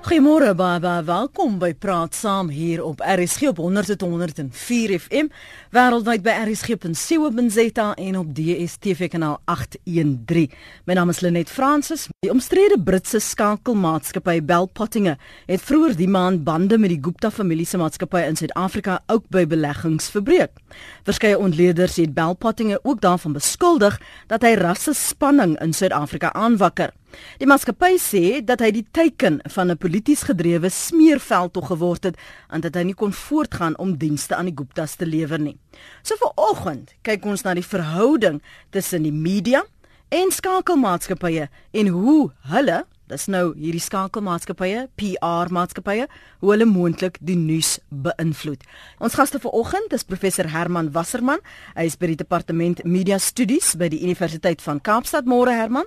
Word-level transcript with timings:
Goeiemôre 0.00 0.54
baie 0.56 1.02
welkom 1.04 1.58
by 1.60 1.74
Praat 1.76 2.14
Saam 2.16 2.48
hier 2.48 2.80
op 2.80 3.02
RSG 3.04 3.50
op 3.50 3.58
100.104 3.60 4.94
FM 4.96 5.28
wêreldwyd 5.76 6.22
by 6.24 6.32
rsg.co.za 6.46 7.88
en 8.00 8.16
op 8.16 8.30
DStv 8.34 9.10
kanaal 9.12 9.36
813. 9.44 10.48
My 10.88 10.96
naam 10.96 11.12
is 11.12 11.20
Lenet 11.20 11.52
Fransis. 11.52 12.06
Die 12.24 12.32
omstrede 12.32 12.80
Britse 12.80 13.20
skakelmaatskappy 13.20 14.38
Bell 14.40 14.70
Pottinge 14.72 15.18
het 15.44 15.60
vroeër 15.68 15.92
die 16.00 16.08
maand 16.08 16.46
bande 16.48 16.80
met 16.80 16.94
die 16.94 17.02
Gupta 17.04 17.28
familie 17.30 17.68
se 17.68 17.76
maatskappy 17.76 18.24
in 18.24 18.40
Suid-Afrika 18.40 19.02
ook 19.12 19.28
by 19.28 19.44
beleggings 19.46 20.08
verbreek. 20.14 20.56
Verskeie 21.04 21.38
ontleeders 21.38 22.00
het 22.00 22.16
Bell 22.16 22.34
Pottinge 22.40 22.80
ook 22.82 23.04
daarvan 23.04 23.36
beskuldig 23.36 24.00
dat 24.32 24.48
hy 24.48 24.56
rasse 24.56 24.96
spanning 24.96 25.58
in 25.60 25.76
Suid-Afrika 25.76 26.32
aanwakker. 26.32 26.96
Die 27.40 27.48
maatskappy 27.48 27.96
sê 28.00 28.24
dat 28.44 28.60
hy 28.60 28.70
die 28.74 28.86
teiken 28.92 29.40
van 29.54 29.70
'n 29.70 29.78
polities 29.78 30.22
gedrewe 30.22 30.68
smeerveld 30.68 31.52
tog 31.52 31.66
geword 31.66 32.04
het 32.04 32.16
en 32.50 32.60
dat 32.60 32.74
hy 32.74 32.82
nie 32.82 32.94
kon 32.94 33.12
voortgaan 33.12 33.78
om 33.78 33.96
dienste 33.96 34.36
aan 34.36 34.46
die 34.46 34.56
Guptas 34.56 34.96
te 34.96 35.06
lewer 35.06 35.38
nie. 35.38 35.58
So 36.02 36.14
vanoggend 36.16 36.94
kyk 37.02 37.24
ons 37.24 37.42
na 37.42 37.54
die 37.54 37.66
verhouding 37.66 38.42
tussen 38.70 39.02
die 39.02 39.12
media 39.12 39.64
en 40.08 40.30
skakelmaatskappye 40.30 41.48
en 41.70 41.86
hoe 41.94 42.30
hulle, 42.50 42.84
dis 43.10 43.26
nou 43.26 43.54
hierdie 43.58 43.82
skakelmaatskappye, 43.82 44.88
PR 44.98 45.50
maatskappye, 45.50 46.06
hoe 46.40 46.50
hulle 46.52 46.66
moontlik 46.66 47.18
die 47.20 47.36
nuus 47.38 47.78
beïnvloed. 47.90 48.62
Ons 48.98 49.14
gaste 49.18 49.40
vanoggend 49.42 49.92
is 49.92 50.06
professor 50.06 50.50
Herman 50.50 50.92
Wasserman. 50.92 51.42
Hy 51.76 51.86
is 51.90 51.96
by 51.96 52.06
die 52.12 52.20
departement 52.22 52.84
media 52.84 53.18
studies 53.18 53.74
by 53.78 53.88
die 53.88 54.02
Universiteit 54.02 54.62
van 54.62 54.80
Kaapstad. 54.80 55.30
Môre 55.30 55.54
Herman. 55.54 55.86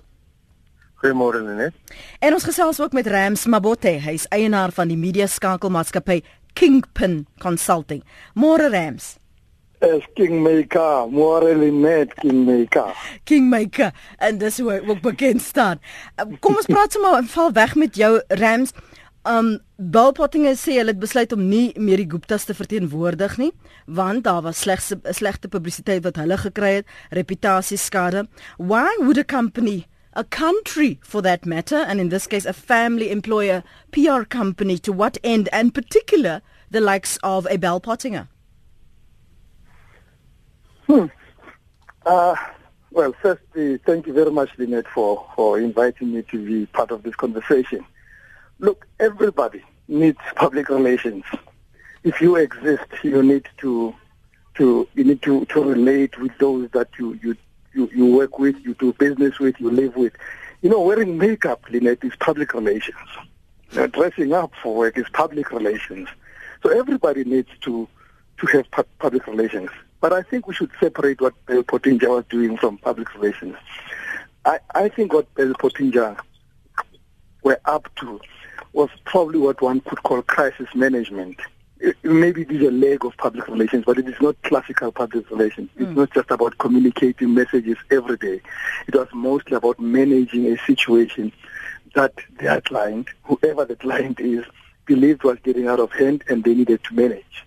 Goeiemôre 1.03 1.41
Lenet. 1.43 1.73
En 2.23 2.31
ons 2.31 2.43
gesels 2.47 2.77
ook 2.79 2.93
met 2.95 3.07
Rams 3.11 3.41
Mabote, 3.51 3.91
hy 4.05 4.13
is 4.15 4.23
eienaar 4.31 4.71
van 4.71 4.87
die 4.87 4.95
media 4.95 5.25
skakelmaatskappy 5.27 6.21
Kingpin 6.55 7.25
Consulting. 7.43 8.05
Môre 8.39 8.69
Rams. 8.71 9.17
Es 9.83 10.07
Kingmaker, 10.15 11.09
môre 11.11 11.51
Lenet 11.59 12.15
Kingmaker. 12.21 12.95
Kingmaker 13.27 13.91
en 14.23 14.39
dis 14.39 14.61
hoe 14.63 14.79
ook 14.79 15.03
bekend 15.03 15.43
staan. 15.43 15.83
Uh, 16.15 16.29
kom 16.39 16.55
ons 16.55 16.71
praat 16.71 16.95
sommer 16.95 17.19
en 17.19 17.27
val 17.35 17.51
weg 17.51 17.75
met 17.75 17.99
jou 17.99 18.15
Rams. 18.39 18.71
Um 19.27 19.57
Bellpotting 19.75 20.47
sê 20.55 20.79
hulle 20.79 20.95
het 20.95 21.03
besluit 21.03 21.35
om 21.35 21.43
nie 21.51 21.73
meer 21.75 21.99
die 21.99 22.11
Guptas 22.15 22.47
te 22.47 22.55
verteenwoordig 22.55 23.35
nie, 23.43 23.51
want 23.91 24.23
daar 24.23 24.45
was 24.47 24.63
slegs 24.63 24.93
slegte 25.19 25.51
publisiteit 25.51 26.03
wat 26.07 26.15
hulle 26.23 26.39
gekry 26.39 26.77
het, 26.79 26.99
reputasieskade. 27.11 28.29
Why 28.55 28.87
would 29.03 29.19
a 29.19 29.27
company 29.27 29.83
a 30.15 30.23
country 30.23 30.99
for 31.03 31.21
that 31.21 31.45
matter, 31.45 31.75
and 31.75 31.99
in 31.99 32.09
this 32.09 32.27
case, 32.27 32.45
a 32.45 32.53
family 32.53 33.11
employer 33.11 33.63
PR 33.91 34.23
company 34.23 34.77
to 34.79 34.91
what 34.91 35.17
end, 35.23 35.49
and 35.51 35.73
particular 35.73 36.41
the 36.71 36.81
likes 36.81 37.17
of 37.23 37.47
a 37.49 37.57
Bell 37.57 37.79
Pottinger? 37.79 38.27
Hmm. 40.87 41.05
Uh, 42.05 42.35
well, 42.91 43.13
firstly, 43.21 43.77
thank 43.77 44.07
you 44.07 44.13
very 44.13 44.31
much, 44.31 44.49
Lynette, 44.57 44.87
for, 44.87 45.25
for 45.35 45.59
inviting 45.59 46.13
me 46.13 46.21
to 46.23 46.45
be 46.45 46.65
part 46.67 46.91
of 46.91 47.03
this 47.03 47.15
conversation. 47.15 47.85
Look, 48.59 48.87
everybody 48.99 49.63
needs 49.87 50.19
public 50.35 50.69
relations. 50.69 51.23
If 52.03 52.21
you 52.21 52.35
exist, 52.35 52.85
you 53.03 53.23
need 53.23 53.47
to 53.57 53.95
to 54.55 54.87
you 54.93 55.03
need 55.03 55.21
to, 55.23 55.45
to 55.45 55.63
relate 55.63 56.19
with 56.19 56.37
those 56.37 56.69
that 56.71 56.89
you, 56.99 57.19
you 57.23 57.35
you, 57.73 57.89
you 57.93 58.05
work 58.05 58.39
with, 58.39 58.55
you 58.63 58.73
do 58.75 58.93
business 58.93 59.39
with, 59.39 59.59
you 59.59 59.69
live 59.69 59.95
with. 59.95 60.13
You 60.61 60.69
know, 60.69 60.81
wearing 60.81 61.17
makeup, 61.17 61.63
Lynette, 61.69 62.03
is 62.03 62.15
public 62.19 62.53
relations. 62.53 62.95
Dressing 63.71 64.33
up 64.33 64.51
for 64.61 64.75
work 64.75 64.97
is 64.97 65.05
public 65.13 65.51
relations. 65.51 66.07
So 66.61 66.69
everybody 66.69 67.23
needs 67.23 67.49
to 67.61 67.87
to 68.39 68.47
have 68.47 68.69
pu- 68.71 68.83
public 68.99 69.27
relations. 69.27 69.69
But 69.99 70.13
I 70.13 70.21
think 70.21 70.47
we 70.47 70.53
should 70.53 70.71
separate 70.79 71.21
what 71.21 71.33
Bell 71.45 71.63
Pottinger 71.63 72.09
was 72.09 72.25
doing 72.29 72.57
from 72.57 72.77
public 72.77 73.13
relations. 73.15 73.55
I, 74.45 74.59
I 74.75 74.89
think 74.89 75.13
what 75.13 75.33
Bell 75.35 75.53
Pottinger 75.57 76.17
were 77.43 77.59
up 77.65 77.89
to 77.97 78.19
was 78.73 78.89
probably 79.05 79.39
what 79.39 79.61
one 79.61 79.81
could 79.81 80.03
call 80.03 80.21
crisis 80.21 80.67
management 80.75 81.39
maybe 82.03 82.43
it 82.43 82.51
is 82.51 82.61
a 82.67 82.71
leg 82.71 83.03
of 83.05 83.15
public 83.17 83.47
relations, 83.47 83.83
but 83.85 83.97
it 83.97 84.07
is 84.07 84.15
not 84.21 84.41
classical 84.43 84.91
public 84.91 85.29
relations. 85.29 85.69
It's 85.75 85.89
mm. 85.89 85.95
not 85.95 86.13
just 86.13 86.31
about 86.31 86.57
communicating 86.57 87.33
messages 87.33 87.77
every 87.91 88.17
day. 88.17 88.41
It 88.87 88.95
was 88.95 89.07
mostly 89.13 89.57
about 89.57 89.79
managing 89.79 90.45
a 90.47 90.57
situation 90.65 91.31
that 91.95 92.13
their 92.39 92.61
client, 92.61 93.09
whoever 93.23 93.65
the 93.65 93.75
client 93.75 94.19
is, 94.19 94.45
believed 94.85 95.23
was 95.23 95.37
getting 95.43 95.67
out 95.67 95.79
of 95.79 95.91
hand 95.91 96.23
and 96.27 96.43
they 96.43 96.53
needed 96.53 96.83
to 96.85 96.93
manage. 96.93 97.45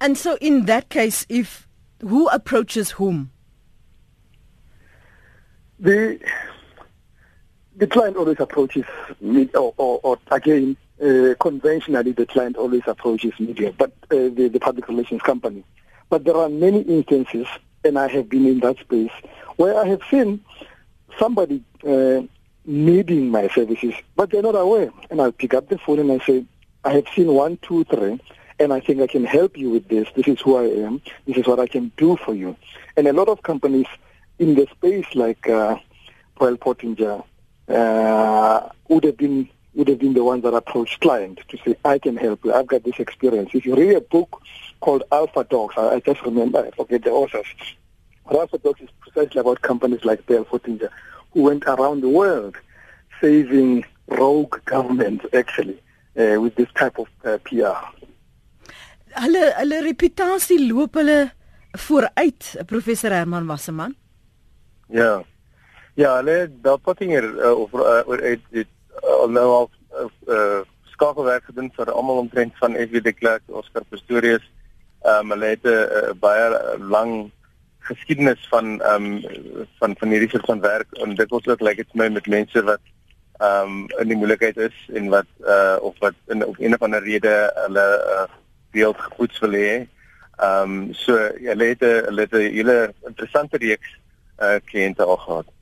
And 0.00 0.18
so 0.18 0.36
in 0.40 0.66
that 0.66 0.88
case, 0.88 1.24
if 1.28 1.68
who 2.00 2.28
approaches 2.28 2.92
whom? 2.92 3.30
The 5.78 6.20
the 7.76 7.86
client 7.86 8.16
always 8.16 8.38
approaches 8.38 8.84
me, 9.20 9.48
or, 9.54 9.74
or, 9.76 10.00
or 10.02 10.18
again, 10.30 10.76
uh, 11.04 11.34
conventionally 11.38 12.12
the 12.12 12.26
client 12.26 12.56
always 12.56 12.82
approaches 12.86 13.32
media, 13.38 13.72
but 13.76 13.92
uh, 14.10 14.16
the, 14.16 14.48
the 14.52 14.58
public 14.60 14.88
relations 14.88 15.22
company. 15.22 15.64
But 16.08 16.24
there 16.24 16.36
are 16.36 16.48
many 16.48 16.80
instances, 16.80 17.46
and 17.84 17.98
I 17.98 18.08
have 18.08 18.28
been 18.28 18.46
in 18.46 18.60
that 18.60 18.78
space, 18.78 19.12
where 19.56 19.78
I 19.78 19.86
have 19.88 20.00
seen 20.10 20.44
somebody 21.18 21.62
uh, 21.86 22.22
needing 22.64 23.30
my 23.30 23.48
services, 23.48 23.94
but 24.16 24.30
they're 24.30 24.42
not 24.42 24.56
aware. 24.56 24.90
And 25.10 25.20
I'll 25.20 25.32
pick 25.32 25.54
up 25.54 25.68
the 25.68 25.78
phone 25.78 25.98
and 25.98 26.10
I 26.10 26.24
say, 26.24 26.44
I 26.84 26.92
have 26.92 27.06
seen 27.14 27.28
one, 27.28 27.58
two, 27.58 27.84
three, 27.84 28.20
and 28.58 28.72
I 28.72 28.80
think 28.80 29.00
I 29.00 29.06
can 29.06 29.24
help 29.24 29.56
you 29.56 29.70
with 29.70 29.88
this. 29.88 30.08
This 30.16 30.28
is 30.28 30.40
who 30.40 30.56
I 30.56 30.64
am. 30.86 31.02
This 31.26 31.36
is 31.36 31.46
what 31.46 31.60
I 31.60 31.66
can 31.66 31.92
do 31.96 32.16
for 32.16 32.34
you. 32.34 32.56
And 32.96 33.06
a 33.06 33.12
lot 33.12 33.28
of 33.28 33.42
companies 33.42 33.86
in 34.38 34.54
the 34.54 34.66
space 34.72 35.06
like 35.14 35.48
uh, 35.48 35.76
Pearl 36.36 36.56
Pottinger 36.56 37.22
uh, 37.68 38.68
would 38.88 39.04
have 39.04 39.16
been 39.16 39.48
would 39.74 39.88
have 39.88 39.98
been 39.98 40.14
the 40.14 40.24
ones 40.24 40.42
that 40.42 40.54
approached 40.54 41.00
client 41.00 41.40
to 41.48 41.58
say, 41.64 41.76
I 41.84 41.98
can 41.98 42.16
help 42.16 42.44
you. 42.44 42.52
I've 42.52 42.66
got 42.66 42.84
this 42.84 42.98
experience. 42.98 43.50
If 43.54 43.66
you 43.66 43.74
read 43.74 43.96
a 43.96 44.00
book 44.00 44.40
called 44.80 45.02
Alpha 45.10 45.44
Dogs, 45.44 45.74
I, 45.76 45.94
I 45.94 46.00
just 46.00 46.22
remember, 46.22 46.64
I 46.66 46.70
forget 46.70 47.02
the 47.02 47.10
authors. 47.10 47.46
But 48.26 48.36
Alpha 48.36 48.58
Dogs 48.58 48.80
is 48.80 48.90
precisely 49.00 49.40
about 49.40 49.62
companies 49.62 50.04
like 50.04 50.24
Bell 50.26 50.44
Footinger 50.44 50.90
who 51.34 51.42
went 51.42 51.64
around 51.64 52.00
the 52.00 52.08
world 52.08 52.56
saving 53.20 53.84
rogue 54.06 54.56
governments, 54.64 55.24
actually, 55.32 55.80
uh, 56.16 56.40
with 56.40 56.54
this 56.54 56.68
type 56.74 56.98
of 56.98 57.08
uh, 57.24 57.38
PR. 57.44 57.78
Hulle 59.14 59.44
hulle 59.58 59.78
reputasie 59.82 60.58
loop 60.68 60.96
hulle 60.98 61.30
vooruit, 61.86 62.56
professor 62.66 63.10
Herman 63.10 63.46
Wasserman. 63.46 63.94
Ja. 64.88 65.22
Ja, 65.94 66.16
hulle 66.18 66.48
Bell 66.48 66.78
Pottinger 66.78 67.24
uh, 67.24 67.52
of 67.60 67.74
uh, 67.74 68.02
het, 68.22 68.40
het 68.50 68.70
uh, 69.02 69.26
nou 69.28 69.48
al 69.58 69.70
uh, 70.28 70.60
skakelwerk 70.94 71.44
gedoen 71.44 71.70
vir 71.76 71.92
almal 71.92 72.22
omtrent 72.24 72.54
van 72.62 72.76
FW 72.78 73.02
de 73.02 73.12
Klerk, 73.12 73.42
Oscar 73.46 73.84
Pistorius. 73.90 74.44
Ehm 75.04 75.24
um, 75.24 75.30
hulle 75.34 75.54
het 75.54 75.64
'n 75.64 75.68
uh, 75.68 76.12
baie 76.20 76.78
lang 76.78 77.30
geskiedenis 77.78 78.46
van 78.48 78.80
ehm 78.80 79.04
um, 79.04 79.66
van 79.78 79.96
van 79.98 80.08
hierdie 80.08 80.30
soort 80.30 80.46
van 80.46 80.60
werk 80.60 80.92
en 80.92 81.14
dit 81.14 81.30
was 81.30 81.46
ook 81.46 81.60
lyk 81.60 81.76
dit 81.76 81.94
my 81.94 82.08
met 82.08 82.26
mense 82.26 82.62
wat 82.62 82.80
ehm 83.38 83.68
um, 83.68 84.00
in 84.00 84.08
die 84.08 84.16
moeilikheid 84.16 84.56
is 84.56 84.76
en 84.94 85.08
wat 85.08 85.28
uh 85.40 85.76
of 85.80 85.98
wat 85.98 86.14
in 86.26 86.46
op 86.46 86.56
een 86.58 86.74
of 86.74 86.82
ander 86.82 87.02
rede 87.02 87.34
hulle 87.54 87.86
uh, 88.14 88.28
beeld 88.70 89.00
gepoets 89.00 89.38
wil 89.38 89.52
hê. 89.52 89.74
Ehm 90.36 90.62
um, 90.62 90.92
so 90.92 91.18
ja, 91.18 91.50
hulle 91.52 91.64
het 91.64 91.82
'n 91.82 92.04
hulle 92.08 92.20
het 92.20 92.32
'n 92.32 92.54
hele 92.58 92.94
interessante 93.06 93.56
reeks 93.56 93.90
uh 94.40 94.58
kliënte 94.64 95.04
al 95.04 95.16
gehad 95.16 95.53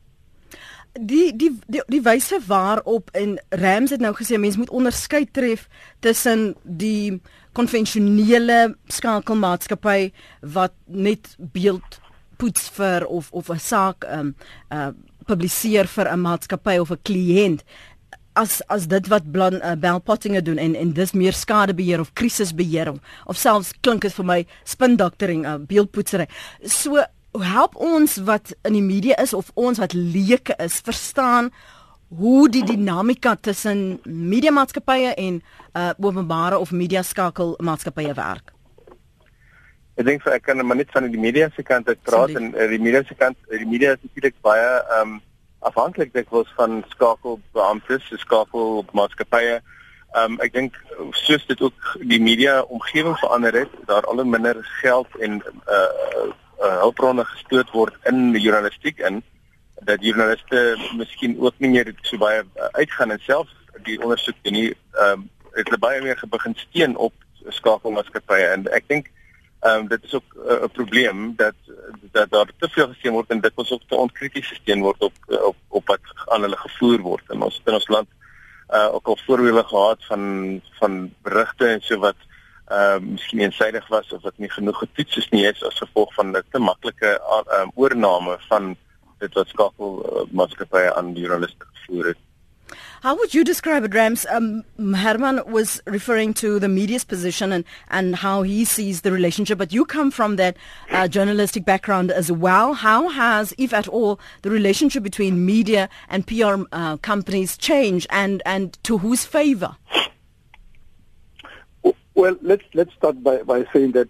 die 1.01 1.37
die 1.37 1.51
die, 1.67 1.83
die 1.89 2.03
wyse 2.05 2.41
waarop 2.47 3.11
en 3.17 3.39
Rams 3.49 3.91
het 3.91 4.01
nou 4.01 4.13
gesê 4.17 4.39
mense 4.39 4.59
moet 4.61 4.71
onderskei 4.71 5.25
tref 5.33 5.69
tussen 6.05 6.53
die 6.63 7.21
konvensionele 7.57 8.75
skakelmaatskappy 8.93 10.13
wat 10.55 10.75
net 10.87 11.35
beeld 11.39 12.01
poets 12.37 12.69
vir 12.77 13.07
of 13.07 13.31
of 13.33 13.49
'n 13.51 13.59
saak 13.59 14.05
ehm 14.05 14.21
um, 14.21 14.35
uh 14.71 14.93
publiseer 15.27 15.87
vir 15.87 16.09
'n 16.13 16.21
maatskappy 16.21 16.79
of 16.79 16.91
'n 16.91 17.03
kliënt 17.03 17.63
as 18.33 18.63
as 18.69 18.87
dit 18.89 19.09
wat 19.13 19.31
blan 19.33 19.61
uh, 19.61 19.75
bell 19.77 20.01
pottinge 20.01 20.43
doen 20.43 20.59
en 20.59 20.75
en 20.75 20.93
dis 20.93 21.13
meer 21.13 21.33
skadebeheer 21.33 22.01
of 22.01 22.13
krisisbeheer 22.13 22.91
of, 22.93 22.99
of 23.27 23.37
selfs 23.37 23.73
klink 23.81 24.03
dit 24.03 24.13
vir 24.13 24.25
my 24.25 24.47
spin 24.65 24.97
doctoring 24.97 25.47
uh, 25.47 25.59
beeldpoetsery 25.59 26.29
so 26.65 27.05
help 27.41 27.77
ons 27.77 28.17
wat 28.17 28.53
in 28.63 28.77
die 28.77 28.85
media 28.85 29.17
is 29.17 29.33
of 29.33 29.51
ons 29.55 29.79
wat 29.79 29.93
leuke 29.93 30.55
is 30.61 30.81
verstaan 30.85 31.51
hoe 32.09 32.49
die 32.49 32.65
dinamika 32.65 33.37
tussen 33.41 34.01
media 34.05 34.53
maatskappye 34.53 35.15
en 35.17 35.43
uh 35.73 35.91
openbare 35.97 36.59
of 36.59 36.71
media 36.71 37.03
skakel 37.03 37.55
maatskappye 37.59 38.15
werk. 38.15 38.53
Ek 39.97 40.05
dink 40.05 40.27
ek 40.29 40.45
kan 40.45 40.61
maar 40.67 40.77
net 40.77 40.93
van 40.93 41.09
die 41.09 41.21
media 41.21 41.49
se 41.57 41.63
kant 41.63 41.89
uit 41.89 42.03
praat 42.03 42.33
Sorry. 42.33 42.45
en 42.45 42.53
uh, 42.53 42.69
die 42.69 42.81
media 42.81 43.03
se 43.09 43.15
kant 43.15 43.37
die 43.49 43.69
media 43.69 43.97
is 43.97 44.05
natuurlik 44.05 44.37
baie 44.45 44.69
ehm 44.69 45.17
um, 45.17 45.21
afhanklik 45.63 46.11
dikwels 46.11 46.49
van 46.59 46.81
skakelbeamptes, 46.91 48.09
skakel 48.19 48.83
maatskappye. 48.93 49.61
Ehm 50.13 50.33
um, 50.33 50.39
ek 50.45 50.53
dink 50.53 50.77
soos 51.17 51.47
dit 51.49 51.61
ook 51.65 51.93
die 52.05 52.21
media 52.21 52.61
omgewing 52.63 53.17
verander 53.25 53.63
het, 53.63 53.77
daar 53.87 54.05
al 54.05 54.25
minder 54.25 54.59
geld 54.83 55.09
en 55.21 55.41
uh, 55.65 56.33
uh 56.63 56.79
hulpbronne 56.85 57.25
gestoot 57.25 57.71
word 57.71 57.95
in 58.11 58.33
die 58.33 58.43
journalistiek 58.43 58.99
in 58.99 59.23
dat 59.85 60.05
journaliste 60.05 60.77
miskien 60.97 61.35
ook 61.41 61.59
nie 61.59 61.71
meer 61.71 61.91
so 62.03 62.19
baie 62.19 62.43
uh, 62.43 62.69
uitgaan 62.79 63.11
en 63.11 63.23
self 63.27 63.49
die 63.87 63.99
ondersoek 64.03 64.39
doen 64.43 64.53
nie. 64.53 64.69
Ehm 64.93 65.25
um, 65.25 65.31
het 65.53 65.69
hulle 65.69 65.79
baie 65.79 66.01
meer 66.01 66.21
begin 66.33 66.55
steun 66.57 66.95
op 66.97 67.13
skakelmaatskappye 67.53 68.47
en 68.55 68.65
ek 68.73 68.87
dink 68.89 69.11
ehm 69.63 69.83
um, 69.83 69.89
dit 69.89 70.05
is 70.05 70.15
ook 70.15 70.37
'n 70.37 70.65
uh, 70.65 70.71
probleem 70.73 71.35
dat 71.37 71.55
dat 72.13 72.31
daar 72.31 72.51
te 72.59 72.69
veel 72.69 72.89
gesteun 72.89 73.13
word 73.13 73.31
en 73.31 73.41
dit 73.41 73.53
ons 73.55 73.73
ook 73.73 73.83
te 73.89 73.97
onkrities 73.97 74.49
gesteun 74.49 74.81
word 74.81 75.03
op 75.03 75.15
op 75.29 75.57
op 75.69 75.87
wat 75.87 76.01
aan 76.27 76.43
hulle 76.47 76.57
gevoer 76.57 77.01
word 77.01 77.25
in 77.31 77.43
ons 77.43 77.61
in 77.65 77.75
ons 77.75 77.89
land 77.89 78.09
uh 78.73 78.89
ook 78.95 79.07
al 79.07 79.19
voorbeelde 79.27 79.65
gehad 79.65 80.05
van 80.05 80.61
van 80.81 81.15
berigte 81.23 81.67
en 81.67 81.81
so 81.81 81.99
wat 81.99 82.17
ehm 82.73 83.05
uh, 83.05 83.11
miskien 83.15 83.41
eensydig 83.45 83.89
was 83.89 84.13
of 84.13 84.23
wat 84.23 84.39
nie 84.39 84.51
genoeg 84.51 84.79
getoets 84.85 85.17
is 85.21 85.29
nie 85.35 85.45
is 85.49 85.63
as 85.69 85.83
gevolg 85.85 86.15
van 86.15 86.33
'n 86.37 86.43
te 86.51 86.59
maklike 86.59 87.11
uh, 87.39 87.67
oorneem 87.75 88.37
van 88.49 88.77
dit 89.19 89.35
wat 89.35 89.49
skakel 89.49 89.91
uh, 90.01 90.27
maatskappye 90.33 90.95
aan 90.95 91.15
journaliste 91.15 91.67
gevoer 91.73 92.07
het 92.13 92.21
How 93.03 93.17
would 93.17 93.35
you 93.35 93.43
describe 93.43 93.85
it, 93.85 93.95
Rams? 93.95 94.25
Um, 94.31 94.65
Herman 94.79 95.41
was 95.51 95.81
referring 95.87 96.35
to 96.35 96.61
the 96.61 96.69
media's 96.69 97.05
position 97.05 97.51
and, 97.51 97.65
and 97.91 98.15
how 98.15 98.43
he 98.43 98.65
sees 98.65 99.01
the 99.01 99.11
relationship, 99.11 99.59
but 99.59 99.73
you 99.73 99.85
come 99.85 100.13
from 100.13 100.37
that 100.37 100.57
uh, 100.89 101.09
journalistic 101.09 101.65
background 101.65 102.13
as 102.13 102.31
well. 102.31 102.75
How 102.75 103.09
has, 103.09 103.53
if 103.59 103.75
at 103.75 103.89
all, 103.89 104.21
the 104.43 104.51
relationship 104.51 105.03
between 105.03 105.45
media 105.45 105.89
and 106.09 106.27
PR 106.29 106.63
uh, 106.71 106.97
companies 106.99 107.57
changed, 107.57 108.07
and, 108.09 108.41
and 108.47 108.79
to 108.85 108.99
whose 108.99 109.25
favor? 109.25 109.75
Well, 112.15 112.37
let's 112.43 112.65
let's 112.75 112.93
start 112.95 113.23
by, 113.23 113.43
by 113.43 113.65
saying 113.73 113.93
that 113.93 114.09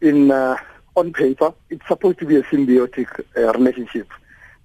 in 0.00 0.30
uh, 0.30 0.56
on 0.94 1.12
paper 1.12 1.52
it's 1.70 1.86
supposed 1.88 2.18
to 2.20 2.26
be 2.26 2.36
a 2.36 2.42
symbiotic 2.44 3.08
uh, 3.36 3.52
relationship. 3.52 4.08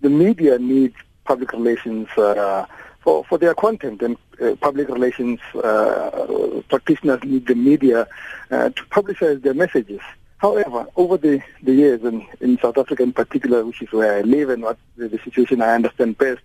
The 0.02 0.10
media 0.10 0.60
needs 0.60 0.96
public 1.26 1.54
relations 1.54 2.08
uh, 2.18 2.66
for, 3.02 3.24
for 3.26 3.38
their 3.38 3.54
content 3.54 4.02
and 4.02 4.18
uh, 4.42 4.56
public 4.56 4.90
relations 4.90 5.40
uh, 5.56 6.62
practitioners 6.70 7.24
need 7.24 7.48
the 7.48 7.56
media 7.56 8.08
uh, 8.52 8.70
to 8.70 8.84
publicize 8.86 9.42
their 9.42 9.54
messages. 9.54 10.02
However, 10.38 10.88
over 10.96 11.18
the, 11.18 11.42
the 11.62 11.74
years, 11.74 12.04
and 12.04 12.24
in 12.40 12.58
South 12.60 12.78
Africa 12.78 13.04
in 13.04 13.14
particular, 13.14 13.64
which 13.64 13.82
is 13.82 13.92
where 13.92 14.18
I 14.18 14.22
live 14.22 14.50
and 14.50 14.64
what 14.64 14.78
the, 14.98 15.08
the 15.08 15.20
situation 15.20 15.62
I 15.62 15.76
understand 15.76 16.18
best, 16.18 16.42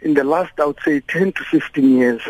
in 0.00 0.14
the 0.14 0.24
last, 0.24 0.52
I 0.58 0.64
would 0.64 0.80
say, 0.84 1.00
10 1.00 1.32
to 1.32 1.44
15 1.44 1.98
years, 1.98 2.22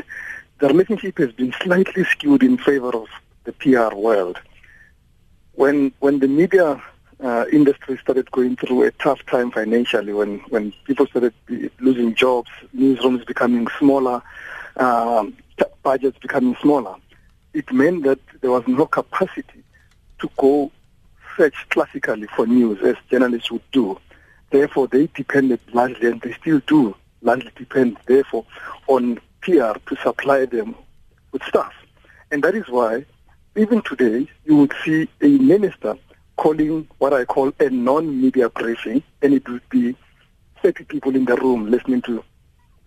the 0.61 0.69
relationship 0.69 1.19
has 1.19 1.33
been 1.33 1.53
slightly 1.63 2.05
skewed 2.05 2.43
in 2.43 2.59
favor 2.59 2.95
of 2.95 3.09
the 3.45 3.53
PR 3.53 3.95
world. 3.95 4.39
When, 5.55 5.93
when 6.01 6.21
the 6.21 6.29
media 6.29 6.83
uh, 7.23 7.45
industry 7.53 7.99
started 7.99 8.31
going 8.31 8.57
through 8.57 8.83
a 8.85 8.91
tough 8.93 9.25
time 9.27 9.51
financially 9.51 10.13
when, 10.13 10.39
when 10.51 10.73
people 10.85 11.07
started 11.07 11.35
losing 11.81 12.15
jobs, 12.15 12.51
newsrooms 12.77 13.27
becoming 13.27 13.67
smaller, 13.79 14.23
um, 14.77 15.37
budgets 15.83 16.19
becoming 16.19 16.57
smaller. 16.61 16.95
It 17.55 17.73
meant 17.73 18.05
that 18.05 18.21
there 18.43 18.51
was 18.51 18.65
no 18.67 18.87
capacity 18.87 19.65
to 20.21 20.31
go 20.37 20.71
search 21.37 21.67
classically 21.71 22.27
for 22.37 22.47
news 22.47 22.81
as 22.83 22.97
journalists 23.11 23.51
would 23.51 23.71
do. 23.73 23.99
Therefore, 24.51 24.89
they 24.89 25.09
depended 25.15 25.61
largely, 25.73 26.09
and 26.09 26.21
they 26.21 26.33
still 26.35 26.61
do 26.67 26.95
largely 27.23 27.51
depend, 27.57 27.99
therefore, 28.07 28.45
on 28.87 29.21
PR 29.43 29.79
to 29.87 29.97
supply 30.03 30.45
them 30.47 30.75
with 31.33 31.43
stuff. 31.45 31.73
And 32.31 32.43
that 32.45 32.55
is 32.55 32.69
why, 32.69 33.05
even 33.57 33.83
today, 33.83 34.29
you 34.45 34.57
would 34.57 34.73
see 34.85 35.09
a 35.21 35.29
minister 35.29 35.97
calling 36.37 36.89
what 36.99 37.13
I 37.13 37.25
call 37.25 37.53
a 37.61 37.69
non-media 37.69 38.49
briefing, 38.51 39.03
and 39.23 39.35
it 39.35 39.49
would 39.49 39.69
be 39.69 39.97
30 40.63 40.85
people 40.85 41.15
in 41.15 41.25
the 41.25 41.37
room 41.37 41.71
listening 41.71 42.03
to 42.03 42.25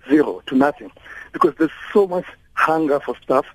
zero, 0.10 0.42
to 0.48 0.56
nothing, 0.56 0.92
because 1.32 1.54
there's 1.58 1.72
so 1.92 2.08
much 2.08 2.26
hunger 2.54 3.00
for 3.00 3.16
stuff, 3.22 3.46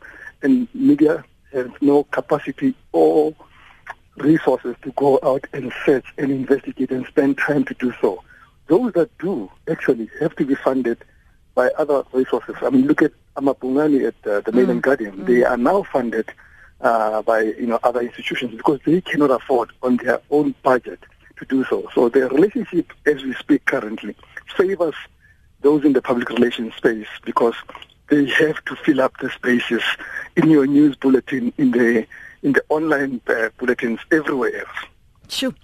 and 0.43 0.69
media 0.75 1.25
has 1.53 1.69
no 1.81 2.05
capacity 2.05 2.75
or 2.93 3.35
resources 4.17 4.77
to 4.83 4.93
go 4.93 5.19
out 5.23 5.47
and 5.53 5.73
search 5.85 6.05
and 6.19 6.31
investigate 6.31 6.91
and 6.91 7.07
spend 7.07 7.39
time 7.39 7.65
to 7.65 7.75
do 7.75 7.93
so. 8.01 8.23
Those 8.67 8.93
that 8.93 9.17
do 9.19 9.51
actually 9.71 10.11
have 10.21 10.35
to 10.37 10.45
be 10.45 10.55
funded 10.55 10.99
by 11.59 11.69
other 11.77 12.05
resources. 12.13 12.55
I 12.63 12.71
mean, 12.71 12.87
look 12.87 13.03
at 13.03 13.11
Amapungani 13.37 14.07
at 14.07 14.19
uh, 14.25 14.41
the 14.43 14.53
Mail 14.53 14.71
and 14.71 14.81
mm. 14.81 14.87
Guardian. 14.87 15.15
Mm. 15.17 15.27
They 15.27 15.43
are 15.43 15.57
now 15.57 15.83
funded 15.83 16.27
uh, 16.81 17.21
by 17.23 17.41
you 17.63 17.67
know 17.67 17.81
other 17.83 18.01
institutions 18.01 18.53
because 18.61 18.79
they 18.87 19.01
cannot 19.01 19.33
afford 19.33 19.71
on 19.83 19.97
their 19.97 20.21
own 20.31 20.55
budget 20.63 21.01
to 21.39 21.45
do 21.47 21.65
so. 21.65 21.89
So 21.95 22.09
the 22.09 22.29
relationship, 22.29 22.93
as 23.07 23.25
we 23.25 23.35
speak 23.35 23.65
currently, 23.65 24.15
favors 24.57 24.95
those 25.63 25.85
in 25.85 25.95
the 25.95 26.03
public 26.11 26.29
relations 26.31 26.75
space 26.77 27.09
because 27.25 27.57
they 28.09 28.27
have 28.27 28.65
to 28.67 28.77
fill 28.77 29.01
up 29.01 29.15
the 29.19 29.29
spaces 29.31 29.83
in 30.37 30.49
your 30.49 30.67
news 30.69 30.95
bulletin, 30.95 31.53
in 31.59 31.73
the 31.73 32.07
in 32.45 32.53
the 32.53 32.63
online 32.69 33.21
uh, 33.27 33.49
bulletins, 33.59 33.99
everywhere 34.13 34.61
else. 34.61 34.79
Sure. 35.27 35.55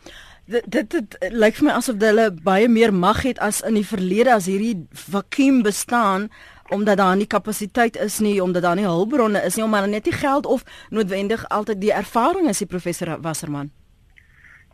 Dit 0.47 0.65
dit, 0.67 0.91
dit 0.91 1.17
lyk 1.33 1.57
vir 1.59 1.69
my 1.69 1.77
asof 1.79 2.01
hulle 2.03 2.27
baie 2.45 2.69
meer 2.69 2.93
mag 2.93 3.23
het 3.25 3.39
as 3.43 3.63
in 3.65 3.79
die 3.79 3.87
verlede 3.87 4.35
as 4.35 4.49
hierdie 4.51 4.87
vakuum 5.13 5.63
bestaan 5.65 6.29
omdat 6.73 6.99
daar 7.01 7.17
nie 7.17 7.29
kapasiteit 7.29 7.97
is 7.97 8.19
nie 8.25 8.43
omdat 8.43 8.63
daar 8.63 8.77
nie 8.77 8.85
hulpbronne 8.89 9.41
is 9.45 9.57
nie 9.57 9.65
omdat 9.65 9.87
daar 9.87 9.95
net 9.95 10.05
nie 10.05 10.19
geld 10.19 10.47
of 10.47 10.65
noodwendig 10.91 11.49
altyd 11.49 11.81
die 11.81 11.93
ervaring 11.93 12.49
is 12.49 12.61
die 12.61 12.69
professor 12.69 13.21
Wasserman. 13.21 13.71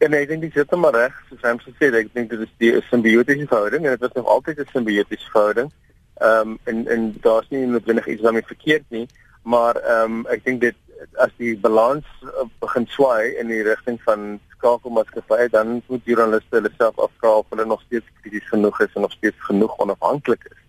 Ja 0.00 0.08
nee, 0.08 0.22
ek 0.24 0.28
dink 0.28 0.42
dit 0.42 0.56
is 0.56 0.78
maar 0.78 0.96
reg 0.96 1.16
soos 1.28 1.42
hy 1.44 1.54
gesê 1.62 1.90
het 1.90 1.98
ek 2.02 2.12
dink 2.14 2.30
dit 2.30 2.44
is 2.46 2.52
die 2.58 2.74
simbiotiese 2.90 3.46
verhouding 3.46 3.86
en 3.86 3.96
dit 3.96 4.06
was 4.06 4.16
nog 4.18 4.26
altyd 4.26 4.58
'n 4.58 4.70
simbiotiese 4.72 5.30
verhouding. 5.30 5.72
Ehm 6.20 6.48
um, 6.48 6.58
en 6.64 6.86
en 6.88 7.10
daar's 7.20 7.48
nie 7.50 7.66
noodwendig 7.66 8.06
iets 8.06 8.22
daarmee 8.22 8.46
verkeerd 8.46 8.84
nie 8.88 9.06
maar 9.42 9.76
ehm 9.76 10.20
um, 10.20 10.26
ek 10.26 10.44
dink 10.44 10.60
dit 10.60 10.76
as 11.16 11.32
die 11.36 11.56
balans 11.58 12.06
uh, 12.22 12.44
begin 12.60 12.86
swaai 12.86 13.36
in 13.40 13.48
die 13.48 13.62
rigting 13.62 14.00
van 14.04 14.40
skakelmaatskappye 14.60 15.48
dan 15.52 15.80
moet 15.88 16.08
joernaliste 16.08 16.58
hulle 16.58 16.72
self 16.78 16.98
afvra 17.06 17.32
of 17.42 17.52
hulle 17.52 17.66
nog 17.68 17.82
steeds 17.86 18.08
krities 18.20 18.48
genoeg 18.52 18.80
is 18.84 18.94
en 18.94 19.06
nog 19.06 19.14
steeds 19.16 19.46
genoeg 19.48 19.76
onafhanklik 19.84 20.44
is. 20.50 20.60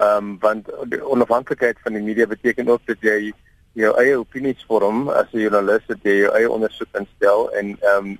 Ehm 0.00 0.16
um, 0.16 0.36
want 0.40 0.68
die 0.92 1.00
onafhanklikheid 1.14 1.80
van 1.84 1.96
die 1.98 2.02
media 2.02 2.26
beteken 2.26 2.68
ook 2.68 2.84
dat 2.90 3.00
jy 3.00 3.32
jou 3.80 3.92
eie 4.00 4.18
opinies 4.20 4.64
vorm 4.68 5.08
as 5.08 5.32
'n 5.32 5.44
joernalis 5.44 5.86
dat 5.86 5.98
jy 6.02 6.16
jou 6.24 6.34
eie 6.36 6.50
ondersoek 6.50 7.00
instel 7.00 7.48
en 7.52 7.76
ehm 7.80 8.12
um, 8.12 8.18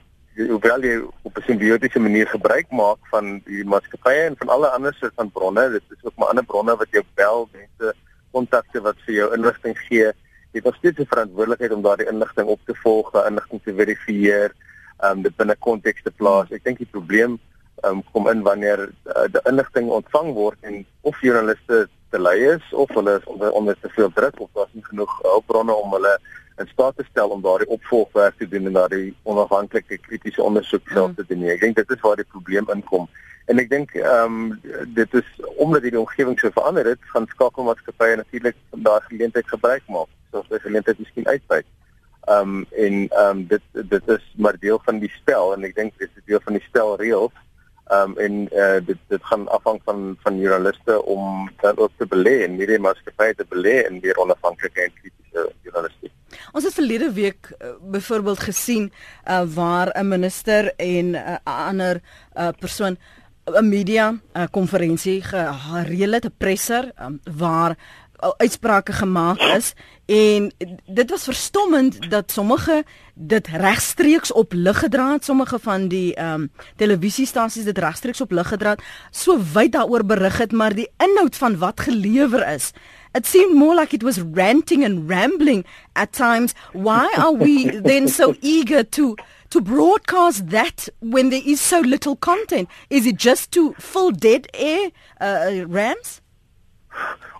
hoewel 0.49 0.81
jy 0.81 0.97
op 1.23 1.37
'n 1.37 1.47
simbiotiese 1.47 2.01
manier 2.01 2.29
gebruik 2.29 2.71
maak 2.71 3.01
van 3.11 3.41
die 3.45 3.65
maatskappye 3.65 4.27
en 4.31 4.37
van 4.37 4.49
alle 4.49 4.69
ander 4.69 4.95
soort 4.95 5.13
van 5.15 5.31
bronne, 5.31 5.71
dit 5.71 5.83
is 5.97 6.05
ook 6.05 6.17
maar 6.17 6.29
ander 6.29 6.45
bronne 6.45 6.77
wat 6.77 6.91
jou 6.91 7.05
bel, 7.15 7.49
mense 7.53 7.95
kontakte 8.31 8.81
wat 8.81 8.97
vir 9.05 9.15
jou 9.15 9.35
inligting 9.35 9.79
gee 9.79 10.13
jy 10.53 10.61
het 10.61 10.65
nog 10.65 10.77
steeds 10.77 10.99
'n 10.99 11.13
verantwoordelikheid 11.15 11.73
om 11.73 11.83
daardie 11.83 12.09
inligting 12.13 12.49
op 12.49 12.61
te 12.65 12.75
volg, 12.75 13.11
daardie 13.11 13.31
inligting 13.31 13.61
te 13.63 13.75
verifieer, 13.75 14.53
ehm 15.03 15.19
um, 15.19 15.23
dit 15.23 15.37
binne 15.37 15.57
konteks 15.59 16.03
te 16.03 16.11
plaas. 16.11 16.51
Ek 16.51 16.65
dink 16.65 16.79
die 16.79 16.91
probleem 16.91 17.39
ehm 17.83 17.99
um, 17.99 18.05
kom 18.13 18.29
in 18.31 18.45
wanneer 18.47 18.85
uh, 18.89 19.27
die 19.35 19.43
inligting 19.51 19.91
ontvang 19.91 20.33
word 20.37 20.59
en 20.69 20.85
of 21.03 21.19
joernaliste 21.21 21.89
te 22.13 22.21
lui 22.21 22.39
is 22.55 22.69
of 22.73 22.93
hulle 22.95 23.17
is 23.19 23.25
onder, 23.25 23.51
onder 23.51 23.77
te 23.81 23.89
veel 23.97 24.13
druk 24.13 24.41
of 24.41 24.51
daar's 24.55 24.73
nie 24.77 24.85
genoeg 24.85 25.19
hulpbronne 25.23 25.75
om 25.75 25.97
hulle 25.97 26.13
in 26.61 26.69
staat 26.69 26.97
te 26.97 27.05
stel 27.11 27.33
om 27.35 27.43
daardie 27.43 27.69
opvolgwerk 27.69 28.39
te 28.39 28.49
doen 28.49 28.67
en 28.67 28.79
daardie 28.79 29.15
onafhanklike 29.23 29.99
kritiese 30.07 30.43
ondersoek 30.43 30.89
self 30.89 31.11
mm. 31.11 31.15
te 31.15 31.25
doen. 31.29 31.45
Ek 31.49 31.61
dink 31.65 31.77
dit 31.81 31.95
is 31.97 32.03
waar 32.05 32.21
die 32.21 32.29
probleem 32.35 32.69
inkom. 32.75 33.09
En 33.51 33.59
ek 33.59 33.71
dink 33.73 33.95
ehm 33.99 34.41
um, 34.43 34.89
dit 34.99 35.15
is 35.19 35.31
omdat 35.57 35.83
hierdie 35.83 36.01
omgewing 36.01 36.39
so 36.39 36.55
verander 36.55 36.93
het, 36.93 37.01
gaan 37.15 37.27
skakelmaatskappye 37.35 38.21
natuurlik 38.21 38.59
daai 38.87 39.01
geleentheid 39.09 39.49
gebruik 39.49 39.89
maak 39.89 40.39
of 40.39 40.47
die 40.49 40.61
geleentheid 40.63 41.01
miskien 41.03 41.29
uitbuit. 41.29 41.67
Ehm 42.23 42.57
um, 42.57 42.67
en 42.71 43.09
ehm 43.09 43.37
um, 43.37 43.47
dit 43.47 43.63
dit 43.73 44.09
is 44.09 44.35
maar 44.37 44.59
deel 44.59 44.81
van 44.85 44.99
die 44.99 45.11
spel 45.11 45.55
en 45.55 45.65
ek 45.67 45.75
dink 45.75 45.97
dit 45.99 46.11
is 46.15 46.27
deel 46.31 46.41
van 46.45 46.55
die 46.55 46.63
spel 46.63 46.95
reëls. 47.01 47.35
Ehm 47.91 48.11
um, 48.11 48.19
en 48.19 48.35
uh, 48.55 48.79
dit 48.87 48.99
dit 49.11 49.25
gaan 49.31 49.49
afhang 49.49 49.81
van 49.85 50.17
van 50.23 50.39
joernaliste 50.39 51.03
om 51.03 51.51
dan 51.61 51.79
ook 51.79 51.91
te 51.99 52.07
belê 52.07 52.37
en 52.45 52.55
hierdie 52.61 52.79
maatskappye 52.79 53.35
te 53.35 53.47
belê 53.51 53.81
in 53.89 53.99
die 54.05 54.15
onafhanklike 54.15 54.85
en 54.85 54.95
kritiese 55.01 55.49
journalistiek. 55.67 56.13
Ons 56.53 56.65
het 56.65 56.79
verlede 56.79 57.11
week 57.13 57.51
uh, 57.51 57.75
byvoorbeeld 57.97 58.47
gesien 58.47 58.93
uh, 58.93 59.43
waar 59.55 59.91
'n 59.99 60.09
minister 60.09 60.73
en 60.77 61.11
'n 61.11 61.15
uh, 61.17 61.37
ander 61.43 62.01
uh, 62.37 62.49
persoon 62.59 62.97
'n 63.51 63.69
media 63.69 64.15
konferensie 64.51 65.23
gereël 65.23 66.13
het, 66.13 66.25
'n 66.25 66.35
presser 66.39 66.93
um, 67.01 67.21
waar 67.37 67.77
uitsprake 68.37 68.93
gemaak 68.93 69.41
is 69.41 69.73
en 70.07 70.53
dit 70.87 71.11
was 71.11 71.25
verstommend 71.25 72.11
dat 72.11 72.33
sommige 72.33 72.85
dit 73.15 73.47
regstreeks 73.47 74.33
op 74.33 74.53
lig 74.53 74.79
gedra 74.79 75.13
het 75.13 75.25
sommige 75.25 75.59
van 75.59 75.89
die 75.89 76.15
ehm 76.15 76.41
um, 76.41 76.51
televisiestasies 76.77 77.65
dit 77.65 77.79
regstreeks 77.79 78.21
op 78.21 78.31
lig 78.31 78.49
gedra 78.49 78.71
het 78.71 78.83
so 79.11 79.39
wyd 79.53 79.73
daaroor 79.73 80.05
berig 80.05 80.39
het 80.39 80.53
maar 80.53 80.75
die 80.75 80.91
inhoud 80.97 81.37
van 81.37 81.59
wat 81.59 81.81
gelewer 81.81 82.49
is 82.49 82.73
It 83.15 83.27
seemed 83.27 83.57
more 83.57 83.75
like 83.75 83.93
it 83.93 84.03
was 84.03 84.21
ranting 84.21 84.85
and 84.85 85.09
rambling 85.09 85.67
at 85.95 86.13
times. 86.13 86.55
Why 86.73 87.13
are 87.19 87.35
we 87.35 87.81
then 87.85 88.09
so 88.09 88.35
eager 88.41 88.85
to 88.85 89.17
to 89.51 89.61
broadcast 89.61 90.49
that 90.49 90.89
when 91.01 91.29
there 91.29 91.43
is 91.45 91.61
so 91.61 91.81
little 91.81 92.17
content? 92.17 92.71
Is 92.89 93.05
it 93.05 93.17
just 93.17 93.51
to 93.53 93.75
fill 93.75 94.13
dead 94.13 94.49
air 94.55 94.91
uh, 95.21 95.67
rams? 95.69 96.22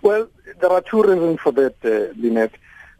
Well, 0.01 0.29
there 0.59 0.71
are 0.71 0.81
two 0.81 1.03
reasons 1.03 1.39
for 1.39 1.51
that, 1.53 1.75
uh, 1.83 2.13
Lynette. 2.19 2.55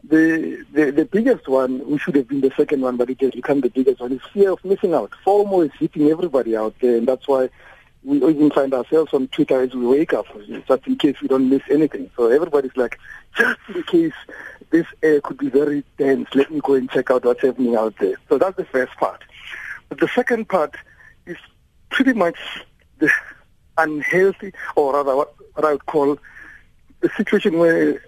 The, 0.06 0.64
the 0.72 0.90
the 0.90 1.04
biggest 1.06 1.48
one, 1.48 1.86
we 1.88 1.98
should 1.98 2.14
have 2.16 2.28
been 2.28 2.42
the 2.42 2.52
second 2.56 2.82
one, 2.82 2.98
but 2.98 3.08
it 3.08 3.20
has 3.22 3.30
become 3.30 3.60
the 3.62 3.70
biggest 3.70 4.00
one, 4.00 4.12
is 4.12 4.20
fear 4.34 4.52
of 4.52 4.62
missing 4.64 4.92
out. 4.92 5.12
FOMO 5.24 5.64
is 5.64 5.72
hitting 5.78 6.08
everybody 6.10 6.54
out 6.56 6.74
there, 6.80 6.98
and 6.98 7.08
that's 7.08 7.26
why 7.26 7.48
we 8.02 8.18
even 8.18 8.50
find 8.50 8.74
ourselves 8.74 9.14
on 9.14 9.28
Twitter 9.28 9.62
as 9.62 9.74
we 9.74 9.86
wake 9.86 10.12
up, 10.12 10.26
just 10.68 10.86
in 10.86 10.96
case 10.96 11.18
we 11.22 11.28
don't 11.28 11.48
miss 11.48 11.62
anything. 11.70 12.10
So 12.16 12.30
everybody's 12.30 12.76
like, 12.76 12.98
just 13.34 13.58
in 13.74 13.82
case 13.84 14.12
this 14.68 14.86
air 15.02 15.22
could 15.22 15.38
be 15.38 15.48
very 15.48 15.82
dense, 15.96 16.28
let 16.34 16.50
me 16.50 16.60
go 16.62 16.74
and 16.74 16.90
check 16.90 17.10
out 17.10 17.24
what's 17.24 17.40
happening 17.40 17.74
out 17.76 17.94
there. 17.98 18.16
So 18.28 18.36
that's 18.36 18.58
the 18.58 18.66
first 18.66 18.92
part. 18.96 19.22
But 19.88 20.00
the 20.00 20.08
second 20.08 20.50
part 20.50 20.74
is 21.24 21.38
pretty 21.88 22.12
much 22.12 22.36
the 22.98 23.10
unhealthy, 23.78 24.52
or 24.76 24.92
rather 24.92 25.16
what, 25.16 25.34
what 25.54 25.64
I 25.64 25.72
would 25.72 25.86
call 25.86 26.18
the 27.04 27.10
situation 27.18 27.58
where 27.58 28.02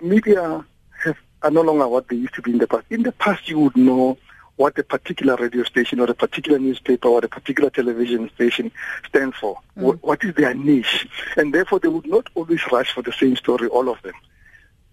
media 0.00 0.64
have, 1.04 1.16
are 1.42 1.50
no 1.52 1.60
longer 1.60 1.86
what 1.86 2.08
they 2.08 2.16
used 2.16 2.34
to 2.34 2.42
be 2.42 2.50
in 2.50 2.58
the 2.58 2.66
past. 2.66 2.84
In 2.90 3.04
the 3.04 3.12
past, 3.12 3.48
you 3.48 3.60
would 3.60 3.76
know 3.76 4.18
what 4.56 4.76
a 4.80 4.82
particular 4.82 5.36
radio 5.36 5.62
station 5.62 6.00
or 6.00 6.10
a 6.10 6.14
particular 6.14 6.58
newspaper 6.58 7.06
or 7.06 7.20
a 7.24 7.28
particular 7.28 7.70
television 7.70 8.28
station 8.34 8.72
stands 9.06 9.36
for. 9.36 9.60
Mm. 9.78 9.82
What, 9.82 10.02
what 10.02 10.24
is 10.24 10.34
their 10.34 10.54
niche? 10.54 11.06
And 11.36 11.54
therefore, 11.54 11.78
they 11.78 11.86
would 11.86 12.08
not 12.08 12.30
always 12.34 12.60
rush 12.72 12.92
for 12.92 13.02
the 13.02 13.12
same 13.12 13.36
story, 13.36 13.68
all 13.68 13.88
of 13.88 14.02
them. 14.02 14.14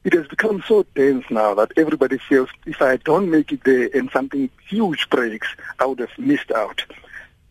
It 0.03 0.13
has 0.13 0.27
become 0.27 0.63
so 0.67 0.85
dense 0.93 1.25
now 1.31 1.55
that 1.55 1.71
everybody 1.75 2.19
feels 2.19 2.49
if 2.67 2.83
I 2.83 2.97
don't 2.97 3.31
make 3.31 3.51
it 3.51 3.63
there 3.63 3.89
and 3.95 4.11
something 4.11 4.51
huge 4.67 5.09
breaks, 5.09 5.47
I 5.79 5.87
would 5.87 5.99
have 5.99 6.15
missed 6.19 6.51
out. 6.51 6.83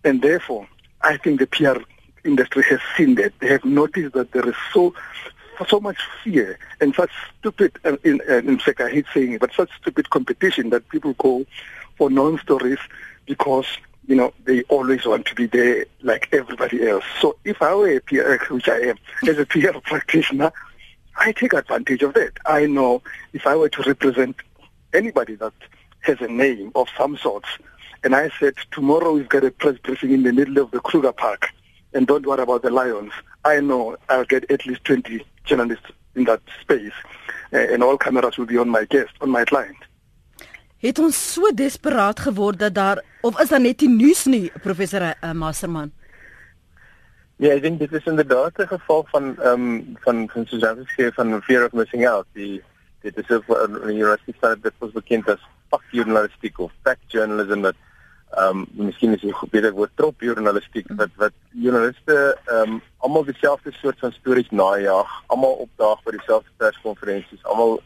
And 0.05 0.23
therefore, 0.23 0.69
I 1.03 1.17
think 1.17 1.41
the 1.41 1.49
PR 1.49 1.81
industry 2.25 2.63
has 2.71 2.81
seen 2.97 3.17
that. 3.17 3.33
They 3.41 3.49
have 3.49 3.65
noticed 3.65 4.15
that 4.15 4.31
there 4.31 4.49
is 4.49 4.55
so 4.73 4.95
so 5.67 5.81
much 5.81 5.99
fear 6.23 6.59
and 6.81 6.95
such 6.95 7.11
stupid, 7.39 7.79
uh, 7.85 7.97
in, 8.05 8.21
uh, 8.29 8.37
in 8.37 8.59
fact, 8.59 8.81
I 8.81 8.91
hate 8.91 9.07
saying 9.13 9.33
it, 9.33 9.41
but 9.41 9.53
such 9.53 9.71
stupid 9.81 10.11
competition 10.11 10.71
that 10.71 10.89
people 10.89 11.15
go 11.15 11.45
for 11.97 12.11
non-stories 12.11 12.79
because 13.27 13.67
you 14.07 14.17
know 14.17 14.33
they 14.45 14.63
always 14.65 15.05
want 15.05 15.27
to 15.27 15.35
be 15.35 15.47
there 15.47 15.85
like 16.03 16.29
everybody 16.33 16.89
else. 16.89 17.05
So 17.21 17.37
if 17.45 17.61
I 17.61 17.75
were 17.75 17.97
a 17.97 18.01
PR, 18.01 18.53
which 18.53 18.69
I 18.69 18.79
am, 18.81 18.99
as 19.29 19.39
a 19.39 19.47
PR 19.47 19.79
practitioner, 19.85 20.53
I 21.17 21.33
take 21.33 21.53
advantage 21.53 22.03
of 22.03 22.15
that. 22.15 22.33
I 22.47 22.67
know 22.67 23.03
if 23.33 23.47
I 23.47 23.57
were 23.57 23.69
to 23.69 23.83
represent 23.83 24.37
anybody 24.95 25.35
that 25.37 25.53
has 26.01 26.21
a 26.21 26.29
name 26.29 26.73
of 26.75 26.89
some 26.97 27.17
sorts, 27.19 27.49
and 28.05 28.15
I 28.15 28.31
said 28.39 28.55
tomorrow 28.71 29.13
we've 29.13 29.29
got 29.29 29.45
a 29.45 29.51
press 29.51 29.77
briefing 29.79 30.13
in 30.13 30.23
the 30.23 30.33
middle 30.33 30.59
of 30.59 30.71
the 30.71 30.81
Kruger 30.81 31.13
Park, 31.13 31.51
and 31.93 32.07
don't 32.07 32.27
worry 32.27 32.43
about 32.43 32.63
the 32.63 32.71
lions. 32.71 33.13
I 33.45 33.61
know 33.61 33.97
I'll 34.09 34.25
get 34.25 34.51
at 34.51 34.65
least 34.67 34.85
20 34.85 35.25
journalists 35.49 35.91
in 36.15 36.25
that 36.25 36.41
space, 36.61 36.97
uh, 37.53 37.73
and 37.73 37.83
all 37.83 37.97
cameras 37.97 38.37
will 38.37 38.47
be 38.47 38.59
on 38.59 38.69
my 38.69 38.85
guest, 38.89 39.15
on 39.21 39.31
my 39.31 39.45
client. 39.45 39.77
het 40.79 40.99
ons 41.03 41.17
so 41.33 41.49
desperaat 41.55 42.21
geword 42.23 42.59
dat 42.59 42.75
daar 42.75 43.01
of 43.27 43.41
is 43.43 43.49
daar 43.51 43.61
net 43.61 43.81
die 43.83 43.89
nuus 43.91 44.29
nie 44.31 44.47
professor 44.63 45.03
uh, 45.11 45.33
Masterman 45.35 45.91
Ja, 47.39 47.53
ek 47.55 47.63
dink 47.63 47.79
dit 47.79 47.93
is 47.95 48.07
inderdaad 48.11 48.59
'n 48.59 48.67
geval 48.67 49.07
van 49.11 49.25
ehm 49.39 49.67
um, 49.67 49.97
van 50.03 50.29
van 50.31 50.47
Susan 50.47 50.83
se 50.97 51.11
van 51.15 51.43
fear 51.43 51.65
of 51.65 51.73
missing 51.73 52.09
out. 52.09 52.27
Die 52.33 52.63
dit 53.01 53.19
is 53.19 53.29
'n 53.29 53.75
universiteit 53.87 54.59
wat 54.63 54.73
ons 54.79 54.93
bekend 54.93 55.29
as 55.29 55.43
fakjournalistiek 55.71 56.59
of 56.59 56.73
fact 56.83 57.05
journalism 57.07 57.61
dat 57.63 57.75
ehm 58.37 58.59
um, 58.59 58.87
miskien 58.87 59.15
is 59.15 59.21
dit 59.21 59.33
goed 59.33 59.51
beter 59.51 59.73
woord 59.73 59.91
trop 59.97 60.21
journalistiek 60.21 60.87
wat 60.97 61.13
wat 61.17 61.33
journaliste 61.53 62.17
ehm 62.47 62.73
um, 62.73 62.81
almal 62.99 63.25
dieselfde 63.25 63.73
soort 63.73 63.99
van 63.99 64.13
stories 64.13 64.51
najag, 64.51 65.13
almal 65.27 65.53
opdaag 65.65 66.03
by 66.05 66.17
dieselfde 66.17 66.51
perskonferensies, 66.57 67.45
almal 67.45 67.81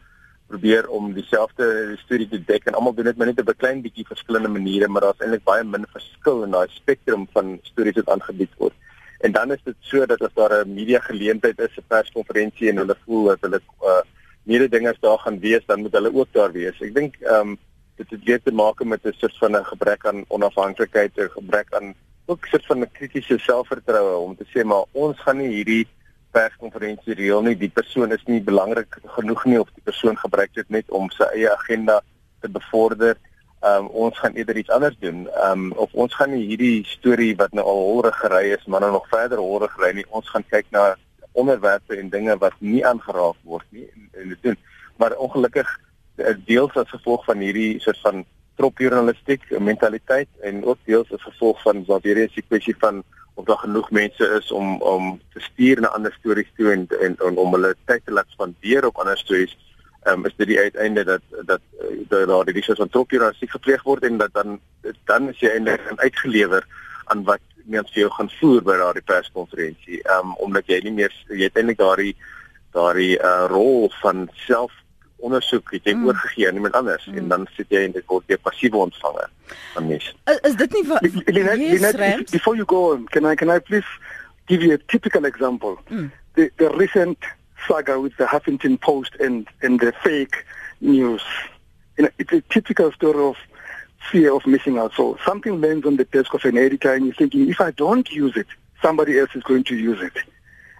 probeer 0.47 0.87
om 0.87 1.13
dieselfde 1.13 1.95
storie 2.03 2.27
te 2.29 2.41
dek 2.43 2.67
en 2.67 2.75
almal 2.77 2.93
doen 2.93 3.09
dit 3.09 3.17
maar 3.17 3.31
net 3.31 3.39
op 3.39 3.49
'n 3.49 3.61
klein 3.63 3.81
bietjie 3.81 4.07
verskillende 4.07 4.49
maniere, 4.49 4.87
maar 4.87 5.01
daar's 5.01 5.23
eintlik 5.23 5.43
baie 5.43 5.63
min 5.63 5.85
verskil 5.95 6.43
in 6.43 6.51
daai 6.51 6.67
spektrum 6.69 7.27
van 7.33 7.59
stories 7.61 7.95
wat 8.01 8.09
aangebied 8.09 8.53
word. 8.57 8.73
En 9.19 9.31
dan 9.31 9.51
is 9.51 9.63
dit 9.63 9.75
so 9.79 10.05
dat 10.05 10.21
as 10.21 10.33
daar 10.33 10.65
'n 10.65 10.73
media 10.73 10.99
geleentheid 10.99 11.59
is, 11.59 11.77
'n 11.77 11.87
perskonferensie 11.87 12.69
en 12.69 12.77
hulle 12.77 12.97
voel 13.05 13.23
dat 13.23 13.41
hulle 13.41 13.61
uh 13.81 14.01
meerde 14.43 14.69
dingers 14.69 14.99
daar 14.99 15.19
gaan 15.19 15.39
wees, 15.39 15.65
dan 15.65 15.79
moet 15.81 15.91
hulle 15.91 16.13
ook 16.13 16.27
daar 16.31 16.51
wees. 16.51 16.81
Ek 16.81 16.95
dink 16.95 17.15
ehm 17.21 17.47
um, 17.47 17.57
dit 17.95 18.09
het 18.09 18.23
weer 18.23 18.41
te 18.41 18.51
maak 18.51 18.83
met 18.83 19.05
'n 19.05 19.13
soort 19.17 19.37
van 19.37 19.57
'n 19.57 19.65
gebrek 19.65 20.05
aan 20.05 20.25
onafhanklikheid, 20.27 21.17
'n 21.17 21.29
gebrek 21.29 21.73
aan 21.73 21.95
ook 22.25 22.45
'n 22.45 22.49
soort 22.49 22.65
van 22.65 22.79
'n 22.79 22.91
kritiese 22.91 23.37
selfvertroue 23.37 24.17
om 24.17 24.35
te 24.35 24.45
sê 24.45 24.63
maar 24.63 24.83
ons 24.91 25.19
gaan 25.19 25.37
nie 25.37 25.53
hierdie 25.57 25.87
perskonferensie 26.31 27.13
reël 27.13 27.41
nie. 27.41 27.57
Die 27.57 27.69
persoon 27.69 28.11
is 28.11 28.23
nie 28.25 28.41
belangrik 28.41 28.97
genoeg 29.17 29.45
nie 29.45 29.59
of 29.59 29.69
die 29.75 29.85
persoon 29.85 30.17
gebruik 30.17 30.53
dit 30.53 30.69
net 30.69 30.89
om 30.89 31.09
sy 31.13 31.27
eie 31.33 31.51
agenda 31.53 32.01
te 32.41 32.49
bevorder. 32.49 33.17
Um 33.63 33.87
ons 34.05 34.17
gaan 34.19 34.35
eerder 34.35 34.57
iets 34.59 34.73
anders 34.73 34.97
doen. 34.99 35.27
Um 35.49 35.71
of 35.85 35.93
ons 35.93 36.15
gaan 36.15 36.33
nie 36.33 36.45
hierdie 36.49 36.85
storie 36.89 37.35
wat 37.39 37.53
nou 37.53 37.65
al 37.65 37.83
holre 37.89 38.11
gery 38.11 38.43
is, 38.57 38.65
maar 38.65 38.83
nou 38.83 38.91
nog 38.91 39.07
verder 39.07 39.37
holre 39.37 39.69
gery 39.75 39.93
nie. 39.95 40.05
Ons 40.09 40.29
gaan 40.29 40.45
kyk 40.49 40.65
na 40.75 40.95
onderwerpe 41.31 41.97
en 41.97 42.09
dinge 42.09 42.37
wat 42.37 42.53
nie 42.59 42.83
aangeraak 42.85 43.39
word 43.43 43.65
nie 43.69 43.87
en, 43.93 44.09
en 44.21 44.35
dit 44.35 44.49
doen. 44.49 44.59
Maar 44.97 45.15
ongelukkig 45.17 45.69
deels 46.45 46.75
as 46.77 46.89
gevolg 46.89 47.25
van 47.25 47.41
hierdie 47.41 47.79
soort 47.81 47.99
van 48.05 48.25
tropjournalistiek 48.55 49.45
mentaliteit 49.59 50.29
en 50.41 50.63
ook 50.65 50.77
deels 50.85 51.11
as 51.13 51.21
gevolg 51.21 51.61
van 51.61 51.83
wat 51.87 52.03
weer 52.05 52.17
eens 52.21 52.35
die 52.37 52.45
kwessie 52.47 52.75
van 52.79 53.03
of 53.33 53.45
daar 53.45 53.57
genoeg 53.57 53.91
mense 53.91 54.25
is 54.39 54.51
om 54.51 54.81
om 54.81 55.21
te 55.33 55.39
stuur 55.39 55.81
na 55.81 55.87
ander 55.87 56.13
stories 56.19 56.51
toe 56.57 56.71
en 56.71 56.87
en, 57.01 57.15
en 57.17 57.37
om 57.37 57.53
hulle 57.53 57.75
tyd 57.85 58.05
te 58.05 58.11
laat 58.11 58.29
spandeer 58.29 58.85
op 58.85 58.97
ander 58.97 59.17
stories. 59.17 59.57
Ehm 60.03 60.19
um, 60.19 60.25
is 60.25 60.35
dit 60.37 60.47
die 60.47 60.59
uiteinde 60.59 61.03
dat 61.03 61.21
dat 61.45 61.61
dat 62.09 62.27
daar 62.27 62.45
die 62.45 62.63
soort 62.63 62.77
van 62.77 62.89
tropjournalistiek 62.89 63.51
gepleeg 63.51 63.83
word 63.83 64.03
en 64.03 64.17
dat 64.17 64.33
dan 64.33 64.59
dan 65.05 65.29
is 65.29 65.39
jy 65.39 65.49
eintlik 65.49 65.89
uitgelewer 65.95 66.67
aan 67.05 67.23
wat 67.23 67.41
mens 67.63 67.91
vir 67.91 68.01
jou 68.03 68.11
gaan 68.11 68.29
voer 68.39 68.61
by 68.61 68.77
daardie 68.77 69.07
perskonferensie. 69.09 70.01
Ehm 70.03 70.29
um, 70.29 70.35
omdat 70.35 70.67
jy 70.67 70.79
nie 70.83 70.95
meer 71.01 71.17
jy 71.27 71.47
het 71.47 71.57
eintlik 71.57 71.81
daardie 71.81 72.15
daardie 72.73 73.17
uh, 73.17 73.45
rol 73.49 73.89
van 74.01 74.29
self 74.45 74.82
ondersoek 75.23 75.71
het 75.71 75.85
jy 75.87 75.93
mm. 75.95 76.07
oorgegee 76.07 76.47
aan 76.47 76.59
iemand 76.59 76.75
anders 76.79 77.05
mm. 77.05 77.17
en 77.17 77.27
dan 77.27 77.45
sit 77.55 77.69
jy 77.71 77.83
en 77.87 77.93
dit 77.95 78.05
word 78.11 78.27
jy 78.31 78.37
passiewe 78.43 78.81
ontvanger 78.87 79.29
van. 79.73 79.91
Is, 79.91 80.11
is 80.49 80.57
dit 80.59 80.75
nie 80.77 80.83
wat 80.89 81.05
before 82.31 82.55
you 82.59 82.67
go 82.67 82.91
on 82.93 83.07
can 83.15 83.29
I 83.29 83.35
can 83.39 83.53
I 83.53 83.59
please 83.59 83.87
give 84.51 84.65
you 84.65 84.73
a 84.73 84.81
typical 84.87 85.25
example 85.29 85.79
mm. 85.89 86.11
the 86.35 86.49
the 86.57 86.69
recent 86.75 87.31
saga 87.67 87.99
with 87.99 88.17
the 88.17 88.25
Huffington 88.25 88.79
Post 88.79 89.15
and 89.19 89.47
and 89.61 89.79
the 89.79 89.93
fake 90.03 90.43
news 90.79 91.23
you 91.97 92.03
know, 92.03 92.11
it's 92.17 92.33
a 92.33 92.41
typical 92.49 92.91
story 92.91 93.23
of 93.23 93.37
fear 94.11 94.35
of 94.35 94.45
missing 94.45 94.77
out 94.77 94.93
so 94.93 95.17
something 95.25 95.61
lands 95.61 95.85
on 95.85 95.95
the 95.95 96.05
desk 96.05 96.33
of 96.33 96.43
an 96.43 96.57
editor 96.57 96.93
and 96.93 97.05
you're 97.05 97.15
thinking 97.15 97.49
if 97.49 97.61
I 97.61 97.71
don't 97.71 98.11
use 98.11 98.35
it 98.35 98.47
somebody 98.81 99.17
else 99.17 99.29
is 99.35 99.43
going 99.43 99.63
to 99.65 99.77
use 99.77 100.01
it 100.01 100.17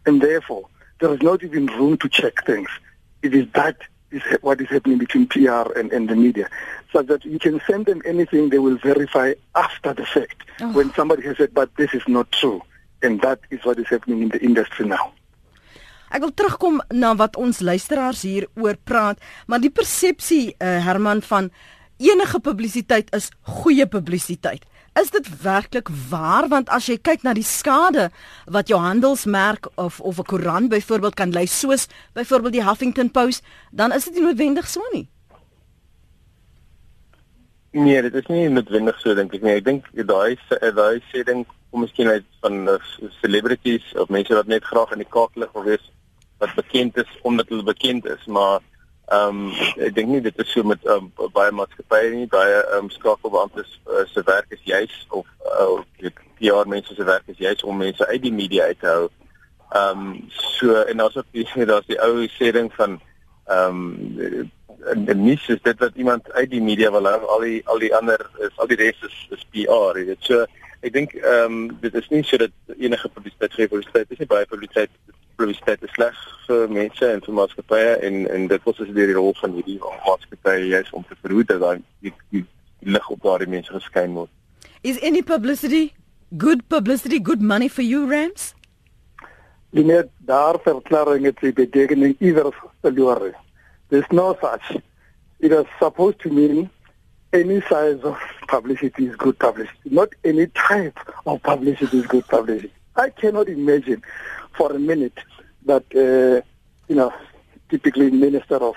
and 0.05 0.21
therefore 0.21 0.67
there 0.99 1.13
is 1.13 1.21
not 1.21 1.43
even 1.43 1.67
room 1.67 1.97
to 1.99 2.09
check 2.09 2.45
things 2.45 2.69
it 3.21 3.33
is 3.33 3.47
that 3.53 3.77
is 4.13 4.21
what 4.41 4.61
is 4.61 4.69
happening 4.69 4.97
between 4.97 5.27
PR 5.27 5.67
and, 5.75 5.91
and 5.91 6.09
the 6.09 6.15
media. 6.15 6.49
So 6.91 7.01
that 7.01 7.25
you 7.25 7.39
can 7.39 7.61
send 7.67 7.85
them 7.87 8.01
anything, 8.05 8.49
they 8.49 8.59
will 8.59 8.77
verify 8.77 9.33
after 9.55 9.93
the 9.93 10.05
fact. 10.05 10.37
Oh. 10.61 10.71
When 10.73 10.93
somebody 10.93 11.23
has 11.23 11.37
said, 11.37 11.53
but 11.53 11.75
this 11.75 11.93
is 11.93 12.03
not 12.07 12.31
true. 12.31 12.61
And 13.01 13.21
that 13.21 13.39
is 13.49 13.65
what 13.65 13.79
is 13.79 13.87
happening 13.87 14.21
in 14.21 14.29
the 14.29 14.41
industry 14.41 14.85
now. 14.85 15.11
Ek 16.13 16.21
wil 16.21 16.33
terugkom 16.37 16.75
na 16.93 17.15
wat 17.17 17.39
ons 17.41 17.57
luisteraars 17.65 18.21
hier 18.21 18.45
oor 18.61 18.77
praat, 18.77 19.17
maar 19.49 19.57
die 19.63 19.73
persepsie 19.73 20.53
uh, 20.53 20.77
Herman 20.85 21.23
van 21.25 21.49
enige 21.97 22.37
publisiteit 22.39 23.09
is 23.17 23.31
goeie 23.41 23.87
publisiteit. 23.89 24.61
Is 25.01 25.09
dit 25.09 25.41
werklik 25.41 25.89
waar 26.09 26.47
want 26.47 26.69
as 26.69 26.85
jy 26.85 26.99
kyk 27.01 27.23
na 27.25 27.33
die 27.33 27.45
skade 27.45 28.11
wat 28.45 28.69
jou 28.69 28.77
handelsmerk 28.77 29.71
of 29.75 29.99
of 29.99 30.19
'n 30.19 30.29
koerant 30.29 30.69
byvoorbeeld 30.69 31.15
kan 31.15 31.31
lei 31.31 31.45
soos 31.45 31.87
byvoorbeeld 32.13 32.53
die 32.53 32.63
Huffington 32.63 33.11
Post, 33.11 33.43
dan 33.71 33.91
is 33.91 34.05
dit 34.05 34.13
nie 34.13 34.23
noodwendig 34.23 34.67
so 34.67 34.81
nie. 34.91 35.07
Nee, 37.71 38.01
dit 38.01 38.13
is 38.13 38.27
nie 38.27 38.49
noodwendig 38.49 38.99
so 38.99 39.15
dink 39.15 39.33
ek 39.33 39.41
nie. 39.41 39.55
Ek 39.57 39.65
dink 39.65 39.85
daai 39.93 40.37
daai 40.49 41.01
sê 41.09 41.23
ding 41.25 41.45
kom 41.71 41.81
miskien 41.81 42.07
uit 42.07 42.25
van 42.41 42.79
celebrities 43.21 43.93
of 43.95 44.09
mense 44.09 44.33
wat 44.33 44.47
net 44.47 44.63
graag 44.63 44.91
in 44.91 45.01
die 45.01 45.09
kaak 45.09 45.35
lig 45.35 45.49
wil 45.53 45.63
wees 45.63 45.89
wat 46.37 46.53
bekend 46.55 46.97
is 46.97 47.09
omdat 47.23 47.49
hulle 47.49 47.63
bekend 47.63 48.05
is, 48.05 48.25
maar 48.27 48.61
ehm 49.11 49.39
um, 49.49 49.51
ek 49.83 49.95
dink 49.95 50.09
nie 50.09 50.21
dit 50.23 50.37
is 50.39 50.51
so 50.51 50.63
met 50.63 50.85
um, 50.87 51.09
baie 51.35 51.51
maatskappye 51.51 52.13
nie, 52.13 52.27
baie 52.31 52.55
ehm 52.61 52.85
um, 52.85 52.89
skakelbeamptes 52.89 53.73
uh, 53.91 54.05
se 54.07 54.23
werk 54.25 54.47
is 54.55 54.63
juis 54.63 54.95
of 55.09 55.27
uh, 55.43 55.81
ek 56.07 56.21
PR 56.39 56.69
mense 56.71 56.95
se 56.95 57.03
werk 57.03 57.27
is 57.27 57.37
juis 57.37 57.63
om 57.63 57.77
mense 57.77 58.07
uit 58.07 58.21
die 58.23 58.33
media 58.33 58.69
uit 58.71 58.79
te 58.79 58.87
hou. 58.87 59.09
Ehm 59.75 60.05
um, 60.07 60.29
so 60.29 60.79
en 60.81 61.03
daar's 61.03 61.17
ook 61.19 61.27
die 61.31 61.47
daar's 61.71 61.89
die 61.91 61.99
ou 61.99 62.27
sê 62.39 62.51
ding 62.55 62.71
van 62.79 62.99
ehm 63.51 63.83
um, 63.83 64.51
en 64.93 65.23
nie 65.23 65.35
is 65.35 65.61
dit 65.63 65.79
wat 65.79 65.95
iemand 65.95 66.31
uit 66.31 66.49
die 66.49 66.61
media 66.61 66.91
wil 66.91 67.07
hou. 67.07 67.19
Al 67.35 67.47
die 67.47 67.61
al 67.67 67.79
die 67.83 67.95
ander 67.95 68.23
is 68.39 68.55
al 68.55 68.71
die 68.71 68.79
res 68.79 69.03
is, 69.03 69.17
is 69.35 69.47
PR 69.51 69.99
weet. 69.99 70.23
So 70.23 70.45
ek 70.79 70.93
dink 70.95 71.17
ehm 71.19 71.51
um, 71.51 71.59
dit 71.83 71.95
is 71.99 72.07
nie 72.15 72.23
so 72.23 72.39
dat 72.39 72.55
enige 72.77 73.09
publisiteit 73.09 73.59
gee 73.59 73.67
publisiteit 73.67 74.15
is 74.15 74.23
nie 74.23 74.31
baie 74.31 74.47
publisiteit 74.47 74.95
publisiteit 75.35 75.83
is 75.83 75.91
sleg 75.97 76.21
vir 76.47 76.69
mense 76.69 77.09
en 77.09 77.21
vir 77.25 77.37
maatskappye 77.39 77.97
en 78.07 78.23
en 78.35 78.47
dit 78.47 78.63
was 78.69 78.77
dus 78.77 78.93
die 78.95 79.11
rol 79.13 79.33
van 79.41 79.57
hierdie 79.57 79.79
maatskappye 79.81 80.69
juist 80.75 80.93
om 80.93 81.05
te 81.09 81.19
verhoed 81.21 81.47
dat 81.51 81.59
daai 81.59 81.81
die, 81.99 82.13
die, 82.29 82.45
die 82.79 82.95
lig 82.97 83.09
op 83.09 83.21
daardie 83.23 83.49
mense 83.49 83.73
geskyn 83.73 84.15
word 84.19 84.31
Is 84.83 84.99
any 85.01 85.21
publicity 85.21 85.93
good 86.37 86.67
publicity 86.67 87.19
good 87.19 87.41
money 87.41 87.69
for 87.69 87.83
you 87.83 88.05
Rams? 88.05 88.53
Die 89.71 89.83
net 89.83 90.09
daar 90.17 90.59
verklaring 90.61 91.23
het 91.25 91.39
die 91.39 91.53
betekenis 91.53 92.19
iewers 92.19 92.57
verloor. 92.81 93.31
There's 93.89 94.11
no 94.11 94.35
such. 94.41 94.81
It 95.39 95.51
is 95.51 95.65
supposed 95.79 96.19
to 96.19 96.29
mean 96.29 96.69
any 97.31 97.61
size 97.61 98.03
of 98.03 98.19
publicity 98.47 99.07
is 99.07 99.15
good 99.15 99.39
publicity. 99.39 99.89
Not 99.89 100.09
any 100.23 100.47
type 100.47 100.99
of 101.25 101.41
publicity 101.41 101.99
is 101.99 102.07
good 102.07 102.27
publicity. 102.27 102.73
I 102.95 103.09
cannot 103.09 103.47
imagine 103.47 104.03
for 104.55 104.71
a 104.71 104.79
minute 104.79 105.17
that, 105.65 105.83
uh, 105.95 106.45
you 106.87 106.95
know, 106.95 107.13
typically 107.69 108.11
Minister 108.11 108.55
of 108.55 108.75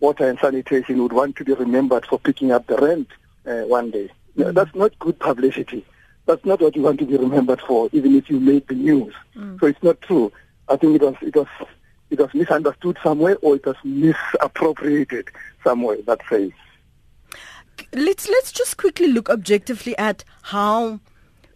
Water 0.00 0.28
and 0.28 0.38
Sanitation 0.38 1.02
would 1.02 1.12
want 1.12 1.36
to 1.36 1.44
be 1.44 1.52
remembered 1.54 2.06
for 2.06 2.18
picking 2.18 2.52
up 2.52 2.66
the 2.66 2.76
rent 2.76 3.08
uh, 3.46 3.66
one 3.66 3.90
day. 3.90 4.10
No, 4.36 4.52
that's 4.52 4.74
not 4.74 4.96
good 5.00 5.18
publicity. 5.18 5.84
That's 6.26 6.44
not 6.44 6.60
what 6.60 6.76
you 6.76 6.82
want 6.82 7.00
to 7.00 7.06
be 7.06 7.16
remembered 7.16 7.60
for, 7.60 7.88
even 7.92 8.14
if 8.14 8.30
you 8.30 8.38
made 8.38 8.68
the 8.68 8.74
news. 8.74 9.14
Mm. 9.34 9.58
So 9.58 9.66
it's 9.66 9.82
not 9.82 10.00
true. 10.02 10.30
I 10.68 10.76
think 10.76 10.96
it 10.96 11.02
was 11.02 11.14
it 11.22 11.34
was 11.34 11.46
it 12.10 12.18
was 12.18 12.32
misunderstood 12.34 12.98
somewhere 13.02 13.36
or 13.42 13.56
it 13.56 13.66
was 13.66 13.76
misappropriated 13.82 15.28
somewhere. 15.64 15.96
That 16.06 16.22
phrase. 16.22 16.52
Let's 17.92 18.28
let's 18.28 18.52
just 18.52 18.76
quickly 18.76 19.08
look 19.08 19.28
objectively 19.30 19.96
at 19.98 20.22
how 20.42 21.00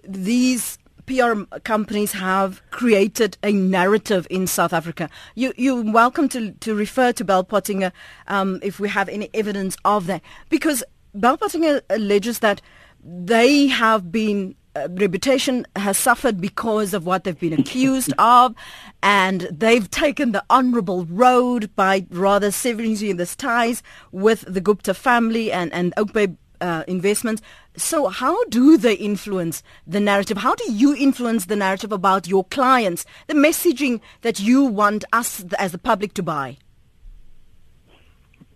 these 0.02 0.78
PR 1.06 1.44
companies 1.64 2.12
have 2.12 2.62
created 2.70 3.36
a 3.42 3.52
narrative 3.52 4.26
in 4.30 4.46
South 4.46 4.72
Africa. 4.72 5.10
You, 5.34 5.52
you're 5.56 5.82
welcome 5.82 6.28
to, 6.30 6.52
to 6.52 6.74
refer 6.74 7.12
to 7.12 7.24
Bell 7.24 7.44
Pottinger 7.44 7.92
um, 8.28 8.60
if 8.62 8.78
we 8.80 8.88
have 8.88 9.08
any 9.08 9.28
evidence 9.34 9.76
of 9.84 10.06
that. 10.06 10.22
Because 10.48 10.84
Bell 11.14 11.36
Pottinger 11.36 11.82
alleges 11.90 12.38
that 12.40 12.60
they 13.04 13.66
have 13.66 14.12
been 14.12 14.54
uh, 14.74 14.88
reputation 14.92 15.66
has 15.76 15.98
suffered 15.98 16.40
because 16.40 16.94
of 16.94 17.04
what 17.04 17.24
they've 17.24 17.38
been 17.38 17.52
accused 17.52 18.14
of, 18.18 18.54
and 19.02 19.42
they've 19.50 19.90
taken 19.90 20.32
the 20.32 20.42
honourable 20.50 21.04
road 21.04 21.74
by 21.76 22.06
rather 22.10 22.50
severing 22.50 22.94
this 23.16 23.36
ties 23.36 23.82
with 24.12 24.44
the 24.48 24.62
Gupta 24.62 24.94
family 24.94 25.52
and 25.52 25.70
and 25.74 25.94
Oakbay 25.96 26.36
uh, 26.62 26.84
investments. 26.86 27.42
So, 27.76 28.08
how 28.08 28.44
do 28.44 28.78
they 28.78 28.94
influence 28.94 29.62
the 29.86 30.00
narrative? 30.00 30.38
How 30.38 30.54
do 30.54 30.72
you 30.72 30.94
influence 30.94 31.46
the 31.46 31.56
narrative 31.56 31.92
about 31.92 32.26
your 32.26 32.44
clients, 32.44 33.04
the 33.26 33.34
messaging 33.34 34.00
that 34.22 34.40
you 34.40 34.64
want 34.64 35.04
us 35.12 35.44
as 35.58 35.72
the 35.72 35.78
public 35.78 36.14
to 36.14 36.22
buy? 36.22 36.56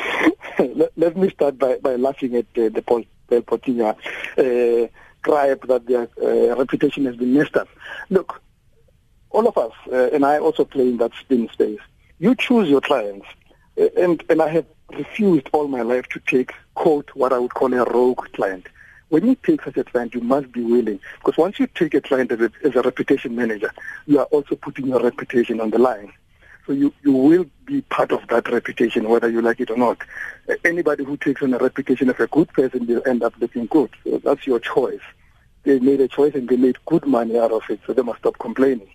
let, 0.60 0.91
let, 0.98 1.15
me 1.15 1.29
start 1.29 1.58
by, 1.58 1.77
by 1.77 1.96
laughing 1.96 2.36
at 2.36 2.46
uh, 2.58 2.70
the 2.70 2.84
Paul 2.86 3.03
Pottinger. 3.29 3.96
Uh, 4.38 4.88
gripe 5.22 5.67
that 5.67 5.86
their 5.88 6.08
uh, 6.22 6.56
reputation 6.56 7.06
has 7.06 7.15
been 7.15 7.34
messed 7.34 7.56
up. 7.58 7.67
Look, 8.10 8.41
all 9.29 9.48
of 9.48 9.58
us, 9.58 9.74
uh, 9.91 10.10
and 10.13 10.25
I 10.25 10.39
also 10.39 10.63
play 10.63 10.88
in 10.88 10.98
that 10.98 11.12
spin 11.20 11.50
space, 11.51 11.79
you 12.20 12.36
choose 12.36 12.70
your 12.70 12.82
clients. 12.82 13.27
Uh, 13.79 13.89
and, 13.98 14.24
and 14.29 14.41
I 14.41 14.50
have 14.50 14.65
refused 14.91 15.50
all 15.53 15.67
my 15.67 15.82
life 15.82 16.08
to 16.10 16.20
take, 16.22 16.53
quote, 16.75 17.10
what 17.13 17.34
I 17.34 17.39
would 17.39 17.53
call 17.53 17.74
a 17.74 17.84
rogue 17.84 18.25
client. 18.34 18.67
When 19.10 19.26
you 19.26 19.36
take 19.36 19.63
such 19.63 19.78
a 19.78 19.84
client, 19.84 20.13
you 20.13 20.21
must 20.21 20.52
be 20.52 20.63
willing. 20.63 21.00
Because 21.19 21.38
once 21.38 21.60
you 21.60 21.67
take 21.67 21.93
a 21.93 22.02
client 22.02 22.32
as 22.32 22.41
a, 22.41 22.52
as 22.63 22.76
a 22.76 22.82
reputation 22.82 23.36
manager, 23.36 23.71
you 24.06 24.19
are 24.19 24.26
also 24.26 24.56
putting 24.56 24.88
your 24.88 25.02
reputation 25.02 25.62
on 25.62 25.69
the 25.69 25.78
line. 25.78 26.12
So 26.65 26.73
you, 26.73 26.93
you 27.04 27.13
will 27.13 27.45
be 27.65 27.82
part 27.84 28.12
of 28.12 28.28
that 28.28 28.50
reputation, 28.50 29.08
whether 29.08 29.30
you 29.30 29.41
like 29.41 29.62
it 29.62 29.69
or 29.69 29.78
not. 29.78 30.00
Anybody 30.65 31.06
who 31.06 31.15
takes 31.15 31.41
on 31.41 31.54
a 31.54 31.58
reputation 31.58 32.10
of 32.10 32.19
a 32.19 32.28
good 32.28 32.50
person 32.50 32.86
will 32.86 33.02
end 33.06 33.23
up 33.23 33.34
looking 33.39 33.67
good. 33.67 33.89
So 34.04 34.17
that's 34.17 34.45
your 34.45 34.60
choice. 34.60 35.00
They 35.63 35.80
made 35.80 36.02
a 36.02 36.10
choice 36.10 36.36
and 36.36 36.47
they 36.47 36.58
made 36.58 36.78
good 36.86 37.06
money 37.06 37.38
out 37.38 37.52
of 37.52 37.63
it, 37.69 37.80
so 37.88 37.93
they 37.93 38.02
must 38.02 38.19
stop 38.19 38.38
complaining. 38.39 38.89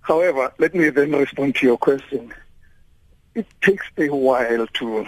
However, 0.00 0.52
let 0.58 0.74
me 0.74 0.88
then 0.88 1.12
respond 1.12 1.56
to 1.56 1.66
your 1.66 1.78
question. 1.78 2.32
It 3.34 3.46
takes 3.62 3.86
a 3.96 4.08
while 4.08 4.66
to 4.66 5.06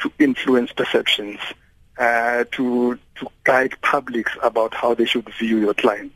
to 0.00 0.12
influence 0.18 0.72
perceptions, 0.72 1.38
uh, 1.98 2.44
to 2.52 2.98
to 3.16 3.28
guide 3.44 3.74
publics 3.82 4.32
about 4.42 4.74
how 4.74 4.94
they 4.94 5.04
should 5.04 5.28
view 5.38 5.58
your 5.58 5.74
client. 5.74 6.12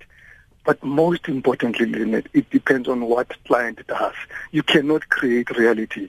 But 0.64 0.82
most 0.82 1.28
importantly, 1.28 1.84
Lynette, 1.86 2.28
it 2.32 2.48
depends 2.48 2.88
on 2.88 3.02
what 3.02 3.36
client 3.44 3.86
does. 3.86 4.14
You 4.50 4.62
cannot 4.62 5.08
create 5.10 5.50
reality. 5.50 6.08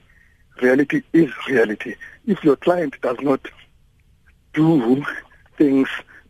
Reality 0.62 1.02
is 1.12 1.30
reality. 1.46 1.96
If 2.26 2.42
your 2.42 2.56
client 2.56 2.98
does 3.02 3.18
not 3.20 3.46
do 4.54 5.04
things 5.58 5.88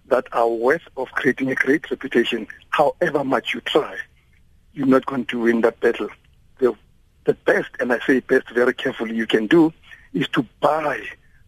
that 0.08 0.26
are 0.32 0.48
worth 0.48 0.82
of 0.96 1.08
creating 1.12 1.52
a 1.52 1.54
great 1.54 1.88
reputation, 1.90 2.48
however 2.70 3.22
much 3.22 3.54
you 3.54 3.60
try, 3.60 3.96
you're 4.72 4.86
not 4.86 5.06
going 5.06 5.26
to 5.26 5.40
win 5.40 5.60
that 5.60 5.78
battle. 5.78 6.08
The, 7.26 7.34
best, 7.34 7.70
and 7.80 7.92
I 7.92 7.98
say 8.06 8.20
best 8.20 8.48
very 8.50 8.72
carefully, 8.72 9.16
you 9.16 9.26
can 9.26 9.46
do 9.46 9.72
is 10.14 10.28
to 10.28 10.46
buy 10.60 11.02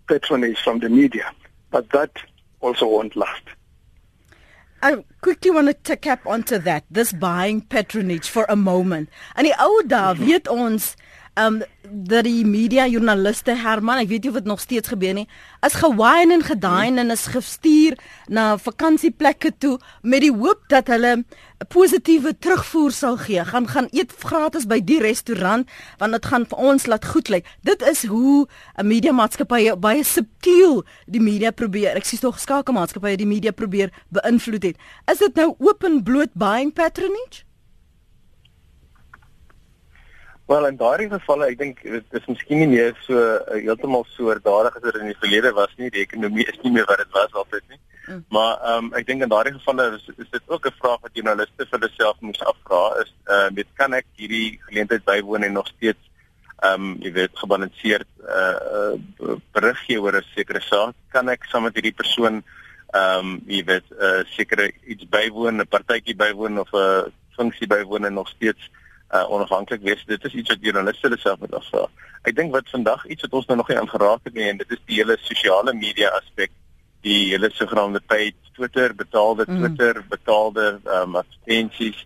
patronage 0.08 0.58
from 0.58 0.80
the 0.80 0.88
media. 0.88 1.30
But 1.70 1.90
that 1.90 2.10
also 2.60 2.86
won't 2.88 3.14
last. 3.14 3.42
I 4.82 5.04
quickly 5.20 5.50
want 5.50 5.84
to 5.84 5.96
cap 5.96 6.26
onto 6.26 6.58
that, 6.58 6.84
this 6.90 7.12
buying 7.12 7.60
patronage 7.60 8.28
for 8.28 8.46
a 8.48 8.56
moment. 8.56 9.08
En 9.34 9.44
die 9.44 9.54
ou 9.58 9.86
daar 9.86 10.14
mm 10.14 10.20
-hmm. 10.20 10.26
weet 10.26 10.48
ons 10.48 10.94
um 11.38 11.62
dat 11.90 12.26
die 12.26 12.44
media 12.44 12.84
joernaliste 12.86 13.54
Herman, 13.56 14.02
ek 14.02 14.10
weet 14.10 14.26
nie 14.26 14.30
of 14.32 14.36
dit 14.36 14.48
nog 14.48 14.60
steeds 14.60 14.90
gebeur 14.92 15.14
nie, 15.16 15.26
is 15.64 15.78
gewaaien 15.80 16.34
en 16.34 16.44
gedaaien 16.44 17.00
en 17.00 17.14
is 17.14 17.24
gestuur 17.32 17.96
na 18.28 18.58
vakansieplekke 18.60 19.54
toe 19.58 19.78
met 20.02 20.26
die 20.26 20.32
hoop 20.34 20.66
dat 20.68 20.90
hulle 20.92 21.24
'n 21.58 21.66
positiewe 21.68 22.38
terugvoer 22.38 22.92
sal 22.92 23.16
gee. 23.16 23.44
Gaan 23.44 23.68
gaan 23.68 23.88
eet 23.90 24.12
gratis 24.18 24.66
by 24.66 24.80
die 24.84 25.00
restaurant 25.00 25.68
want 25.98 26.12
dit 26.12 26.26
gaan 26.26 26.46
vir 26.46 26.58
ons 26.58 26.86
laat 26.86 27.04
goed 27.04 27.28
lyk. 27.28 27.46
Dit 27.62 27.82
is 27.82 28.04
hoe 28.06 28.46
'n 28.76 28.86
media 28.86 29.12
maatskappy 29.12 29.74
baie 29.78 30.04
subtiel 30.04 30.84
die 31.06 31.20
media 31.20 31.50
probeer. 31.50 31.96
Ek 31.96 32.04
sien 32.04 32.18
tog 32.18 32.38
skakelmaatskappye 32.38 33.16
die 33.16 33.26
media 33.26 33.50
probeer 33.50 33.90
beïnvloed 34.08 34.62
het. 34.62 34.76
Is 35.10 35.18
dit 35.18 35.34
nou 35.34 35.54
open 35.58 36.02
bloot 36.02 36.30
buying 36.34 36.72
patronage? 36.72 37.47
Wel 40.48 40.66
in 40.66 40.78
daardie 40.80 41.10
gevalle, 41.12 41.50
ek 41.52 41.58
dink 41.60 41.80
dit 41.84 42.14
is 42.16 42.26
miskien 42.30 42.62
nie 42.62 42.70
meer 42.70 42.94
so 43.04 43.20
uh, 43.20 43.56
heeltemal 43.66 44.06
so 44.14 44.30
oordadig 44.30 44.78
as 44.78 44.84
dit 44.86 44.96
in 44.96 45.10
die 45.10 45.18
verlede 45.20 45.50
was 45.52 45.74
nie. 45.76 45.90
Die 45.92 46.06
ekonomie 46.06 46.46
is 46.48 46.56
nie 46.62 46.72
meer 46.72 46.86
wat 46.88 47.02
dit 47.02 47.10
was 47.16 47.34
altyd 47.36 47.66
nie. 47.68 47.80
Mm. 48.06 48.22
Maar 48.32 48.54
ehm 48.54 48.86
um, 48.86 48.88
ek 48.96 49.04
dink 49.10 49.26
in 49.26 49.32
daardie 49.34 49.52
gevalle 49.58 49.90
is, 49.98 50.06
is 50.16 50.30
dit 50.32 50.54
ook 50.54 50.70
'n 50.70 50.78
vraag 50.78 51.02
wat 51.04 51.20
joernaliste 51.20 51.66
vir 51.66 51.76
hulle 51.76 51.90
self 51.98 52.24
moet 52.24 52.40
afvra 52.52 52.80
is 53.02 53.12
uh 53.36 53.50
met 53.58 53.68
kan 53.82 53.98
ek 54.00 54.08
hierdie 54.16 54.56
geleentheid 54.70 55.04
bywoon 55.04 55.44
en 55.44 55.52
nog 55.60 55.68
steeds 55.74 56.08
ehm 56.64 56.80
um, 56.80 56.96
jy 57.04 57.12
weet 57.20 57.36
gebalanseerd 57.44 58.10
uh 58.24 59.36
berig 59.52 59.84
gee 59.84 60.00
oor 60.00 60.16
'n 60.16 60.26
sekere 60.32 60.64
saak? 60.70 60.96
Kan 61.12 61.28
ek 61.28 61.44
saam 61.52 61.68
met 61.68 61.76
hierdie 61.76 61.98
persoon 62.00 62.40
ehm 62.40 63.20
um, 63.20 63.38
jy 63.44 63.64
weet 63.68 63.84
'n 63.92 64.00
uh, 64.00 64.24
sekere 64.32 64.72
iets 64.86 65.04
bywoon, 65.04 65.60
'n 65.60 65.68
partytjie 65.68 66.16
bywoon 66.16 66.58
of 66.64 66.72
'n 66.72 67.12
funksie 67.36 67.68
bywoon 67.68 68.04
en 68.04 68.14
nog 68.14 68.28
steeds 68.28 68.70
uh, 69.14 69.30
onafhanklik 69.30 69.82
wees. 69.82 70.04
Dit 70.06 70.24
is 70.24 70.34
iets 70.34 70.48
wat 70.48 70.64
joernaliste 70.64 71.08
hulle 71.08 71.20
self 71.20 71.40
moet 71.40 71.54
afvra. 71.54 71.86
Ek 72.22 72.36
dink 72.36 72.52
wat 72.52 72.68
vandag 72.72 73.06
iets 73.06 73.24
wat 73.26 73.38
ons 73.40 73.46
nou 73.46 73.58
nog 73.60 73.68
nie 73.68 73.78
aangeraak 73.78 74.28
het 74.28 74.34
nie 74.34 74.48
en 74.50 74.60
dit 74.60 74.76
is 74.76 74.82
die 74.90 75.00
hele 75.00 75.16
sosiale 75.24 75.74
media 75.74 76.10
aspek, 76.18 76.52
die 77.06 77.30
hele 77.30 77.50
sogenaamde 77.54 78.02
paid 78.06 78.36
Twitter, 78.58 78.94
betaalde 78.94 79.46
mm. 79.48 79.58
Twitter, 79.58 80.02
betaalde 80.08 80.80
um, 80.84 81.16
advertensies. 81.16 82.04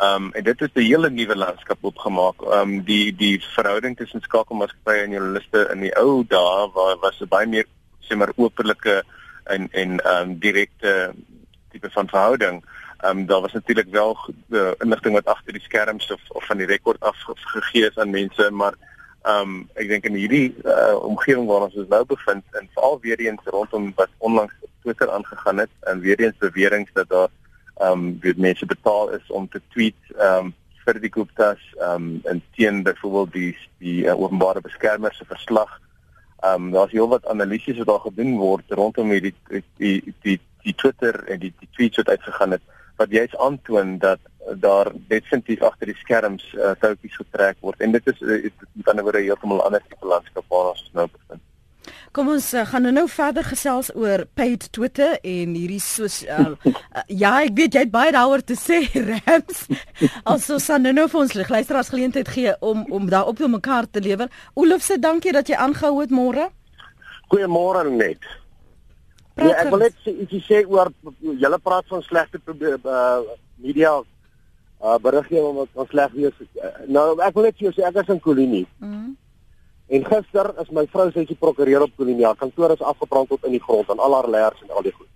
Um 0.00 0.30
en 0.32 0.44
dit 0.44 0.60
het 0.60 0.74
'n 0.74 0.80
hele 0.80 1.10
nuwe 1.10 1.36
landskap 1.36 1.84
opgemaak. 1.84 2.40
Um 2.40 2.82
die 2.84 3.12
die 3.16 3.36
verhouding 3.54 3.96
tussen 3.96 4.20
skakelmaatskappye 4.20 5.02
en 5.02 5.10
joernaliste 5.10 5.68
in 5.72 5.80
die 5.80 5.94
ou 5.96 6.24
dae 6.24 6.70
waar 6.72 6.96
was 7.04 7.20
'n 7.20 7.28
baie 7.28 7.46
meer 7.46 7.66
sê 8.00 8.16
maar 8.16 8.32
openlike 8.36 9.02
en 9.44 9.68
en 9.72 10.00
um 10.14 10.38
direkte 10.38 11.12
tipe 11.70 11.90
van 11.90 12.08
verhouding 12.08 12.64
Ehm 13.00 13.18
um, 13.18 13.26
daar 13.26 13.40
was 13.40 13.52
natuurlik 13.52 13.88
wel 13.90 14.16
uh, 14.48 14.70
inligting 14.78 15.14
wat 15.14 15.24
agter 15.24 15.52
die 15.52 15.62
skerms 15.62 16.10
of 16.10 16.20
of 16.28 16.44
van 16.44 16.56
die 16.56 16.66
rekord 16.66 17.00
af 17.00 17.16
gegee 17.24 17.88
is 17.88 17.98
aan 17.98 18.10
mense, 18.10 18.50
maar 18.50 18.74
ehm 19.22 19.40
um, 19.40 19.68
ek 19.74 19.88
dink 19.88 20.04
in 20.04 20.14
hierdie 20.14 20.54
uh, 20.64 20.96
omgewing 21.02 21.46
waar 21.48 21.64
ons 21.68 21.74
ons 21.74 21.88
nou 21.88 22.04
bevind 22.04 22.44
en 22.60 22.68
veral 22.74 22.98
weer 23.00 23.20
eens 23.20 23.40
rondom 23.44 23.92
wat 23.96 24.08
onlangs 24.18 24.54
op 24.60 24.70
Twitter 24.82 25.10
aangegaan 25.10 25.58
het 25.58 25.70
en 25.80 26.00
weer 26.00 26.20
eens 26.20 26.36
beweringe 26.38 26.92
dat 26.92 27.08
daar 27.08 27.28
ehm 27.76 27.92
um, 27.92 28.18
word 28.22 28.36
mense 28.36 28.66
betaal 28.66 29.10
is 29.16 29.30
om 29.30 29.48
te 29.48 29.60
tweet 29.68 30.00
ehm 30.16 30.50
um, 30.50 30.54
vir 30.84 31.00
die 31.00 31.12
Gupta's 31.12 31.62
ehm 31.78 31.94
um, 31.94 32.20
en 32.24 32.42
teen 32.56 32.82
byvoorbeeld 32.82 33.32
die 33.32 33.56
die 33.78 34.04
uh, 34.04 34.20
openbare 34.20 34.60
beskermer 34.60 35.14
se 35.14 35.24
verslag. 35.24 35.80
Ehm 36.40 36.68
um, 36.68 36.70
daar's 36.76 36.92
heelwat 36.92 37.26
analises 37.26 37.80
wat 37.80 37.86
daar 37.86 38.04
gedoen 38.08 38.36
word 38.36 38.76
rondom 38.82 39.16
hierdie 39.16 39.34
die 39.48 39.64
die 39.76 40.14
die 40.20 40.38
die 40.68 40.74
Twitter 40.74 41.24
en 41.24 41.40
die 41.40 41.52
die 41.58 41.68
tweets 41.72 41.96
wat 41.96 42.08
uitgegaan 42.08 42.50
het 42.58 42.68
wat 43.00 43.12
jy's 43.14 43.36
aantoon 43.40 43.98
dat 43.98 44.20
daar 44.60 44.92
definitief 45.08 45.62
agter 45.62 45.90
die 45.90 46.00
skerms 46.00 46.44
uh, 46.56 46.72
touwtjies 46.80 47.16
getrek 47.20 47.60
word 47.64 47.80
en 47.84 47.94
dit 47.96 48.10
is 48.12 48.20
uh, 48.20 48.40
met 48.72 48.88
ander 48.92 49.06
woorde 49.06 49.22
heeltemal 49.24 49.62
anders 49.64 49.86
tipe 49.88 50.06
landskap 50.06 50.44
waar 50.48 50.72
ons 50.74 50.90
nou 50.96 51.06
bevind. 51.12 51.42
Kom 52.16 52.28
ons 52.32 52.46
uh, 52.54 52.64
gaan 52.66 52.82
nou, 52.82 52.92
nou 52.94 53.06
verder 53.08 53.46
gesels 53.46 53.92
oor 53.94 54.24
paid 54.34 54.66
Twitter 54.74 55.16
en 55.22 55.54
hierdie 55.54 55.80
so 55.84 56.08
uh, 56.08 56.48
uh, 56.66 57.04
ja, 57.06 57.36
ek 57.44 57.54
weet 57.58 57.76
jy 57.78 57.84
het 57.86 57.92
baie 57.94 58.14
daaroor 58.16 58.42
te 58.42 58.56
sê 58.58 58.82
Rams. 59.10 59.64
Also 60.24 60.58
san 60.58 60.88
nou 60.88 61.06
vir 61.06 61.22
ons 61.22 61.36
luisteraars 61.38 61.92
geleentheid 61.92 62.32
gee 62.34 62.56
om 62.60 62.82
om 62.90 63.08
daar 63.12 63.30
op 63.30 63.38
mekaar 63.46 63.86
te 63.90 64.02
lewer. 64.02 64.28
Olof 64.54 64.82
se 64.82 64.98
dankie 64.98 65.32
dat 65.32 65.48
jy 65.48 65.56
aangehou 65.56 66.00
het 66.00 66.10
môre. 66.10 66.50
Goeiemôre 67.30 67.86
net. 67.94 68.26
Ja, 69.40 69.54
ek 69.62 69.70
wil 69.72 69.80
net 69.86 70.08
ietsie 70.10 70.40
sê 70.44 70.58
oor 70.68 70.90
julle 71.20 71.58
praat 71.64 71.86
van 71.88 72.02
slegte 72.04 72.40
uh, 72.44 73.20
media 73.56 74.00
uh 74.80 74.96
beriggewing 75.00 75.56
wat 75.56 75.80
ons 75.82 75.90
sleg 75.92 76.12
wees. 76.16 76.36
Uh, 76.56 76.72
nou 76.88 77.04
ek 77.24 77.34
wil 77.36 77.48
net 77.48 77.56
vir 77.56 77.68
jou 77.68 77.72
sê 77.76 77.86
ek 77.88 78.00
is 78.02 78.12
in 78.12 78.20
Kolinie. 78.20 78.66
Mm. 78.84 79.14
En 79.96 80.04
gister 80.06 80.52
is 80.62 80.68
my 80.76 80.84
vrou 80.92 81.08
sy 81.12 81.24
prokureur 81.40 81.86
op 81.86 81.96
Kolinie. 81.96 82.26
Haar 82.26 82.36
kantoor 82.40 82.76
is 82.76 82.84
afgebrand 82.92 83.32
tot 83.32 83.48
in 83.48 83.56
die 83.56 83.62
grond 83.64 83.88
en 83.88 83.98
al 84.00 84.18
haar 84.18 84.28
leers 84.28 84.60
en 84.66 84.76
al 84.76 84.84
die 84.84 84.92
goed. 84.92 85.08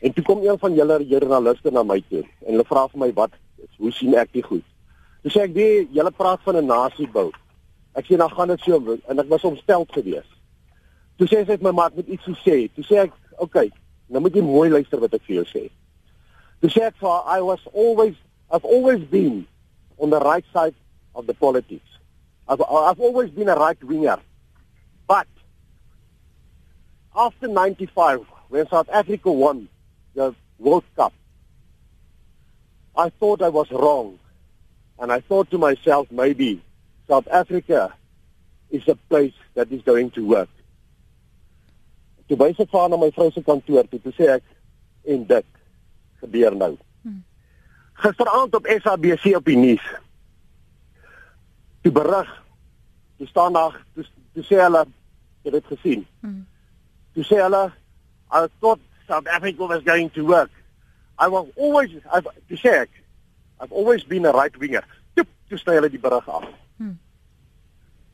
En 0.00 0.12
toe 0.14 0.24
kom 0.24 0.42
een 0.46 0.58
van 0.58 0.74
julle 0.74 0.98
joernaliste 1.04 1.70
na 1.70 1.82
my 1.82 2.00
toe 2.08 2.24
en 2.24 2.52
hulle 2.54 2.66
vra 2.68 2.86
vir 2.88 3.04
my 3.04 3.12
wat 3.20 3.36
hoe 3.78 3.92
sien 3.92 4.16
ek 4.16 4.32
dit 4.32 4.44
goed? 4.46 4.64
Toe 5.22 5.32
sê 5.34 5.44
ek 5.44 5.54
die 5.54 5.86
julle 5.92 6.12
praat 6.14 6.40
van 6.46 6.56
'n 6.56 6.66
nasiebou. 6.72 7.30
Ek 7.94 8.06
sê 8.06 8.16
dan 8.16 8.30
gaan 8.30 8.48
dit 8.48 8.60
so 8.60 8.98
en 9.08 9.18
ek 9.18 9.28
was 9.28 9.44
omsteld 9.44 9.92
geweest. 9.92 10.32
Toe 11.18 11.26
sê 11.26 11.44
sy 11.44 11.52
het 11.56 11.62
my 11.62 11.72
maat 11.74 11.96
met 11.96 12.06
iets 12.06 12.24
gesê. 12.24 12.68
Toe 12.74 12.84
sê 12.84 13.02
ek 13.06 13.12
okay, 13.38 13.70
nou 14.08 14.22
moet 14.24 14.34
jy 14.34 14.42
mooi 14.44 14.68
luister 14.70 15.00
wat 15.02 15.14
ek 15.14 15.24
vir 15.26 15.40
jou 15.40 15.46
sê. 15.50 15.64
To 16.62 16.70
say 16.70 16.90
for 16.98 17.22
I 17.26 17.40
was 17.40 17.60
always 17.72 18.14
I've 18.50 18.64
always 18.64 19.04
been 19.04 19.46
on 19.98 20.10
the 20.10 20.20
right 20.20 20.44
side 20.52 20.74
of 21.14 21.26
the 21.26 21.34
politics. 21.34 21.86
I've 22.48 22.62
I've 22.62 23.00
always 23.00 23.30
been 23.30 23.48
a 23.48 23.56
right 23.56 23.82
winger. 23.84 24.18
But 25.06 25.28
after 27.14 27.48
95 27.48 28.26
when 28.48 28.68
South 28.68 28.88
Africa 28.88 29.30
won 29.30 29.68
the 30.14 30.34
World 30.58 30.84
Cup 30.96 31.12
I 32.96 33.10
thought 33.10 33.42
I 33.42 33.48
was 33.48 33.70
wrong 33.70 34.18
and 34.98 35.12
I 35.12 35.20
thought 35.20 35.50
to 35.50 35.58
myself 35.58 36.10
maybe 36.10 36.62
South 37.08 37.28
Africa 37.30 37.94
is 38.70 38.86
a 38.88 38.96
place 39.08 39.34
that 39.54 39.70
is 39.72 39.82
going 39.82 40.10
to 40.12 40.26
work 40.26 40.48
toe 42.28 42.36
by 42.36 42.50
sy 42.56 42.66
vaar 42.68 42.90
na 42.92 42.98
my 43.00 43.08
vrou 43.16 43.30
se 43.32 43.42
kantoor 43.44 43.88
toe, 43.88 44.00
toe 44.04 44.12
sê 44.16 44.28
ek 44.36 44.44
en 45.08 45.24
dit 45.30 45.48
gebeur 46.20 46.56
nou. 46.58 46.74
Hmm. 47.06 47.22
Gisteraand 48.04 48.54
op 48.58 48.68
SABC 48.84 49.32
op 49.38 49.48
die 49.48 49.56
nuus. 49.56 49.86
Die 51.86 51.92
berig, 51.94 52.28
toe 53.16 53.28
staan 53.30 53.56
daar, 53.56 53.78
toe, 53.94 54.04
toe 54.36 54.44
sê 54.44 54.60
hulle 54.60 54.84
het 55.46 55.56
dit 55.56 55.72
gesien. 55.72 56.04
Hmm. 56.20 56.44
Toe 57.16 57.24
sê 57.24 57.40
hulle 57.42 57.68
I 58.28 58.44
thought 58.60 58.80
South 59.08 59.26
Africa 59.32 59.64
was 59.64 59.82
going 59.84 60.10
to 60.10 60.26
work. 60.26 60.50
I 61.18 61.28
was 61.28 61.48
always 61.56 61.90
I've 62.12 62.28
to 62.48 62.56
say 62.56 62.84
ek, 62.84 62.90
I've 63.60 63.72
always 63.72 64.04
been 64.04 64.26
a 64.26 64.32
right 64.32 64.54
winger. 64.60 64.84
Toe 65.16 65.24
toe 65.48 65.58
sny 65.58 65.78
hulle 65.78 65.88
die 65.88 66.02
berig 66.02 66.28
af. 66.28 66.44
Hmm. 66.76 66.98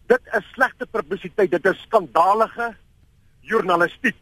Dit 0.07 0.33
is 0.38 0.46
slegte 0.55 0.87
publisiteit, 0.87 1.50
dit 1.50 1.66
is 1.66 1.83
skandalige 1.88 2.74
journalistiek. 3.49 4.17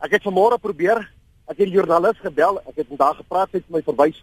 Ek 0.00 0.16
het 0.16 0.26
vanmôre 0.26 0.58
probeer, 0.60 1.02
ek 1.50 1.58
het 1.58 1.66
die 1.68 1.76
joernalis 1.76 2.18
gebel, 2.22 2.60
ek 2.68 2.82
het 2.82 2.88
vandag 2.88 3.16
gepraat 3.22 3.52
met 3.52 3.70
my 3.70 3.82
verwys 3.82 4.20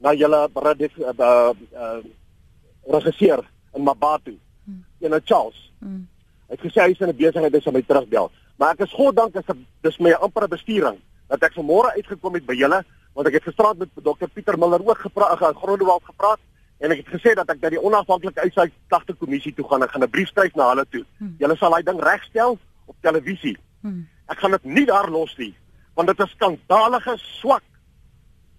na 0.00 0.12
julle 0.12 0.40
uh, 0.48 1.20
uh, 1.22 2.00
regisseur 2.90 3.44
in 3.74 3.82
Mabatu. 3.82 4.36
Hmm. 4.64 4.84
In 5.00 5.20
Charles. 5.24 5.58
Hmm. 5.80 6.06
Ek 6.52 6.60
gesê 6.60 6.82
hy 6.82 6.90
is 6.92 7.00
in 7.00 7.08
'n 7.08 7.16
besigheid, 7.16 7.54
hy 7.54 7.60
sal 7.60 7.72
my 7.72 7.82
terugbel. 7.82 8.30
Maar 8.56 8.74
ek 8.74 8.86
is 8.86 8.92
God 8.92 9.16
dank 9.16 9.36
as 9.36 9.44
dis 9.82 9.98
my 9.98 10.12
ampere 10.20 10.48
besturing 10.48 11.00
dat 11.28 11.42
ek 11.42 11.56
vanmôre 11.56 11.94
uitgekom 11.96 12.34
het 12.34 12.46
by 12.46 12.54
julle 12.54 12.84
want 13.14 13.28
ek 13.30 13.38
het 13.38 13.46
gisterand 13.48 13.78
met 13.78 13.90
Dr 13.94 14.28
Pieter 14.28 14.58
Miller 14.58 14.82
ook 14.82 14.98
gepraat, 14.98 15.38
gaan 15.38 15.54
Grondewald 15.54 16.02
gepraat 16.04 16.40
en 16.78 16.90
ek 16.90 17.04
het 17.04 17.12
gesê 17.14 17.34
dat 17.34 17.48
ek 17.50 17.60
na 17.62 17.70
die 17.70 17.82
onafhanklike 17.82 18.40
uitsaai 18.40 18.70
klagte 18.88 19.14
kommissie 19.14 19.54
toe 19.54 19.66
gaan 19.68 19.82
en 19.82 19.88
gaan 19.88 20.02
'n 20.02 20.10
brief 20.10 20.28
skryf 20.28 20.54
na 20.54 20.68
hulle 20.68 20.86
toe. 20.90 21.04
Hmm. 21.18 21.34
Julle 21.38 21.56
sal 21.56 21.70
daai 21.70 21.82
ding 21.82 22.00
regstel 22.00 22.58
op 22.86 22.96
televisie. 23.00 23.56
Hmm. 23.84 24.06
Ek 24.32 24.40
gaan 24.40 24.56
dit 24.56 24.64
nie 24.64 24.86
daar 24.88 25.10
los 25.12 25.36
nie 25.36 25.52
want 25.94 26.10
dit 26.10 26.20
is 26.24 26.30
skandalige 26.34 27.12
swak 27.38 27.62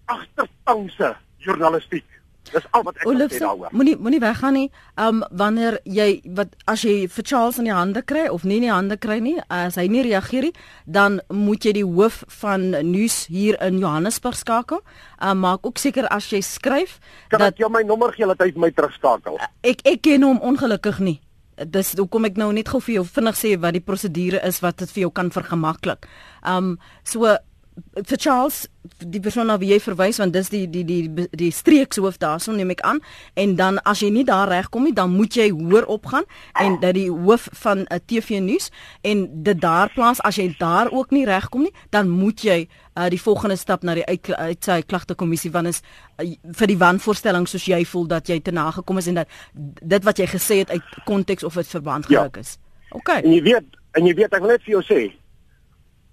agtertangse 0.08 1.16
journalistiek. 1.42 2.06
Dis 2.46 2.66
al 2.70 2.84
wat 2.86 3.00
ek 3.00 3.08
sê 3.34 3.40
daaroor. 3.42 3.72
Moenie 3.74 3.96
moenie 3.98 4.20
weggaan 4.22 4.54
nie. 4.54 4.68
Um 5.02 5.24
wanneer 5.34 5.80
jy 5.82 6.20
wat 6.38 6.54
as 6.70 6.84
jy 6.86 7.08
vir 7.10 7.26
Charles 7.26 7.58
in 7.58 7.66
die 7.66 7.74
hande 7.74 8.04
kry 8.06 8.26
of 8.30 8.46
nie 8.46 8.60
in 8.60 8.68
die 8.68 8.72
hande 8.72 8.96
kry 9.02 9.18
nie, 9.20 9.34
as 9.50 9.78
hy 9.80 9.88
nie 9.90 10.04
reageer 10.06 10.48
nie, 10.48 10.54
dan 10.86 11.18
moet 11.28 11.66
jy 11.66 11.74
die 11.80 11.84
hoof 11.86 12.22
van 12.38 12.70
nuus 12.86 13.24
hier 13.32 13.58
in 13.66 13.80
Johannesburg 13.82 14.38
skakel. 14.38 14.82
Um 15.18 15.42
maak 15.42 15.66
ook 15.66 15.82
seker 15.82 16.06
as 16.14 16.30
jy 16.30 16.40
skryf 16.46 17.00
kan 17.34 17.42
dat 17.42 17.58
jy 17.58 17.70
my 17.72 17.82
nommer 17.82 18.14
gee 18.14 18.30
dat 18.30 18.46
hy 18.46 18.52
my 18.56 18.70
terugskakel. 18.70 19.40
Ek 19.66 19.82
ek 19.84 20.04
ken 20.06 20.26
hom 20.26 20.38
ongelukkig 20.40 21.02
nie 21.02 21.18
dis 21.64 21.94
hoekom 21.96 22.24
ek 22.28 22.36
nou 22.36 22.52
net 22.52 22.68
gou 22.68 22.80
vir 22.80 22.98
jou 23.00 23.04
vinnig 23.04 23.36
sê 23.38 23.56
wat 23.60 23.76
die 23.76 23.84
prosedure 23.84 24.40
is 24.44 24.60
wat 24.60 24.78
dit 24.78 24.90
vir 24.90 25.06
jou 25.06 25.12
kan 25.12 25.30
vergemaklik. 25.30 26.08
Um 26.44 26.78
so 27.04 27.36
vir 27.76 28.16
Charles 28.16 28.66
die 29.04 29.20
persoon 29.20 29.50
na 29.50 29.58
wie 29.60 29.68
jy 29.74 29.78
verwys 29.84 30.20
want 30.20 30.32
dis 30.32 30.48
die 30.52 30.64
die 30.70 30.84
die 30.88 31.26
die 31.36 31.50
streekshoof 31.52 32.16
daarso 32.22 32.54
neem 32.56 32.72
ek 32.72 32.80
aan 32.88 33.02
en 33.36 33.52
dan 33.58 33.80
as 33.84 34.00
jy 34.04 34.08
nie 34.14 34.24
daar 34.24 34.48
regkom 34.48 34.86
nie 34.86 34.94
dan 34.96 35.12
moet 35.12 35.36
jy 35.36 35.50
hoor 35.52 35.88
opgaan 35.92 36.24
en 36.62 36.78
dat 36.80 36.96
die 36.96 37.10
hoof 37.10 37.48
van 37.64 37.84
'n 37.84 38.00
TV 38.06 38.40
nuus 38.40 38.70
en 39.02 39.26
dit 39.44 39.60
daar 39.60 39.92
plaas 39.92 40.20
as 40.20 40.36
jy 40.36 40.54
daar 40.58 40.90
ook 40.90 41.10
nie 41.10 41.26
regkom 41.26 41.68
nie 41.68 41.74
dan 41.90 42.08
moet 42.08 42.40
jy 42.40 42.68
uh, 42.96 43.08
die 43.12 43.20
volgende 43.20 43.56
stap 43.56 43.82
na 43.82 43.94
die 43.94 44.04
uit, 44.06 44.32
uit 44.34 44.64
sy 44.64 44.80
klagte 44.82 45.14
kommissie 45.14 45.50
want 45.54 45.70
is 45.72 45.82
uh, 46.18 46.26
vir 46.60 46.72
die 46.72 46.78
wanvoorstelling 46.80 47.46
soos 47.48 47.68
jy 47.68 47.82
voel 47.84 48.08
dat 48.10 48.28
jy 48.28 48.40
te 48.40 48.54
nagekom 48.54 48.98
is 48.98 49.10
en 49.12 49.20
dat 49.22 49.28
dit 49.54 50.04
wat 50.04 50.18
jy 50.18 50.26
gesê 50.32 50.62
het 50.64 50.70
uit 50.70 50.98
konteks 51.04 51.44
of 51.44 51.54
dit 51.54 51.74
verband 51.76 52.08
ja. 52.08 52.24
geluk 52.24 52.40
is. 52.42 52.56
OK. 52.96 53.08
En 53.20 53.32
jy 53.32 53.42
weet 53.42 53.80
en 53.96 54.06
jy 54.06 54.14
weet 54.16 54.34
ek 54.36 54.44
wil 54.44 54.54
net 54.54 54.64
vir 54.64 54.78
jou 54.78 54.84
sê 54.88 55.00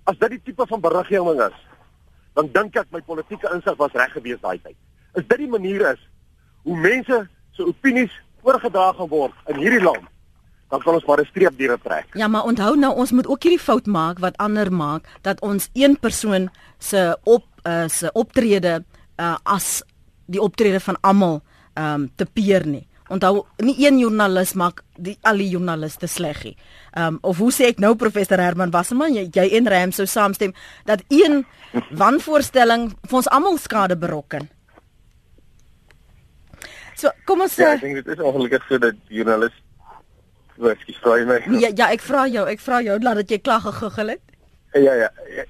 as 0.10 0.18
dit 0.20 0.36
die 0.36 0.42
tipe 0.50 0.66
van 0.68 0.82
beriggewing 0.84 1.40
is, 1.46 1.60
dan 2.36 2.50
dink 2.52 2.76
ek 2.80 2.90
my 2.92 3.00
politieke 3.08 3.48
insig 3.56 3.78
was 3.80 3.94
reg 3.96 4.12
gewees 4.18 4.42
daai 4.42 4.60
tyd. 4.60 4.76
Is 5.16 5.28
dit 5.30 5.46
die 5.46 5.52
manier 5.52 5.94
is 5.94 6.02
hoe 6.68 6.76
mense 6.80 7.20
se 7.56 7.68
opinies 7.68 8.12
oorgedra 8.44 8.90
gaan 8.98 9.12
word 9.12 9.54
in 9.54 9.62
hierdie 9.62 9.84
land? 9.84 10.10
Dan 10.74 10.82
kan 10.82 10.96
ons 10.98 11.06
maar 11.06 11.22
'n 11.22 11.26
streep 11.30 11.58
deur 11.58 11.78
trek. 11.84 12.08
Ja, 12.14 12.28
maar 12.28 12.44
onthou 12.44 12.76
nou 12.76 12.94
ons 12.96 13.12
moet 13.12 13.28
ook 13.28 13.44
hierdie 13.44 13.62
fout 13.62 13.86
maak 13.86 14.20
wat 14.20 14.38
ander 14.38 14.74
maak 14.74 15.06
dat 15.22 15.42
ons 15.42 15.70
een 15.74 16.00
persoon 16.00 16.50
se 16.80 17.18
op 17.24 17.46
uh, 17.64 17.88
se 17.88 18.12
optrede 18.12 18.84
uh, 19.18 19.36
as 19.44 19.84
die 20.26 20.42
optrede 20.42 20.80
van 20.80 20.98
almal 21.02 21.42
um, 21.78 22.12
te 22.16 22.26
peer 22.26 22.66
nie. 22.66 22.88
Onthou 23.08 23.46
nie 23.58 23.76
een 23.86 24.00
joernalis 24.00 24.54
maak 24.54 24.82
die 24.98 25.18
al 25.22 25.38
die 25.38 25.50
joernaliste 25.50 26.08
sleg 26.08 26.44
nie. 26.44 26.58
Ehm 26.92 27.06
um, 27.06 27.18
of 27.22 27.38
hoe 27.38 27.52
sê 27.52 27.70
ek 27.70 27.80
nou 27.80 27.96
professor 27.96 28.42
Herman 28.42 28.72
Wasserman 28.72 29.14
jy, 29.14 29.30
jy 29.32 29.50
en 29.58 29.68
Ram 29.68 29.92
sou 29.92 30.06
saamstem 30.06 30.54
dat 30.86 31.04
een 31.08 31.46
wanvoorstelling 32.02 32.90
vir 33.08 33.18
ons 33.18 33.30
almal 33.30 33.58
skade 33.58 33.98
berokken. 33.98 34.50
So, 36.96 37.12
kom 37.26 37.42
ons 37.42 37.56
Ja, 37.56 37.74
ek 37.74 37.82
dink 37.82 38.02
dit 38.02 38.08
is 38.08 38.24
ongelukkig 38.24 38.66
so 38.68 38.78
dat 38.78 38.98
joernalis 39.08 39.54
Ekskuus, 40.72 41.00
vra 41.04 41.18
jy 41.20 41.26
my? 41.30 41.40
Ja, 41.60 41.72
ja, 41.76 41.90
ek 41.92 42.02
vra 42.06 42.28
jou, 42.32 42.46
ek 42.50 42.62
vra 42.64 42.80
jou 42.86 43.00
laat 43.04 43.20
dat 43.22 43.34
jy 43.36 43.40
klag 43.44 43.66
geguggel 43.68 44.16
het. 44.16 44.24
Ja, 44.74 44.94
ja. 44.98 45.10
Ja, 45.36 45.46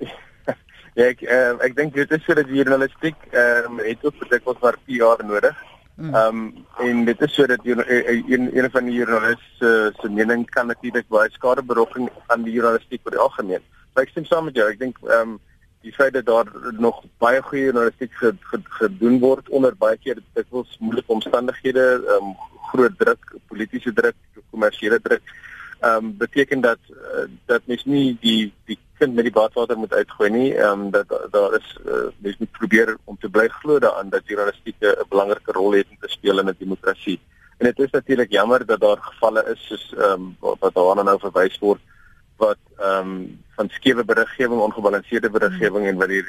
ja 0.98 1.08
ek 1.08 1.22
uh, 1.24 1.56
ek 1.64 1.76
dink 1.76 1.94
dit 1.96 2.10
is 2.12 2.24
so 2.26 2.36
dat 2.38 2.50
journalistiek 2.50 3.16
ehm 3.32 3.78
um, 3.78 3.84
het 3.84 4.04
ook 4.04 4.24
dikwels 4.30 4.60
maar 4.62 4.78
4 4.86 4.96
jaar 4.96 5.24
nodig. 5.26 5.56
Mm. 5.96 6.14
Ehm 6.14 6.42
um, 6.42 6.66
en 6.88 7.04
dit 7.04 7.22
is 7.26 7.34
sodat 7.34 7.64
jy 7.64 7.76
eh, 7.76 7.98
eh, 7.98 8.22
een 8.28 8.50
een 8.56 8.70
van 8.70 8.84
die 8.88 8.94
joernaliste 8.94 9.46
se 9.58 9.92
se 10.00 10.08
mening 10.10 10.46
kan 10.50 10.66
natuurlik 10.66 11.08
baie 11.08 11.30
skade 11.30 11.62
berokken 11.62 12.08
aan 12.26 12.42
die 12.42 12.52
journalistiek 12.52 13.00
oor 13.04 13.16
die 13.16 13.20
algemeen. 13.20 13.64
Maar 13.92 14.04
ek 14.04 14.14
stem 14.14 14.24
saam 14.24 14.44
met 14.44 14.56
jou. 14.56 14.68
Ek 14.70 14.78
dink 14.78 14.98
ehm 15.04 15.34
um, 15.34 15.40
die 15.82 15.92
feit 15.92 16.12
dat 16.12 16.26
daar 16.26 16.46
nog 16.78 17.02
baie 17.18 17.42
goeie 17.42 17.64
journalistiek 17.64 18.12
gedoen 18.78 19.18
word 19.20 19.48
onder 19.48 19.76
baie 19.76 19.98
keer 19.98 20.20
dikwels 20.34 20.76
moeilike 20.80 21.12
omstandighede, 21.12 21.86
ehm 22.06 22.28
um, 22.30 22.36
groot 22.72 22.98
druk, 22.98 23.34
politieke 23.50 23.92
druk, 23.92 24.16
kommersiële 24.50 25.00
druk. 25.00 25.22
Ehm 25.80 26.04
um, 26.04 26.16
beteken 26.16 26.60
dat 26.60 26.78
uh, 26.90 27.26
dat 27.46 27.66
mens 27.66 27.84
nie 27.84 28.16
die 28.20 28.52
die 28.64 28.78
kind 28.98 29.14
met 29.14 29.26
die 29.26 29.34
badwater 29.34 29.78
moet 29.78 29.94
uitgooi 29.94 30.30
nie. 30.30 30.48
Ehm 30.54 30.86
um, 30.86 30.90
dat 30.90 31.10
daar 31.30 31.54
is 31.58 31.76
uh, 31.86 32.08
mens 32.18 32.38
moet 32.38 32.58
probeer 32.58 32.96
om 33.04 33.18
te 33.18 33.28
bly 33.28 33.48
glo 33.48 33.78
daaraan 33.78 34.10
dat 34.10 34.26
journalistiek 34.26 34.76
'n 34.80 35.08
belangrike 35.08 35.52
rol 35.52 35.72
het 35.72 35.86
om 35.90 35.96
te 36.00 36.08
speel 36.08 36.38
in 36.38 36.48
'n 36.48 36.56
demokrasie. 36.58 37.20
En 37.58 37.66
dit 37.66 37.78
is 37.78 37.90
natuurlik 37.90 38.30
jammer 38.30 38.66
dat 38.66 38.80
daar 38.80 39.00
gevalle 39.00 39.44
is 39.54 39.66
soos 39.66 39.94
ehm 39.98 40.12
um, 40.12 40.36
wat 40.60 40.74
daarna 40.74 41.02
nou 41.02 41.18
verwys 41.18 41.58
word 41.58 41.80
wat 42.42 42.60
ehm 42.78 43.14
um, 43.14 43.40
van 43.56 43.68
skewe 43.68 44.04
beriggewing, 44.04 44.60
ongebalanseerde 44.60 45.30
beriggewing 45.30 45.86
en 45.86 45.98
wat 46.00 46.08
die 46.08 46.22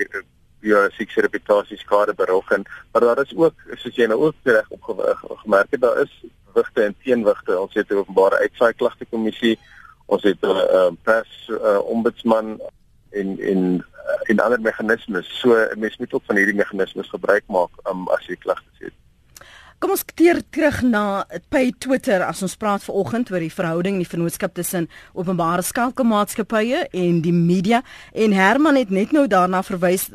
journalistieke 0.64 1.22
reputasie 1.22 1.78
skade 1.78 2.14
berokken. 2.14 2.56
En 2.56 2.66
maar 2.92 3.02
daar 3.02 3.22
is 3.22 3.36
ook 3.36 3.54
soos 3.82 3.96
jy 3.96 4.08
nou 4.08 4.20
ook 4.28 4.36
reg 4.44 4.70
opgemerk 4.70 5.72
het, 5.72 5.82
daar 5.82 6.02
is 6.02 6.14
wigte 6.54 6.84
en 6.84 6.96
teenwigte. 7.04 7.60
Ons 7.60 7.74
het 7.74 7.90
'n 7.90 8.02
openbare 8.04 8.38
uitsaai 8.46 8.74
klagte 8.74 9.06
kommissie, 9.10 9.60
ons 10.06 10.24
het 10.24 10.42
'n 10.42 10.48
uh, 10.48 10.92
pers 11.04 11.50
uh, 11.50 11.80
ombudsman 11.96 12.62
en 13.10 13.40
en 13.40 13.86
en 14.30 14.40
ander 14.40 14.62
meganismes. 14.62 15.40
So 15.40 15.56
'n 15.56 15.80
mens 15.80 15.98
moet 15.98 16.14
ook 16.14 16.26
van 16.26 16.36
hierdie 16.36 16.56
meganismes 16.56 17.10
gebruik 17.10 17.44
maak 17.48 17.72
um, 17.88 18.08
as 18.08 18.26
jy 18.26 18.36
klagtes 18.36 18.80
het. 18.80 18.94
Kom 19.84 19.92
ons 19.92 20.06
keer 20.16 20.38
terug 20.56 20.78
na 20.88 21.26
by 21.52 21.66
Twitter 21.84 22.22
as 22.24 22.40
ons 22.46 22.54
praat 22.56 22.86
vanoggend 22.86 23.28
oor 23.34 23.42
die 23.44 23.52
verhouding 23.52 23.98
in 23.98 24.06
die 24.06 24.08
vennootskap 24.08 24.54
tussen 24.56 24.86
openbare 25.12 25.66
skakelmaatskappye 25.68 26.86
en 26.96 27.18
die 27.26 27.34
media. 27.36 27.82
En 28.16 28.32
Herman 28.32 28.80
het 28.80 28.94
net 28.96 29.12
nou 29.12 29.26
daarna 29.28 29.60
verwys 29.68 30.06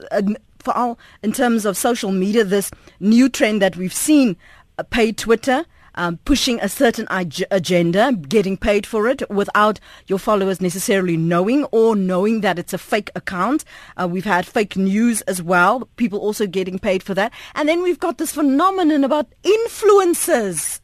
veral 0.65 0.97
in 1.21 1.37
terms 1.37 1.69
of 1.69 1.77
social 1.77 2.17
media 2.17 2.47
this 2.49 2.73
new 2.97 3.29
trend 3.29 3.61
that 3.61 3.77
we've 3.77 3.93
seen 3.93 4.39
uh, 4.79 4.89
pay 4.89 5.13
Twitter 5.13 5.67
um, 5.99 6.17
pushing 6.25 6.61
a 6.61 6.69
certain 6.69 7.07
ag- 7.11 7.45
agenda, 7.51 8.13
getting 8.13 8.57
paid 8.57 8.87
for 8.87 9.09
it 9.09 9.29
without 9.29 9.81
your 10.07 10.19
followers 10.19 10.61
necessarily 10.61 11.17
knowing 11.17 11.65
or 11.65 11.97
knowing 11.97 12.41
that 12.41 12.59
it's 12.59 12.73
a 12.73 12.79
fake 12.79 13.11
account. 13.15 13.65
Uh, 13.97 14.09
we've 14.11 14.25
had 14.25 14.47
fake 14.47 14.77
news 14.77 15.21
as 15.23 15.43
well, 15.43 15.89
people 15.97 16.21
also 16.21 16.47
getting 16.47 16.79
paid 16.79 17.03
for 17.03 17.15
that. 17.15 17.33
And 17.55 17.69
then 17.69 17.83
we've 17.83 17.99
got 17.99 18.17
this 18.19 18.33
phenomenon 18.33 19.03
about 19.03 19.27
influencers. 19.43 20.81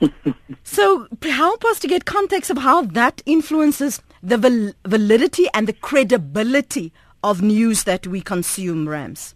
so 0.64 1.06
help 1.22 1.64
us 1.66 1.78
to 1.80 1.86
get 1.86 2.06
context 2.06 2.50
of 2.50 2.58
how 2.58 2.82
that 2.82 3.22
influences 3.26 4.00
the 4.22 4.38
val- 4.38 4.72
validity 4.86 5.46
and 5.52 5.68
the 5.68 5.74
credibility 5.74 6.90
of 7.22 7.42
news 7.42 7.84
that 7.84 8.06
we 8.06 8.22
consume, 8.22 8.88
Rams. 8.88 9.34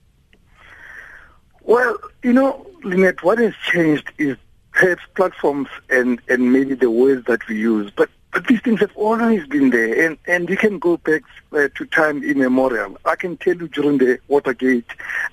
Well, 1.62 1.96
you 2.22 2.32
know, 2.32 2.66
Lynette, 2.82 3.22
what 3.22 3.38
has 3.38 3.54
changed 3.56 4.10
is 4.18 4.36
perhaps 4.76 5.02
platforms 5.14 5.68
and, 5.88 6.20
and 6.28 6.52
maybe 6.52 6.74
the 6.74 6.90
words 6.90 7.26
that 7.26 7.46
we 7.48 7.56
use. 7.58 7.90
But 7.90 8.10
but 8.32 8.48
these 8.48 8.60
things 8.60 8.80
have 8.80 8.94
always 8.96 9.46
been 9.46 9.70
there, 9.70 10.06
and, 10.06 10.18
and 10.26 10.46
you 10.50 10.58
can 10.58 10.78
go 10.78 10.98
back 10.98 11.22
uh, 11.52 11.68
to 11.74 11.86
time 11.86 12.22
immemorial. 12.22 12.98
I 13.06 13.16
can 13.16 13.38
tell 13.38 13.56
you 13.56 13.66
during 13.66 13.96
the 13.96 14.18
Watergate, 14.28 14.84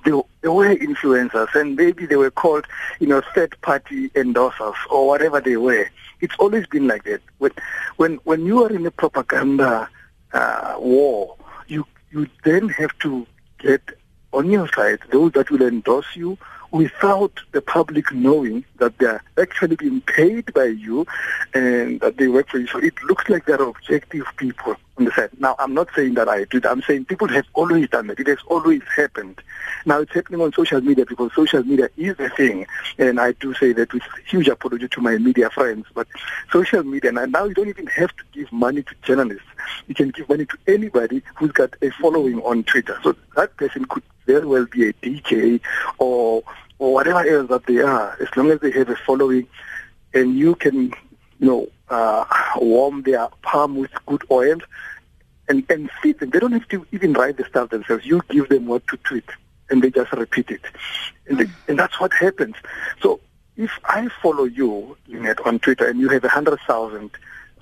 there, 0.05 0.21
there 0.39 0.53
were 0.53 0.73
influencers, 0.73 1.53
and 1.53 1.75
maybe 1.75 2.05
they 2.05 2.15
were 2.15 2.31
called, 2.31 2.65
you 3.01 3.07
know, 3.07 3.21
third-party 3.35 4.07
endorsers 4.11 4.75
or 4.89 5.05
whatever 5.05 5.41
they 5.41 5.57
were. 5.57 5.89
It's 6.21 6.35
always 6.39 6.65
been 6.67 6.87
like 6.87 7.03
that. 7.03 7.19
When 7.39 7.51
when 7.97 8.15
when 8.23 8.45
you 8.45 8.63
are 8.63 8.71
in 8.71 8.85
a 8.85 8.91
propaganda 8.91 9.89
uh, 10.31 10.75
war, 10.77 11.35
you 11.67 11.85
you 12.11 12.27
then 12.45 12.69
have 12.69 12.97
to 12.99 13.27
get 13.59 13.81
on 14.31 14.49
your 14.49 14.69
side 14.69 14.99
those 15.11 15.33
that 15.33 15.51
will 15.51 15.61
endorse 15.61 16.15
you 16.15 16.37
without 16.73 17.39
the 17.51 17.61
public 17.61 18.11
knowing 18.11 18.65
that 18.79 18.97
they're 18.97 19.23
actually 19.37 19.75
being 19.75 20.01
paid 20.01 20.51
by 20.53 20.65
you 20.65 21.05
and 21.53 22.01
that 22.01 22.17
they 22.17 22.27
work 22.27 22.49
for 22.49 22.57
you. 22.57 22.67
So 22.67 22.79
it 22.79 22.95
looks 23.03 23.29
like 23.29 23.45
they're 23.45 23.61
objective 23.61 24.25
people 24.37 24.75
side. 25.15 25.29
Now, 25.39 25.55
I'm 25.59 25.73
not 25.73 25.89
saying 25.95 26.13
that 26.15 26.29
I 26.29 26.45
did. 26.45 26.65
I'm 26.65 26.81
saying 26.81 27.05
people 27.05 27.27
have 27.29 27.45
always 27.53 27.89
done 27.89 28.07
that. 28.07 28.19
It 28.19 28.27
has 28.27 28.37
always 28.47 28.81
happened. 28.95 29.41
Now, 29.85 29.99
it's 29.99 30.13
happening 30.13 30.41
on 30.41 30.53
social 30.53 30.81
media 30.81 31.05
because 31.05 31.31
social 31.33 31.63
media 31.63 31.89
is 31.97 32.15
a 32.19 32.29
thing. 32.29 32.65
And 32.97 33.19
I 33.19 33.33
do 33.33 33.53
say 33.55 33.73
that 33.73 33.93
with 33.93 34.03
huge 34.27 34.47
apology 34.47 34.87
to 34.87 35.01
my 35.01 35.17
media 35.17 35.49
friends. 35.49 35.87
But 35.93 36.07
social 36.51 36.83
media, 36.83 37.11
now 37.11 37.45
you 37.45 37.53
don't 37.53 37.69
even 37.69 37.87
have 37.87 38.15
to 38.15 38.23
give 38.33 38.51
money 38.51 38.83
to 38.83 38.95
journalists. 39.01 39.47
You 39.87 39.95
can 39.95 40.09
give 40.09 40.29
money 40.29 40.45
to 40.45 40.57
anybody 40.67 41.23
who's 41.35 41.51
got 41.51 41.75
a 41.81 41.89
following 41.91 42.39
on 42.41 42.63
Twitter. 42.63 42.97
So 43.03 43.15
that 43.35 43.55
person 43.57 43.85
could 43.85 44.03
very 44.25 44.45
well 44.45 44.65
be 44.65 44.89
a 44.89 44.93
DJ 44.93 45.59
or 45.97 46.43
or 46.79 46.93
whatever 46.93 47.25
else 47.25 47.47
that 47.49 47.65
they 47.65 47.77
are, 47.77 48.17
as 48.19 48.27
long 48.35 48.51
as 48.51 48.59
they 48.59 48.71
have 48.71 48.89
a 48.89 48.95
following 48.95 49.47
and 50.13 50.37
you 50.37 50.55
can, 50.55 50.93
you 51.43 51.49
know, 51.49 51.67
uh, 51.89 52.23
warm 52.55 53.01
their 53.01 53.27
palm 53.41 53.75
with 53.75 53.91
good 54.05 54.23
oil 54.31 54.59
and, 55.49 55.69
and 55.69 55.91
feed 56.01 56.17
them. 56.19 56.29
They 56.29 56.39
don't 56.39 56.53
have 56.53 56.69
to 56.69 56.87
even 56.93 57.11
write 57.11 57.35
the 57.35 57.43
stuff 57.43 57.69
themselves. 57.69 58.05
You 58.05 58.21
give 58.29 58.47
them 58.47 58.65
what 58.65 58.87
to 58.87 58.97
tweet 58.97 59.29
and 59.69 59.83
they 59.83 59.91
just 59.91 60.13
repeat 60.13 60.49
it. 60.51 60.61
And, 61.27 61.39
they, 61.39 61.47
and 61.67 61.77
that's 61.77 61.99
what 61.99 62.13
happens. 62.13 62.55
So 63.01 63.19
if 63.57 63.71
I 63.83 64.07
follow 64.21 64.45
you, 64.45 64.95
Lynette, 65.09 65.45
on 65.45 65.59
Twitter 65.59 65.85
and 65.85 65.99
you 65.99 66.07
have 66.07 66.23
100,000 66.23 67.11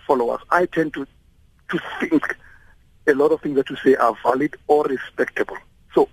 followers, 0.05 0.41
I 0.51 0.67
tend 0.67 0.93
to, 0.93 1.07
to 1.69 1.79
think 1.99 2.37
a 3.07 3.13
lot 3.15 3.31
of 3.31 3.41
things 3.41 3.55
that 3.55 3.71
you 3.71 3.77
say 3.77 3.95
are 3.95 4.15
valid 4.23 4.57
or 4.67 4.83
respectable 4.83 5.57
So 5.95 6.07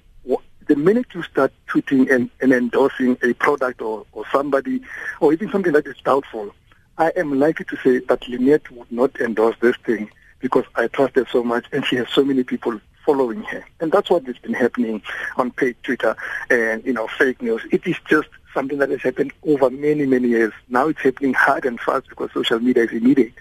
the 0.68 0.76
minute 0.76 1.08
you 1.14 1.22
start 1.22 1.52
tweeting 1.68 2.10
and, 2.10 2.30
and 2.40 2.52
endorsing 2.52 3.18
a 3.22 3.34
product 3.34 3.82
or, 3.82 4.06
or 4.12 4.24
somebody, 4.32 4.80
or 5.20 5.34
even 5.34 5.50
something 5.50 5.72
that 5.72 5.86
is 5.86 5.96
doubtful, 6.02 6.54
I 6.98 7.12
am 7.16 7.38
likely 7.38 7.64
to 7.66 7.76
say 7.76 7.98
that 8.00 8.28
Lynette 8.28 8.70
would 8.72 8.90
not 8.90 9.18
endorse 9.20 9.56
this 9.60 9.76
thing 9.86 10.10
because 10.40 10.64
I 10.74 10.88
trust 10.88 11.14
her 11.14 11.26
so 11.30 11.42
much 11.42 11.64
and 11.72 11.84
she 11.86 11.96
has 11.96 12.08
so 12.10 12.24
many 12.24 12.42
people 12.42 12.80
following 13.06 13.42
her. 13.44 13.64
And 13.80 13.90
that's 13.92 14.10
what 14.10 14.26
has 14.26 14.36
been 14.38 14.52
happening 14.52 15.00
on 15.36 15.52
paid 15.52 15.76
Twitter 15.82 16.16
and, 16.50 16.84
you 16.84 16.92
know, 16.92 17.06
fake 17.06 17.40
news. 17.40 17.62
It 17.70 17.86
is 17.86 17.96
just 18.08 18.28
something 18.52 18.78
that 18.78 18.90
has 18.90 19.00
happened 19.00 19.32
over 19.46 19.70
many, 19.70 20.06
many 20.06 20.28
years. 20.28 20.52
Now 20.68 20.88
it's 20.88 21.00
happening 21.00 21.34
hard 21.34 21.64
and 21.64 21.80
fast 21.80 22.08
because 22.08 22.32
social 22.32 22.58
media 22.58 22.84
is 22.84 22.92
immediate. 22.92 23.34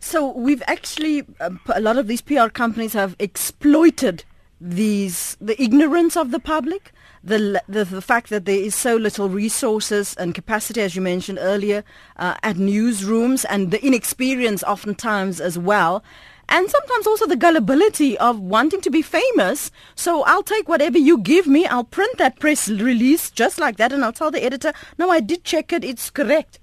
So 0.00 0.32
we've 0.32 0.62
actually, 0.66 1.24
um, 1.40 1.60
a 1.72 1.80
lot 1.80 1.96
of 1.96 2.08
these 2.08 2.20
PR 2.20 2.48
companies 2.48 2.92
have 2.92 3.14
exploited 3.20 4.24
these 4.60 5.36
the 5.40 5.60
ignorance 5.62 6.16
of 6.16 6.30
the 6.30 6.38
public, 6.38 6.92
the, 7.24 7.62
the 7.68 7.84
the 7.84 8.02
fact 8.02 8.30
that 8.30 8.44
there 8.44 8.58
is 8.58 8.74
so 8.74 8.96
little 8.96 9.28
resources 9.28 10.14
and 10.16 10.34
capacity, 10.34 10.80
as 10.80 10.96
you 10.96 11.02
mentioned 11.02 11.38
earlier, 11.40 11.84
uh, 12.16 12.34
at 12.42 12.56
newsrooms, 12.56 13.44
and 13.48 13.70
the 13.70 13.84
inexperience 13.84 14.62
oftentimes 14.64 15.40
as 15.40 15.58
well. 15.58 16.02
And 16.48 16.68
sometimes 16.68 17.06
also 17.06 17.26
the 17.26 17.36
gullibility 17.36 18.18
of 18.18 18.38
wanting 18.40 18.80
to 18.82 18.90
be 18.90 19.00
famous. 19.00 19.70
So 19.94 20.22
I'll 20.24 20.42
take 20.42 20.68
whatever 20.68 20.98
you 20.98 21.18
give 21.18 21.46
me. 21.46 21.66
I'll 21.66 21.84
print 21.84 22.18
that 22.18 22.40
press 22.40 22.68
release 22.68 23.30
just 23.30 23.58
like 23.58 23.76
that, 23.76 23.92
and 23.92 24.04
I'll 24.04 24.12
tell 24.12 24.30
the 24.30 24.42
editor, 24.42 24.72
"No, 24.98 25.10
I 25.10 25.20
did 25.20 25.44
check 25.44 25.72
it. 25.72 25.84
It's 25.84 26.10
correct." 26.10 26.58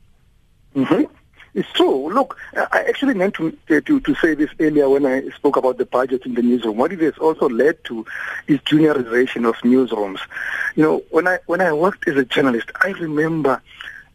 Mm-hmm. 0.76 1.06
It's 1.54 1.72
true. 1.74 2.14
Look, 2.14 2.38
I 2.56 2.86
actually 2.88 3.16
meant 3.16 3.34
to, 3.36 3.58
to, 3.68 4.00
to 4.00 4.16
say 4.16 4.36
this 4.36 4.52
earlier 4.60 4.88
when 4.88 5.06
I 5.06 5.28
spoke 5.30 5.58
about 5.58 5.78
the 5.78 5.86
budget 5.86 6.26
in 6.26 6.36
the 6.36 6.42
newsroom. 6.42 6.78
What 6.78 6.94
it 6.94 7.00
has 7.02 7.18
also 7.18 7.50
led 7.50 7.84
to 7.86 8.06
is 8.48 8.60
juniorization 8.60 9.48
of 9.50 9.56
newsrooms. 9.58 10.20
You 10.76 10.84
know, 10.84 11.04
when 11.10 11.28
I 11.28 11.40
when 11.48 11.62
I 11.62 11.74
worked 11.74 12.08
as 12.08 12.18
a 12.18 12.26
journalist, 12.26 12.72
I 12.82 12.90
remember, 12.90 13.62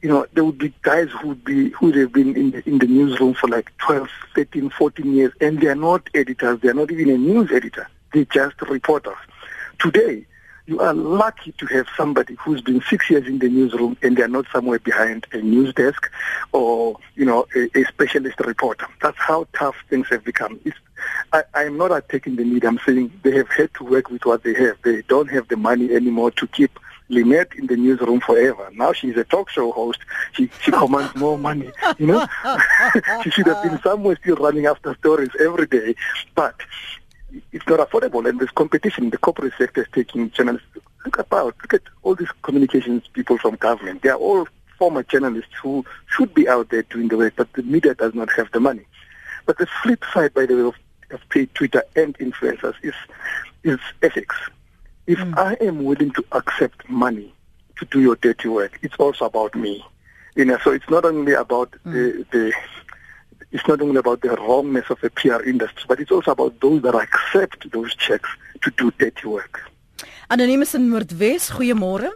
you 0.01 0.09
know, 0.09 0.27
there 0.33 0.45
would 0.45 0.59
be 0.59 0.73
guys 0.83 1.09
who 1.11 1.29
would 1.29 1.45
be 1.45 1.71
who 1.71 1.87
would 1.87 1.97
have 1.97 2.13
been 2.13 2.37
in 2.37 2.51
the 2.53 2.69
in 2.69 2.79
the 2.79 2.87
newsroom 2.87 3.35
for 3.35 3.49
like 3.49 3.77
12, 3.79 4.09
13, 4.37 4.71
14 4.71 5.13
years, 5.13 5.33
and 5.41 5.61
they 5.61 5.67
are 5.67 5.75
not 5.75 6.09
editors. 6.15 6.61
They 6.61 6.69
are 6.69 6.75
not 6.75 6.93
even 6.93 7.11
a 7.11 7.19
news 7.19 7.51
editor. 7.51 7.89
They're 8.13 8.25
just 8.27 8.61
reporters. 8.63 9.19
Today, 9.81 10.25
you 10.67 10.81
are 10.81 10.95
lucky 10.95 11.53
to 11.53 11.67
have 11.67 11.87
somebody 11.97 12.35
who's 12.37 12.63
been 12.63 12.83
six 12.89 13.11
years 13.11 13.27
in 13.27 13.39
the 13.39 13.49
newsroom 13.49 13.97
and 14.03 14.17
they're 14.17 14.29
not 14.29 14.47
somewhere 14.53 14.79
behind 14.79 15.27
a 15.33 15.39
news 15.39 15.75
desk 15.75 16.11
or, 16.53 16.97
you 17.17 17.25
know, 17.25 17.47
a, 17.55 17.79
a 17.79 17.85
specialist 17.85 18.41
reporter. 18.41 18.87
That's 19.03 19.19
how 19.19 19.47
tough 19.53 19.77
things 19.91 20.09
have 20.09 20.25
become. 20.25 20.59
It's, 20.65 20.77
I, 21.33 21.43
I'm 21.55 21.77
not 21.77 21.93
attacking 21.93 22.37
the 22.37 22.45
media. 22.45 22.69
I'm 22.71 22.81
saying 22.87 23.13
they 23.23 23.33
have 23.37 23.51
had 23.51 23.75
to 23.75 23.85
work 23.85 24.09
with 24.11 24.25
what 24.25 24.43
they 24.43 24.55
have. 24.55 24.79
They 24.83 25.03
don't 25.03 25.31
have 25.31 25.49
the 25.49 25.57
money 25.57 25.95
anymore 25.95 26.31
to 26.33 26.47
keep 26.47 26.79
Lynette 27.11 27.55
in 27.57 27.67
the 27.67 27.77
newsroom 27.77 28.21
forever. 28.21 28.71
Now 28.75 28.93
she's 28.93 29.17
a 29.17 29.25
talk 29.25 29.51
show 29.51 29.73
host. 29.73 29.99
She 30.33 30.51
she 30.63 30.71
commands 30.71 31.15
more 31.15 31.39
money. 31.39 31.71
You 31.99 32.07
know, 32.07 32.27
she 33.23 33.31
should 33.31 33.47
have 33.47 33.63
been 33.63 33.79
somewhere 33.83 34.17
still 34.23 34.37
running 34.37 34.65
after 34.65 34.95
stories 34.95 35.31
every 35.39 35.67
day. 35.67 35.95
But 36.35 36.55
it's 37.53 37.67
not 37.67 37.81
affordable 37.81 38.29
and 38.29 38.39
there's 38.39 38.51
competition. 38.51 39.11
The 39.11 39.19
corporate 39.19 39.55
sector 39.59 39.83
is 39.83 39.89
taking 39.93 40.31
journalists. 40.31 40.67
Look 41.05 41.19
about, 41.19 41.55
look 41.63 41.75
at 41.75 41.83
all 42.03 42.15
these 42.15 42.31
communications 42.43 43.07
people 43.13 43.39
from 43.39 43.57
government. 43.57 44.03
They 44.03 44.09
are 44.09 44.17
all 44.17 44.49
former 44.79 45.03
journalists 45.03 45.53
who 45.63 45.85
should 46.07 46.35
be 46.35 46.49
out 46.49 46.71
there 46.71 46.83
doing 46.83 47.09
the 47.09 47.17
work, 47.17 47.35
but 47.37 47.53
the 47.53 47.63
media 47.63 47.95
does 47.95 48.15
not 48.15 48.31
have 48.33 48.51
the 48.53 48.61
money. 48.61 48.87
But 49.47 49.59
the 49.59 49.67
flip 49.83 50.05
side, 50.13 50.35
by 50.35 50.47
the 50.47 50.57
way, 50.57 50.63
of, 50.63 50.75
of 51.11 51.29
paid 51.29 51.55
Twitter 51.55 51.83
and 51.97 52.17
influencers 52.19 52.75
is 52.83 52.95
is 53.63 53.79
ethics. 54.03 54.37
If 55.07 55.19
mm. 55.19 55.37
I 55.37 55.55
am 55.65 55.85
willing 55.85 56.11
to 56.13 56.25
accept 56.33 56.89
money 56.89 57.33
to 57.77 57.85
do 57.87 58.01
your 58.01 58.17
dirty 58.17 58.49
work, 58.49 58.79
it's 58.83 58.95
also 58.97 59.27
about 59.27 59.55
me. 59.55 59.85
You 60.35 60.45
know, 60.45 60.59
so 60.65 60.73
it's 60.73 60.89
not 60.89 61.05
only 61.05 61.33
about 61.33 61.73
mm. 61.87 61.93
the 61.93 62.27
the 62.31 62.53
it's 63.55 63.67
not 63.69 63.81
only 63.81 63.99
about 63.99 64.21
the 64.21 64.31
wrongness 64.31 64.91
of 64.91 65.01
the 65.01 65.11
PR 65.11 65.41
industry, 65.53 65.85
but 65.87 66.01
it's 66.01 66.11
also 66.11 66.33
about 66.33 66.61
those 66.61 66.83
that 66.83 66.97
accept 66.97 67.71
those 67.71 67.95
checks 67.95 68.29
to 68.63 68.71
do 68.73 68.91
dirty 68.99 69.29
work. 69.29 69.71
Anonymous 70.29 70.75
in 70.75 70.91
Noordwes, 70.91 71.53
goeiemôre. 71.55 72.11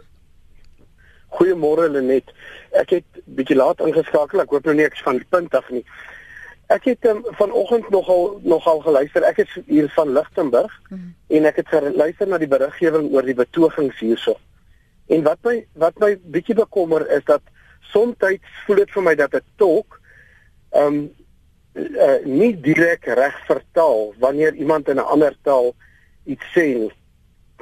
Goeiemôre 1.31 1.87
Lenet. 1.93 2.33
Ek 2.81 2.91
het 2.97 3.21
bietjie 3.37 3.55
laat 3.55 3.79
ingeskakel. 3.85 4.41
Ek 4.43 4.51
hoop 4.51 4.67
nou 4.67 4.75
nie 4.75 4.87
ek's 4.89 5.03
van 5.05 5.21
die 5.21 5.27
punt 5.31 5.55
af 5.55 5.69
nie. 5.71 5.85
Ek 6.75 6.89
het 6.89 7.07
um, 7.07 7.21
vanoggend 7.37 7.87
nogal 7.93 8.41
nogal 8.43 8.83
geluister. 8.83 9.23
Ek 9.29 9.39
is 9.45 9.53
hier 9.69 9.87
van 9.95 10.11
Lichtenburg 10.17 10.73
mm 10.89 10.97
-hmm. 10.97 11.13
en 11.37 11.45
ek 11.45 11.61
het 11.61 11.71
geluister 11.71 12.27
na 12.27 12.37
die 12.37 12.51
beriggewing 12.51 13.07
oor 13.13 13.23
die 13.23 13.37
betogings 13.37 14.03
hierso. 14.03 14.35
En 15.07 15.23
wat 15.23 15.39
my 15.47 15.55
wat 15.73 16.03
my 16.03 16.11
bietjie 16.35 16.57
bekommer 16.59 17.07
is 17.09 17.23
dat 17.23 17.41
soms 17.93 18.43
voel 18.65 18.83
dit 18.83 18.91
vir 18.91 19.03
my 19.03 19.15
dat 19.15 19.33
'n 19.33 19.45
tolk 19.55 20.01
ehm 20.69 20.85
um, 20.85 21.18
uh, 21.79 22.25
nie 22.25 22.53
direk 22.61 23.05
reg 23.05 23.35
vertaal 23.45 24.13
wanneer 24.19 24.53
iemand 24.53 24.89
in 24.89 24.95
'n 24.95 25.09
ander 25.13 25.35
taal 25.43 25.73
iets 26.25 26.45
sê. 26.55 26.91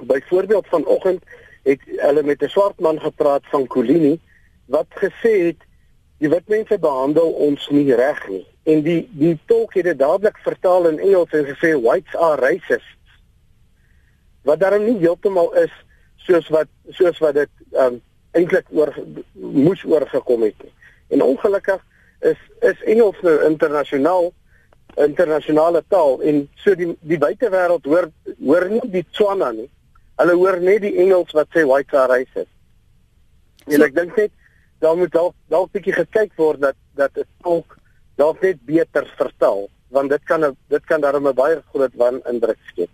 Byvoorbeeld 0.01 0.67
vanoggend 0.67 1.23
het 1.63 1.81
hulle 1.85 2.23
met 2.23 2.41
'n 2.41 2.49
swart 2.49 2.79
man 2.79 2.99
gepraat 2.99 3.43
van 3.49 3.67
Kolini 3.67 4.19
wat 4.65 4.87
gesê 4.89 5.33
het 5.49 5.61
die 6.17 6.29
wit 6.29 6.47
mense 6.47 6.79
behandel 6.79 7.31
ons 7.31 7.69
nie 7.69 7.95
reg 7.95 8.27
nie. 8.27 8.45
En 8.63 8.81
die 8.81 9.09
die 9.11 9.39
tolk 9.45 9.73
het 9.73 9.83
dit 9.83 9.99
dadelik 9.99 10.37
vertaal 10.37 10.87
in 10.87 10.99
Engels 10.99 11.31
en 11.31 11.45
gesê 11.45 11.81
whites 11.81 12.15
are 12.15 12.41
racist 12.41 12.97
wat 14.47 14.59
daarom 14.59 14.85
nie 14.85 14.99
heeltemal 15.03 15.51
is 15.59 15.73
soos 16.15 16.47
wat 16.53 16.69
soos 16.95 17.19
wat 17.23 17.35
dit 17.35 17.49
um, 17.83 17.99
eintlik 18.37 18.67
oor 18.71 18.93
moes 19.33 19.83
oorgekom 19.83 20.45
het 20.47 20.63
nie. 20.63 20.73
En 21.15 21.23
ongelukkig 21.25 21.83
is 22.19 22.37
is 22.61 22.83
Engels 22.85 23.19
nou 23.21 23.37
internasionaal 23.45 24.33
internasionale 24.97 25.83
taal 25.87 26.21
en 26.21 26.49
so 26.55 26.75
die 26.75 26.97
die 27.01 27.19
buitewêreld 27.21 27.85
hoor 27.85 28.09
hoor 28.39 28.69
nie 28.69 28.89
die 28.91 29.05
Tswana 29.11 29.51
nie 29.51 29.69
Hulle 30.17 30.33
hoor 30.33 30.57
net 30.65 30.81
die 30.81 30.95
Engels 31.03 31.33
wat 31.37 31.49
sê 31.53 31.63
white 31.69 31.91
car 31.91 32.09
race 32.09 32.41
is. 32.41 32.49
En 33.67 33.75
so, 33.75 33.85
ek 33.85 33.93
dink 33.97 34.15
net 34.17 34.31
daar 34.81 34.97
moet 34.97 35.13
dalk 35.13 35.35
dalk 35.53 35.73
bietjie 35.75 35.93
gekyk 35.93 36.33
word 36.41 36.61
dat 36.63 36.77
dat 36.97 37.17
'n 37.17 37.27
tolk 37.45 37.77
dalk 38.17 38.41
net 38.41 38.57
beter 38.65 39.05
vertaal 39.17 39.67
want 39.93 40.09
dit 40.09 40.23
kan 40.25 40.41
dit 40.69 40.85
kan 40.85 41.01
daarmee 41.01 41.33
baie 41.33 41.61
groot 41.73 41.93
wan 42.01 42.21
indruk 42.29 42.57
skep. 42.71 42.89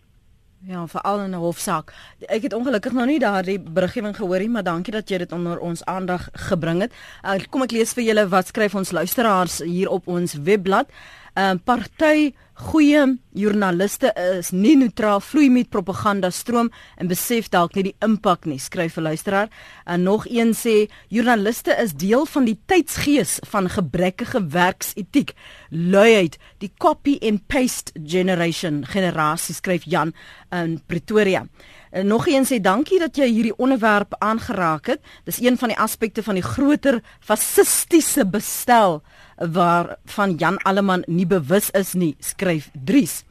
Ja, 0.66 0.88
veral 0.88 1.20
in 1.20 1.30
'n 1.30 1.44
hofsaak. 1.44 1.94
Ek 2.20 2.42
het 2.42 2.54
ongelukkig 2.54 2.92
nog 2.92 3.06
nie 3.06 3.20
daardie 3.20 3.60
beriggewing 3.60 4.16
gehoor 4.16 4.40
nie, 4.40 4.50
maar 4.50 4.64
dankie 4.64 4.94
dat 4.94 5.10
jy 5.10 5.18
dit 5.18 5.32
onder 5.32 5.60
ons 5.60 5.86
aandag 5.86 6.30
gebring 6.32 6.82
het. 6.82 6.94
Uh, 7.24 7.36
kom 7.50 7.62
ek 7.62 7.72
lees 7.72 7.94
vir 7.94 8.04
julle 8.04 8.28
wat 8.28 8.48
skryf 8.48 8.76
ons 8.76 8.92
luisteraars 8.92 9.58
hier 9.60 9.90
op 9.90 10.08
ons 10.08 10.34
webblad. 10.34 10.88
'n 11.36 11.40
uh, 11.40 11.54
Party 11.64 12.34
goeie 12.54 13.18
joernaliste 13.34 14.12
is 14.38 14.52
nie 14.54 14.76
neutraal 14.78 15.22
vloei 15.26 15.50
met 15.50 15.72
propaganda 15.74 16.30
stroom 16.30 16.70
en 17.02 17.10
besef 17.10 17.50
dalk 17.54 17.74
nie 17.76 17.88
die 17.90 17.96
impak 18.06 18.46
nie 18.46 18.60
skryf 18.60 18.98
'n 18.98 19.08
luisteraar. 19.10 19.50
En 19.86 20.04
nog 20.04 20.26
een 20.30 20.54
sê 20.54 20.90
joernaliste 21.10 21.76
is 21.82 21.94
deel 21.94 22.26
van 22.26 22.46
die 22.46 22.60
tydsgees 22.66 23.40
van 23.50 23.70
gebrekkige 23.70 24.48
werksetiek. 24.48 25.34
Luiheid 25.70 26.38
die 26.58 26.72
copy 26.78 27.18
and 27.22 27.48
paste 27.48 27.92
generation 28.06 28.86
generasie 28.86 29.56
skryf 29.56 29.84
Jan 29.86 30.14
in 30.52 30.82
Pretoria 30.86 31.48
en 31.94 32.08
nog 32.10 32.26
een 32.28 32.46
sê 32.50 32.58
dankie 32.62 33.00
dat 33.00 33.16
jy 33.16 33.30
hierdie 33.30 33.58
onderwerp 33.62 34.18
aangeraak 34.20 34.90
het 34.92 35.02
dis 35.30 35.42
een 35.42 35.58
van 35.62 35.72
die 35.72 35.78
aspekte 35.78 36.24
van 36.26 36.40
die 36.40 36.46
groter 36.46 37.02
fasistiese 37.22 38.26
bestel 38.26 39.02
waarvan 39.38 40.36
Jan 40.36 40.58
Alleman 40.58 41.04
nie 41.08 41.28
bewus 41.28 41.70
is 41.70 41.94
nie, 41.94 42.16
skryf 42.20 42.70
Dries. 42.74 43.24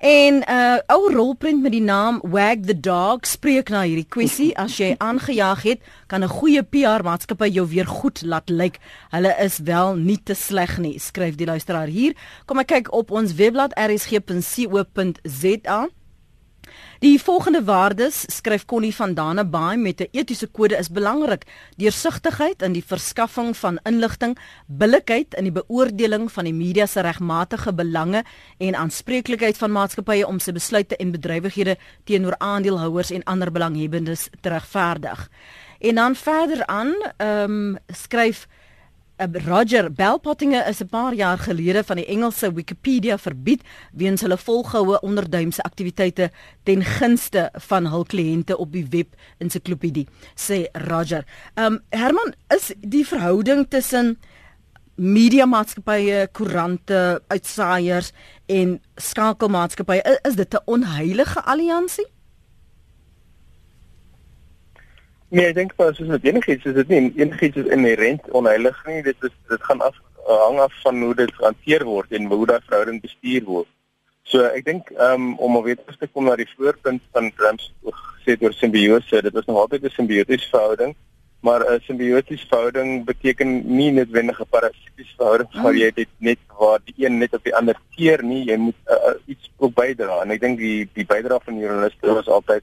En 0.00 0.34
'n 0.34 0.44
uh, 0.48 0.76
ou 0.86 1.12
rolprent 1.12 1.62
met 1.62 1.72
die 1.72 1.82
naam 1.82 2.20
Wag 2.22 2.56
the 2.64 2.80
Dog 2.80 3.18
spreek 3.20 3.68
na 3.68 3.82
hierdie 3.82 4.08
kwessie. 4.08 4.56
As 4.56 4.76
jy 4.76 4.94
aangejaag 4.98 5.62
het, 5.62 5.80
kan 6.06 6.24
'n 6.24 6.28
goeie 6.28 6.62
PR 6.62 7.02
maatskappy 7.04 7.48
jou 7.48 7.68
weer 7.68 7.86
goed 7.86 8.22
laat 8.22 8.48
lyk. 8.48 8.78
Hulle 9.10 9.36
is 9.38 9.58
wel 9.58 9.94
nie 9.94 10.22
te 10.22 10.34
sleg 10.34 10.78
nie, 10.78 10.98
skryf 10.98 11.34
die 11.34 11.46
luisteraar 11.46 11.86
hier. 11.86 12.14
Kom 12.46 12.58
ek 12.58 12.66
kyk 12.66 12.92
op 12.92 13.10
ons 13.10 13.34
webblad 13.34 13.72
rsg.co.za. 13.76 14.60
Die 17.00 17.16
volgende 17.22 17.62
waardes 17.64 18.24
skryf 18.28 18.66
Connie 18.68 18.92
van 18.94 19.14
Dannebaai 19.16 19.76
met 19.76 20.00
'n 20.00 20.08
etiese 20.12 20.46
kode 20.46 20.76
is 20.76 20.90
belangrik: 20.90 21.46
deursigtigheid 21.76 22.62
in 22.62 22.72
die 22.72 22.84
verskaffing 22.84 23.56
van 23.56 23.80
inligting, 23.82 24.38
billikheid 24.66 25.34
in 25.34 25.44
die 25.44 25.52
beoordeling 25.52 26.32
van 26.32 26.44
die 26.44 26.52
media 26.52 26.86
se 26.86 27.00
regmatige 27.00 27.72
belange 27.74 28.24
en 28.58 28.74
aanspreeklikheid 28.74 29.56
van 29.56 29.72
maatskappye 29.72 30.26
om 30.26 30.38
se 30.38 30.52
besluite 30.52 30.96
en 30.96 31.10
bedrywighede 31.10 31.78
teenoor 32.04 32.34
aandeelhouers 32.38 33.10
en 33.10 33.24
ander 33.24 33.52
belanghebbendes 33.52 34.28
te 34.40 34.48
regverdig. 34.48 35.30
En 35.78 35.94
dan 35.94 36.14
verder 36.14 36.66
aan, 36.66 36.94
ehm 37.16 37.50
um, 37.50 37.78
skryf 37.86 38.46
Roger 39.28 39.92
Belpottinge 39.92 40.64
is 40.68 40.80
'n 40.80 40.88
paar 40.88 41.14
jaar 41.14 41.38
gelede 41.38 41.84
van 41.84 41.96
die 41.96 42.06
Engelse 42.06 42.52
Wikipedia 42.52 43.18
verbied 43.18 43.62
weens 43.92 44.20
hulle 44.20 44.38
volgehoue 44.38 45.00
onderduimse 45.00 45.62
aktiwiteite 45.62 46.30
ten 46.62 46.84
gunste 46.84 47.50
van 47.52 47.86
hul 47.86 48.04
kliënte 48.04 48.56
op 48.56 48.72
die 48.72 48.86
web 48.90 49.14
ensiklopedie 49.38 50.06
sê 50.34 50.64
Roger. 50.72 51.24
Um 51.54 51.80
Herman 51.88 52.34
is 52.48 52.72
die 52.80 53.06
verhouding 53.06 53.66
tussen 53.68 54.18
media 54.94 55.46
maatskappye, 55.46 56.28
koerante, 56.32 57.22
uitsaaiers 57.28 58.12
en 58.46 58.80
skakelmaatskappye 58.96 60.18
is 60.22 60.34
dit 60.34 60.54
'n 60.54 60.62
onheilige 60.64 61.42
alliansie? 61.42 62.06
Nee, 65.30 65.46
ek 65.46 65.54
dink 65.54 65.74
pas 65.78 65.98
is 66.02 66.08
met 66.10 66.24
enigiets 66.26 66.64
is 66.66 66.74
dit 66.74 66.88
nie 66.90 67.12
enigiets 67.22 67.60
is 67.62 67.68
inherent 67.70 68.24
onheilig 68.34 68.78
nie. 68.86 69.02
Dit 69.06 69.28
is 69.28 69.34
dit 69.48 69.66
gaan 69.68 69.82
af 69.86 69.98
hang 70.26 70.58
af 70.58 70.72
van 70.82 71.02
hoe 71.02 71.14
dit 71.14 71.30
hanteer 71.42 71.84
word 71.86 72.10
en 72.12 72.26
hoe 72.32 72.46
daai 72.46 72.58
verhouding 72.66 72.98
bestuur 73.02 73.44
word. 73.46 73.68
So 74.30 74.42
ek 74.46 74.66
dink 74.66 74.90
um, 74.98 75.36
om 75.38 75.56
om 75.58 75.62
weer 75.66 75.78
terug 75.78 76.00
te 76.00 76.08
kom 76.10 76.26
na 76.26 76.34
die 76.38 76.48
voorpunt 76.56 77.02
van 77.14 77.30
Grams 77.38 77.70
gesê 77.84 78.36
oor 78.42 78.56
simbiose, 78.58 79.22
dit 79.26 79.38
is 79.42 79.46
nog 79.46 79.62
altyd 79.62 79.86
'n 79.86 79.94
simbiotiese 79.98 80.50
verhouding, 80.50 80.96
maar 81.46 81.62
'n 81.62 81.80
simbiotiese 81.86 82.46
verhouding 82.50 83.04
beteken 83.04 83.62
nie 83.76 83.90
noodwendig 83.92 84.40
'n 84.40 84.50
parasitiese 84.50 85.14
verhouding 85.16 85.62
waar 85.62 85.74
jy 85.74 85.90
dit 85.94 86.10
net 86.18 86.38
waar 86.58 86.80
die 86.84 87.06
een 87.06 87.18
net 87.18 87.34
op 87.34 87.44
die 87.44 87.56
ander 87.56 87.78
keer 87.96 88.22
nie, 88.24 88.44
jy 88.50 88.56
moet 88.56 88.80
uh, 88.86 88.94
uh, 88.94 89.14
iets 89.26 89.50
ook 89.56 89.74
bydra 89.74 90.22
en 90.22 90.30
ek 90.30 90.40
dink 90.40 90.58
die 90.58 90.88
die 90.92 91.06
bydrae 91.06 91.40
van 91.44 91.54
die 91.54 91.66
journaliste 91.66 92.14
was 92.18 92.28
altyd 92.28 92.62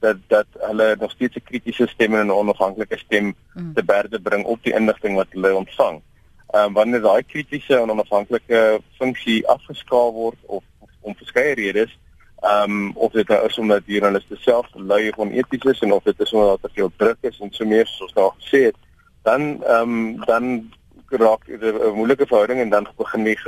dat 0.00 0.16
dat 0.26 0.46
hulle 0.58 0.96
nog 1.00 1.10
steeds 1.10 1.36
'n 1.36 1.42
kritiese 1.44 1.86
stem 1.86 2.14
en 2.14 2.26
'n 2.26 2.30
onafhanklike 2.30 2.98
stem 2.98 3.34
mm. 3.54 3.74
te 3.74 3.84
berde 3.84 4.20
bring 4.20 4.44
op 4.44 4.62
die 4.62 4.74
inligting 4.74 5.14
wat 5.16 5.26
hulle 5.30 5.54
ontvang. 5.54 6.02
Ehm 6.46 6.64
um, 6.64 6.72
wanneer 6.72 7.00
daai 7.00 7.22
kritiese 7.22 7.76
en 7.76 7.90
onafhanklike 7.90 8.80
funksie 8.98 9.46
afgeskaal 9.48 10.12
word 10.12 10.38
of, 10.46 10.62
of 10.78 10.90
om 11.00 11.16
verskeie 11.16 11.54
redes, 11.54 11.98
ehm 12.40 12.70
um, 12.70 12.92
of 12.94 13.12
dit 13.12 13.28
nou 13.28 13.46
is 13.46 13.58
omdat 13.58 13.82
journaliste 13.86 14.36
self 14.36 14.66
lui 14.74 15.08
of 15.08 15.18
oneties 15.18 15.64
is 15.64 15.80
en 15.80 15.92
of 15.92 16.02
dit 16.02 16.20
is 16.20 16.32
omdat 16.32 16.48
daar 16.48 16.70
te 16.70 16.74
veel 16.74 16.92
druk 16.96 17.18
is 17.20 17.38
en 17.40 17.52
so 17.52 17.64
meer 17.64 17.86
soos 17.86 18.00
ons 18.00 18.12
nou 18.12 18.32
gesê 18.38 18.62
het, 18.64 18.76
dan 19.22 19.64
ehm 19.64 19.80
um, 19.80 20.24
dan 20.24 20.70
raak 21.08 21.46
dit 21.46 21.62
'n 21.62 21.94
moeilike 21.94 22.26
verhouding 22.26 22.60
en 22.60 22.70
dan 22.70 22.88
begin 22.96 23.24
die 23.24 23.38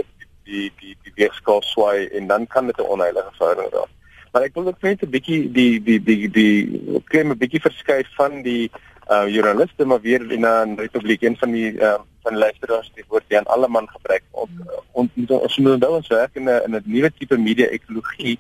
die 0.45 0.73
die 0.81 0.97
die 1.03 1.13
weegskaal 1.15 1.63
swai 1.63 2.07
en 2.07 2.27
dan 2.27 2.47
kan 2.47 2.67
dit 2.67 2.79
'n 2.79 2.93
onheilige 2.95 3.33
verhouding 3.33 3.73
raak. 3.73 3.98
Maar 4.39 4.47
ek 4.47 4.55
wil 4.55 4.69
ook 4.71 4.83
net 4.87 5.01
'n 5.03 5.11
bietjie 5.11 5.51
die 5.51 5.83
die 5.83 5.99
die 5.99 6.31
die 6.31 7.03
klem 7.11 7.33
'n 7.33 7.39
bietjie 7.39 7.61
verskuif 7.61 8.07
van 8.15 8.43
die 8.43 8.71
uh 9.11 9.27
joernaliste 9.27 9.85
maar 9.85 10.01
weer 10.01 10.23
in 10.33 10.47
'n 10.47 10.77
republiek 10.79 11.23
een 11.23 11.37
van 11.37 11.51
die 11.51 11.73
uh 11.73 11.99
van 12.23 12.33
die 12.33 12.43
luisteraars 12.45 12.91
die 12.95 13.05
woord 13.09 13.25
Jan 13.29 13.51
Alleman 13.51 13.89
gebruik. 13.89 14.23
Ons 14.31 14.51
ons 14.93 15.31
ons 15.31 15.57
moet 15.59 15.81
nou 15.81 15.91
ons 15.97 16.09
werk 16.09 16.37
in 16.37 16.45
'n 16.45 16.63
in 16.67 16.75
'n 16.77 16.83
nuwe 16.85 17.11
tipe 17.19 17.37
media 17.37 17.67
ekologie 17.67 18.39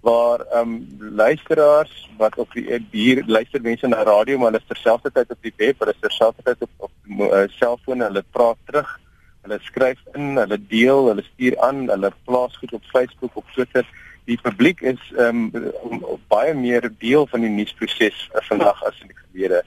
waar 0.00 0.40
um 0.58 0.86
luisteraars 0.98 2.10
wat 2.18 2.36
op 2.38 2.52
die 2.52 2.80
hier 2.90 3.22
luister 3.26 3.60
mense 3.62 3.86
na 3.86 4.02
radio 4.02 4.38
maar 4.38 4.50
hulle 4.50 4.60
is 4.60 4.72
terselfdertyd 4.74 5.30
op 5.30 5.42
die 5.42 5.54
web, 5.56 5.78
hulle 5.78 5.92
is 5.92 6.00
terselfdertyd 6.00 6.62
op 6.62 6.70
op 6.76 6.92
uh, 7.08 7.48
selfone, 7.48 8.04
hulle 8.04 8.24
praat 8.30 8.56
terug, 8.66 9.00
hulle 9.42 9.58
skryf 9.62 9.98
in, 10.12 10.36
hulle 10.36 10.58
deel, 10.68 11.08
hulle 11.08 11.22
stuur 11.22 11.58
aan, 11.60 11.88
hulle 11.88 12.12
plaas 12.24 12.56
goed 12.56 12.72
op 12.72 12.84
Facebook, 12.92 13.36
op 13.36 13.44
Twitter 13.54 13.86
die 14.28 14.38
publiek 14.42 14.80
is 14.80 15.00
ehm 15.16 15.48
um, 15.56 16.04
baie 16.28 16.52
meer 16.54 16.90
deel 17.00 17.26
van 17.32 17.44
die 17.44 17.52
nuusproses 17.52 18.28
uh, 18.28 18.42
vandag 18.50 18.82
as 18.84 19.00
in 19.00 19.12
die 19.12 19.20
verlede. 19.24 19.62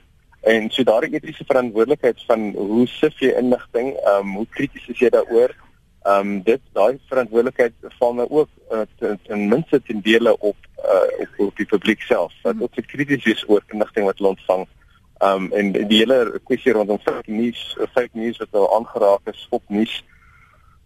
En 0.53 0.69
so 0.73 0.85
daardie 0.85 1.13
etiese 1.17 1.45
verantwoordelikheid 1.49 2.21
van 2.29 2.47
hoe 2.57 2.87
sif 2.89 3.19
jy 3.21 3.33
inligting, 3.41 3.93
ehm 3.97 4.27
um, 4.27 4.35
hoe 4.41 4.47
krities 4.57 4.87
is 4.93 5.01
jy 5.01 5.09
daaroor? 5.13 5.55
Ehm 6.01 6.19
um, 6.19 6.35
dit 6.45 6.61
daai 6.77 6.99
verantwoordelikheid 7.09 7.73
val 7.99 8.13
nou 8.19 8.27
ook 8.29 8.49
uh, 8.73 9.15
ten 9.27 9.47
minste 9.49 9.81
ten 9.87 10.01
dele 10.05 10.37
op 10.37 10.69
uh, 10.81 11.07
op, 11.25 11.41
op 11.47 11.57
die 11.57 11.69
publiek 11.73 12.01
self. 12.01 12.33
Dat 12.43 12.55
mm. 12.55 12.61
ook 12.61 12.85
krities 12.93 13.25
is 13.25 13.43
oor 13.49 13.65
inligting 13.73 14.05
wat 14.05 14.17
hulle 14.17 14.35
ontvang. 14.35 14.67
Um 15.21 15.51
en 15.53 15.71
die 15.73 15.99
hele 15.99 16.39
kwessie 16.49 16.73
rondom 16.73 16.97
fake 17.05 17.29
news, 17.31 17.77
fake 17.93 18.17
news 18.17 18.37
wat 18.41 18.51
nou 18.57 18.65
aangeraak 18.77 19.29
is, 19.33 19.47
op 19.49 19.61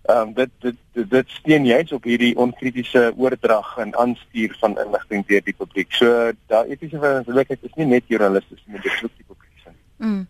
nuus. 0.06 0.16
Um 0.16 0.34
dit 0.34 0.50
dit 0.60 0.76
dit, 0.94 1.10
dit 1.10 1.30
steun 1.30 1.66
juist 1.66 1.92
op 1.92 2.04
hierdie 2.04 2.36
onkritiese 2.38 3.14
oordrag 3.18 3.78
en 3.78 3.96
aanstuur 3.96 4.56
van 4.60 4.78
inligting 4.80 5.26
deur 5.28 5.42
die 5.44 5.54
publiek. 5.54 5.92
So 5.94 6.32
daai 6.48 6.70
etiese 6.70 7.00
verantwoordelikheid 7.00 7.60
is 7.64 7.76
nie 7.76 7.86
net 7.86 8.04
journalisties 8.08 8.64
nie, 8.66 8.80
dit 8.80 8.92
is 8.92 9.04
ook 9.04 9.18
die 9.18 9.28
publiek 9.28 9.64
se. 9.64 9.74
Mm. 9.98 10.28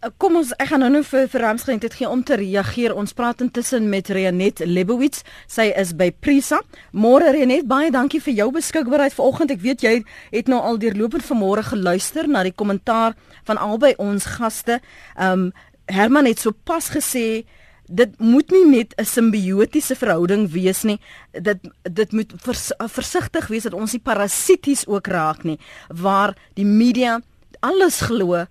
Eh, 0.00 0.08
kom 0.16 0.36
ons 0.40 0.54
ek 0.56 0.70
gaan 0.72 0.80
nou 0.80 0.90
nou 0.90 1.02
vir 1.04 1.28
vir 1.28 1.42
Ramsgent 1.44 1.82
dit 1.84 1.94
gee 1.94 2.08
om 2.08 2.22
te 2.24 2.38
reageer. 2.40 2.94
Ons 2.96 3.12
praat 3.12 3.40
intussen 3.44 3.88
met 3.92 4.08
Renet 4.08 4.64
Lebowitz. 4.64 5.22
Sy 5.46 5.68
is 5.76 5.92
by 5.92 6.10
Prisa. 6.10 6.62
Môre 6.92 7.34
Renet, 7.36 7.66
baie 7.68 7.90
dankie 7.92 8.22
vir 8.24 8.34
jou 8.34 8.50
beskikbaarheid 8.56 9.12
vanoggend. 9.12 9.50
Ek 9.50 9.60
weet 9.60 9.84
jy 9.84 9.98
het 10.30 10.48
nou 10.48 10.60
al 10.60 10.80
deurlopend 10.80 11.26
vanmôre 11.28 11.62
geluister 11.68 12.28
na 12.28 12.42
die 12.42 12.56
kommentaar 12.56 13.16
van 13.44 13.60
albei 13.60 13.94
ons 13.98 14.24
gaste. 14.38 14.80
Um 15.20 15.52
Herman 15.90 16.28
het 16.30 16.38
sopas 16.38 16.88
gesê 16.94 17.42
dit 17.90 18.18
moet 18.18 18.50
nie 18.50 18.66
net 18.66 18.94
'n 18.96 19.04
simbiotiese 19.04 19.96
verhouding 19.96 20.50
wees 20.50 20.82
nie. 20.82 21.00
Dit 21.32 21.58
dit 21.82 22.12
moet 22.12 22.32
vers, 22.36 22.72
versigtig 22.76 23.46
wees 23.46 23.62
dat 23.62 23.74
ons 23.74 23.92
nie 23.92 24.00
parasities 24.00 24.86
ook 24.86 25.06
raak 25.06 25.42
nie 25.44 25.58
waar 25.88 26.36
die 26.54 26.64
media 26.64 27.20
alles 27.60 28.00
glo 28.00 28.46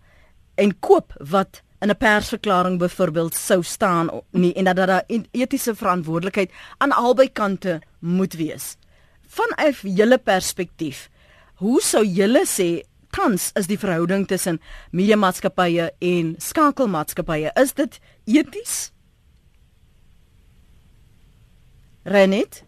en 0.56 0.80
koop 0.80 1.14
wat 1.20 1.62
in 1.80 1.90
'n 1.90 1.98
persverklaring 1.98 2.80
byvoorbeeld 2.80 3.36
sou 3.36 3.64
staan 3.64 4.10
nie 4.32 4.54
en 4.54 4.64
dat 4.64 4.76
daar 4.76 5.04
etiese 5.32 5.76
verantwoordelikheid 5.76 6.52
aan 6.78 6.92
albei 6.92 7.32
kante 7.32 7.82
moet 8.00 8.34
wees. 8.34 8.78
Vanuit 9.28 9.76
julle 9.82 10.18
perspektief, 10.18 11.10
hoe 11.56 11.82
sou 11.82 12.06
julle 12.06 12.46
sê 12.46 12.84
tans 13.10 13.52
is 13.54 13.68
die 13.68 13.80
verhouding 13.80 14.28
tussen 14.28 14.62
media 14.92 15.16
maatskappye 15.16 15.92
en 16.00 16.36
skakelmaatskappye? 16.38 17.52
Is 17.56 17.74
dit 17.74 18.00
eties? 18.26 18.92
Renet 22.10 22.64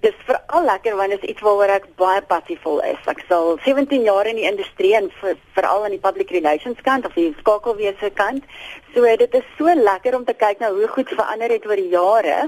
Dis 0.00 0.14
veral 0.24 0.64
lekker 0.64 0.94
want 0.96 1.12
dit 1.12 1.24
is 1.24 1.30
iets 1.32 1.42
waaroor 1.44 1.72
ek 1.74 1.88
baie 2.00 2.20
passievol 2.28 2.78
is. 2.88 3.00
Ek 3.10 3.20
sal 3.28 3.58
17 3.66 4.06
jaar 4.06 4.28
in 4.30 4.38
die 4.40 4.46
industrie 4.48 4.94
en 4.96 5.10
veral 5.18 5.84
aan 5.84 5.92
die 5.92 6.00
public 6.00 6.30
relations 6.32 6.80
kant 6.86 7.04
of 7.08 7.16
die 7.18 7.34
skakelwese 7.40 8.10
kant. 8.16 8.46
So 8.94 9.04
dit 9.24 9.36
is 9.36 9.50
so 9.58 9.74
lekker 9.80 10.16
om 10.16 10.24
te 10.24 10.36
kyk 10.40 10.62
na 10.62 10.70
hoe 10.72 10.88
goed 10.94 11.12
verander 11.12 11.52
het 11.52 11.66
oor 11.68 11.82
die 11.82 11.92
jare, 11.92 12.38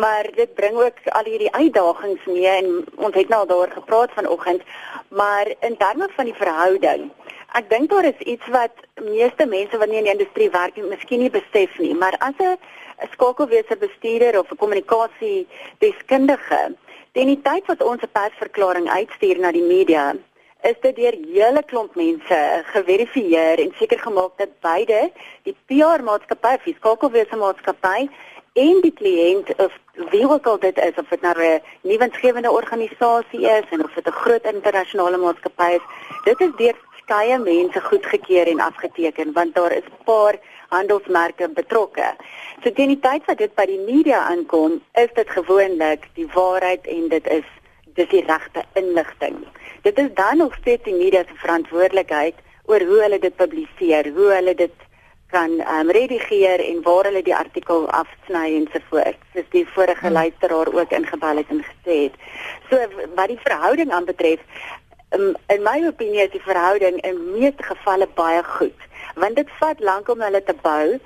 maar 0.00 0.30
dit 0.38 0.54
bring 0.56 0.78
ook 0.80 1.02
al 1.18 1.28
hierdie 1.28 1.52
uitdagings 1.52 2.30
mee 2.30 2.54
en 2.54 2.72
ons 2.96 3.18
het 3.18 3.28
nou 3.28 3.42
al 3.42 3.50
daaroor 3.52 3.76
gepraat 3.76 4.16
vanoggend, 4.16 4.64
maar 5.08 5.52
in 5.60 5.76
terme 5.82 6.08
van 6.16 6.30
die 6.30 6.38
verhouding 6.40 7.10
Ek 7.56 7.70
dink 7.70 7.88
daar 7.88 8.04
is 8.04 8.18
iets 8.28 8.48
wat 8.52 8.74
meeste 9.00 9.46
mense 9.48 9.78
wat 9.80 9.88
nie 9.88 10.00
in 10.02 10.08
die 10.08 10.12
industrie 10.12 10.48
werk 10.52 10.76
nie, 10.76 10.88
miskien 10.90 11.22
nie 11.22 11.30
besef 11.32 11.78
nie, 11.80 11.94
maar 11.94 12.16
as 12.20 12.36
'n 12.42 12.58
skakelwese 13.12 13.76
bestuurder 13.76 14.38
of 14.38 14.50
'n 14.50 14.56
kommunikasie 14.56 15.46
deskundige 15.78 16.76
die 17.24 17.40
tyd 17.42 17.64
wat 17.66 17.82
ons 17.82 18.02
'n 18.02 18.12
persverklaring 18.12 18.88
uitstuur 18.88 19.38
na 19.38 19.52
die 19.52 19.62
media, 19.62 20.14
is 20.62 20.76
dit 20.82 20.96
deur 20.96 21.16
hele 21.32 21.62
klomp 21.62 21.94
mense 21.94 22.38
geverifieer 22.72 23.58
en 23.58 23.72
seker 23.78 23.98
gemaak 23.98 24.32
dat 24.36 24.52
beide 24.60 25.10
die 25.44 25.56
PR 25.66 26.02
maatskappy, 26.02 26.56
die 26.64 26.76
skakelwese 26.78 27.36
maatskappy 27.36 28.08
en 28.52 28.80
die 28.80 28.92
kliënt 28.92 29.48
of 29.56 29.72
wie 30.10 30.28
ook 30.28 30.46
al 30.46 30.58
dit 30.58 30.78
is 30.78 30.96
of 30.96 31.08
dit 31.08 31.20
nou 31.20 31.34
'n 31.38 31.62
nuwensgewende 31.82 32.50
organisasie 32.50 33.48
is 33.58 33.66
en 33.70 33.84
of 33.84 33.94
dit 33.94 34.06
'n 34.06 34.20
groot 34.22 34.44
internasionale 34.44 35.16
maatskappy 35.16 35.70
is, 35.78 35.84
dit 36.24 36.40
is 36.40 36.52
deur 36.56 36.76
verskeie 36.90 37.38
mense 37.38 37.80
goedgekeur 37.80 38.46
en 38.46 38.60
afgeteken 38.60 39.32
want 39.32 39.54
daar 39.54 39.72
is 39.72 39.88
'n 39.88 40.04
paar 40.04 40.34
handelsmerke 40.72 41.48
betrokke. 41.48 42.14
So 42.62 42.72
teen 42.72 42.94
die 42.94 43.00
tyd 43.00 43.26
wat 43.28 43.38
dit 43.42 43.54
by 43.58 43.66
die 43.70 43.82
media 43.84 44.24
aankom, 44.30 44.80
is 44.94 45.12
dit 45.14 45.30
gewoonlik 45.30 46.08
die 46.18 46.28
waarheid 46.34 46.86
en 46.86 47.08
dit 47.12 47.30
is 47.38 47.46
dis 47.96 48.08
die 48.12 48.24
regte 48.26 48.64
inligting. 48.76 49.38
Dit 49.82 49.98
is 49.98 50.10
dan 50.14 50.42
nog 50.42 50.56
steeds 50.60 50.84
die 50.84 50.96
media 50.96 51.24
se 51.24 51.36
verantwoordelikheid 51.40 52.42
oor 52.66 52.82
hoe 52.82 53.00
hulle 53.02 53.18
dit 53.22 53.36
publiseer, 53.36 54.10
hoe 54.16 54.32
hulle 54.34 54.54
dit 54.54 54.84
kan 55.32 55.50
um, 55.60 55.90
redigeer 55.90 56.62
en 56.62 56.82
waar 56.82 57.08
hulle 57.08 57.22
die 57.22 57.34
artikel 57.34 57.88
afsny 57.90 58.46
en 58.58 58.68
so 58.72 58.82
voort. 58.90 59.22
Soos 59.34 59.48
die 59.54 59.64
vorige 59.74 60.06
hmm. 60.06 60.16
luisteraar 60.18 60.72
ook 60.72 60.92
ingebel 60.98 61.42
het 61.42 61.54
en 61.54 61.64
gesê 61.66 61.96
het. 62.06 62.18
So 62.70 63.06
wat 63.14 63.32
die 63.32 63.40
verhouding 63.42 63.92
aanbetref, 63.92 64.42
um, 65.16 65.32
in 65.54 65.62
my 65.66 65.78
opinie 65.86 66.26
is 66.26 66.34
die 66.34 66.44
verhouding 66.44 67.00
in 67.06 67.22
meeste 67.32 67.62
gevalle 67.62 68.08
baie 68.14 68.42
goed 68.58 68.86
want 69.16 69.36
dit 69.36 69.50
vat 69.60 69.80
lank 69.80 70.08
om 70.12 70.20
hulle 70.20 70.42
te 70.44 70.54
bou. 70.62 70.98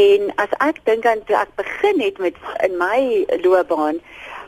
En 0.00 0.32
as 0.44 0.54
ek 0.64 0.80
dink 0.88 1.06
aan 1.06 1.24
toe 1.28 1.36
ek 1.36 1.52
begin 1.60 2.00
het 2.00 2.18
met 2.24 2.36
in 2.64 2.76
my 2.80 3.24
loopbaan 3.44 4.00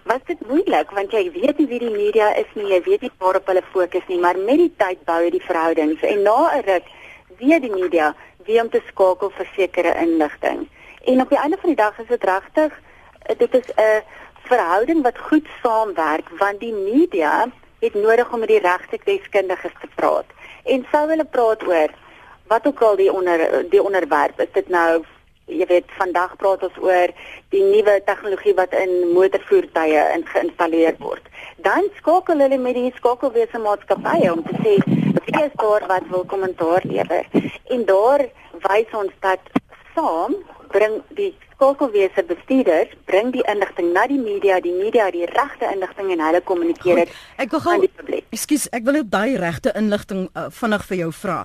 was 0.09 0.23
dit 0.27 0.41
moeilik 0.49 0.91
want 0.97 1.13
jy 1.13 1.27
weet 1.35 1.59
nie 1.61 1.69
wie 1.71 1.83
die 1.83 1.93
media 1.93 2.31
is 2.41 2.49
nie 2.57 2.71
jy 2.73 2.81
weet 2.87 3.05
nie 3.05 3.13
waarop 3.23 3.51
hulle 3.53 3.63
fokus 3.73 4.07
nie 4.09 4.19
maar 4.19 4.39
met 4.39 4.63
die 4.63 4.73
tyd 4.83 5.05
bou 5.11 5.21
jy 5.25 5.35
die 5.37 5.47
verhoudings. 5.49 6.03
En 6.13 6.23
na 6.23 6.39
'n 6.57 6.65
ruk 6.71 6.89
weet 7.39 7.63
die 7.63 7.75
media 7.75 8.15
wie 8.47 8.61
om 8.63 8.71
te 8.71 8.81
skakel 8.89 9.31
vir 9.37 9.49
sekere 9.57 9.95
inligting. 10.01 10.69
En 11.05 11.21
op 11.21 11.29
die 11.29 11.39
einde 11.39 11.59
van 11.61 11.71
die 11.75 11.83
dag 11.83 11.99
is 11.99 12.09
dit 12.09 12.25
regtig 12.25 12.73
dit 13.39 13.55
is 13.55 13.69
'n 13.77 14.03
verhouding 14.49 15.03
wat 15.03 15.19
goed 15.19 15.47
saamwerk 15.63 16.29
want 16.39 16.61
die 16.61 16.75
media 16.75 17.49
het 17.81 17.95
nodig 17.95 18.33
om 18.33 18.41
met 18.41 18.49
die 18.49 18.61
regte 18.61 18.99
deskundiges 19.05 19.77
te 19.81 19.89
praat. 19.95 20.27
En 20.65 20.87
sou 20.93 21.09
hulle 21.09 21.25
praat 21.25 21.63
oor 21.67 21.91
wat 22.51 22.67
ook 22.67 22.83
al 22.83 22.97
die 22.99 23.13
onder 23.13 23.47
die 23.71 23.83
onderwerp 23.83 24.41
is 24.41 24.53
dit 24.59 24.69
nou 24.69 25.03
jy 25.51 25.67
weet 25.71 25.91
vandag 25.99 26.37
praat 26.39 26.63
ons 26.67 26.79
oor 26.83 27.13
die 27.55 27.63
nuwe 27.63 27.97
tegnologie 28.07 28.55
wat 28.59 28.75
in 28.77 29.11
motorvoertuie 29.15 30.03
in 30.15 30.25
geïnstalleer 30.31 30.99
word. 31.03 31.27
Dan 31.67 31.89
skakel 31.99 32.43
hulle 32.45 32.59
met 32.59 32.79
die 32.79 32.93
skakelwese 32.99 33.59
maatskappye 33.63 34.33
om 34.33 34.45
te 34.47 34.57
sê 34.63 34.77
wie 34.87 35.43
is 35.43 35.55
daar 35.63 35.87
wat 35.91 36.07
wil 36.13 36.25
kommentaar 36.25 36.87
lewer? 36.87 37.27
En 37.75 37.85
daar 37.89 38.27
wys 38.67 38.99
ons 39.03 39.15
dat 39.27 39.53
saam 39.95 40.37
bring 40.71 41.01
die 41.19 41.33
skakelwese 41.55 42.23
bestuurders 42.29 42.95
bring 43.11 43.33
die 43.35 43.45
inligting 43.51 43.91
na 43.93 44.07
die 44.09 44.21
media 44.21 44.61
die 44.65 44.75
media 44.77 45.11
die 45.11 45.27
regte 45.35 45.69
inligting 45.73 46.15
en 46.15 46.23
hulle 46.29 46.41
kommunikeer 46.47 47.05
dit 47.05 47.59
aan 47.59 47.85
die 47.85 47.93
publiek. 47.97 48.25
Ekskuus 48.33 48.71
ek 48.73 48.87
wil 48.87 49.01
net 49.01 49.11
daai 49.13 49.37
regte 49.43 49.75
inligting 49.77 50.29
uh, 50.33 50.49
vinnig 50.55 50.87
vir 50.89 51.05
jou 51.05 51.13
vra 51.25 51.43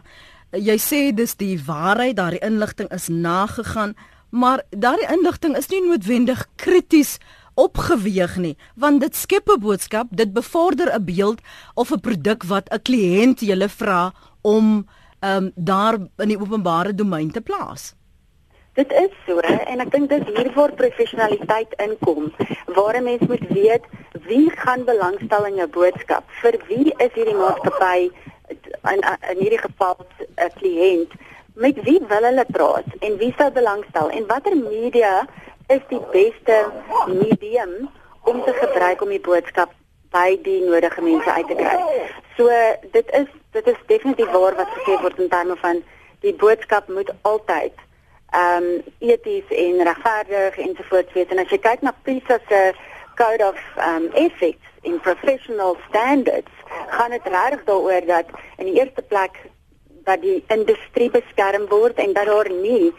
jy 0.57 0.77
sê 0.79 0.99
dis 1.15 1.35
die 1.35 1.55
waarheid, 1.59 2.15
daardie 2.17 2.43
inligting 2.43 2.89
is 2.93 3.07
nagegaan, 3.09 3.95
maar 4.29 4.63
daardie 4.69 5.09
inligting 5.11 5.55
is 5.57 5.69
nie 5.71 5.81
noodwendig 5.85 6.45
krities 6.55 7.17
opgeweeg 7.55 8.37
nie, 8.37 8.55
want 8.75 9.01
dit 9.01 9.15
skep 9.15 9.49
'n 9.49 9.59
boodskap, 9.59 10.07
dit 10.11 10.33
bevorder 10.33 10.91
'n 10.93 11.05
beeld 11.05 11.39
of 11.75 11.91
'n 11.91 11.99
produk 11.99 12.43
wat 12.43 12.69
'n 12.69 12.81
kliënt 12.81 13.39
julle 13.39 13.69
vra 13.69 14.13
om 14.41 14.87
ehm 15.19 15.43
um, 15.43 15.51
daar 15.55 15.93
in 16.17 16.27
die 16.27 16.39
openbare 16.39 16.95
domein 16.95 17.31
te 17.31 17.41
plaas. 17.41 17.95
Dit 18.73 18.91
is 18.91 19.11
so 19.25 19.39
en 19.39 19.79
ek 19.79 19.91
dink 19.91 20.09
dis 20.09 20.27
hier 20.35 20.51
waar 20.55 20.73
professionaliteit 20.73 21.73
inkom, 21.77 22.33
waar 22.75 22.97
'n 22.97 23.03
mens 23.03 23.27
moet 23.27 23.47
weet 23.49 23.83
wie 24.27 24.49
gaan 24.51 24.83
belangstel 24.83 25.45
in 25.45 25.55
jou 25.55 25.67
boodskap, 25.67 26.23
vir 26.41 26.59
wie 26.67 26.93
is 26.97 27.13
hierdie 27.13 27.35
maatskappy 27.35 28.11
in 28.93 29.01
in 29.31 29.39
hierdie 29.43 29.61
geval 29.61 29.97
'n 29.99 30.51
kliënt 30.59 31.11
met 31.55 31.81
wie 31.83 31.99
wil 32.07 32.23
hulle 32.29 32.45
praat 32.51 32.89
en 32.99 33.17
wie 33.17 33.33
sou 33.37 33.51
belangstel 33.51 34.09
en 34.09 34.27
watter 34.27 34.57
media 34.57 35.27
is 35.67 35.81
die 35.89 36.01
beste 36.11 36.57
medium 37.07 37.89
om 38.23 38.43
te 38.43 38.53
gebruik 38.53 39.01
om 39.01 39.09
die 39.09 39.21
boodskap 39.21 39.71
by 40.11 40.39
die 40.43 40.61
nodige 40.63 41.01
mense 41.01 41.31
uit 41.31 41.47
te 41.47 41.55
kry. 41.55 41.77
So 42.37 42.49
dit 42.91 43.11
is 43.11 43.27
dit 43.51 43.67
is 43.67 43.81
definitief 43.87 44.31
waar 44.31 44.55
wat 44.55 44.71
gesê 44.77 44.99
word 45.01 45.19
in 45.19 45.29
terme 45.29 45.55
van 45.55 45.83
die 46.19 46.33
boodskap 46.33 46.87
moet 46.87 47.11
altyd 47.21 47.73
ehm 48.35 48.63
um, 48.63 48.83
eties 48.99 49.47
en 49.49 49.83
regverdig 49.87 50.57
ensovoorts 50.57 51.13
wees 51.13 51.31
en 51.31 51.39
as 51.39 51.51
jy 51.53 51.59
kyk 51.67 51.81
na 51.81 51.93
PISA 52.03 52.39
se 52.49 52.61
code 53.15 53.43
of 53.47 53.59
um 53.87 54.09
ethics 54.13 54.74
in 54.85 54.99
professional 54.99 55.77
standards 55.89 56.63
gaan 56.87 57.13
dit 57.15 57.27
regtig 57.35 57.63
daaroor 57.69 58.05
dat 58.05 58.25
in 58.57 58.69
die 58.69 58.77
eerste 58.79 59.01
plek 59.01 59.37
dat 60.05 60.21
die 60.21 60.43
industrie 60.47 61.09
beskerm 61.09 61.67
word 61.71 62.01
en 62.01 62.13
dat 62.13 62.29
daar 62.29 62.49
nie 62.49 62.93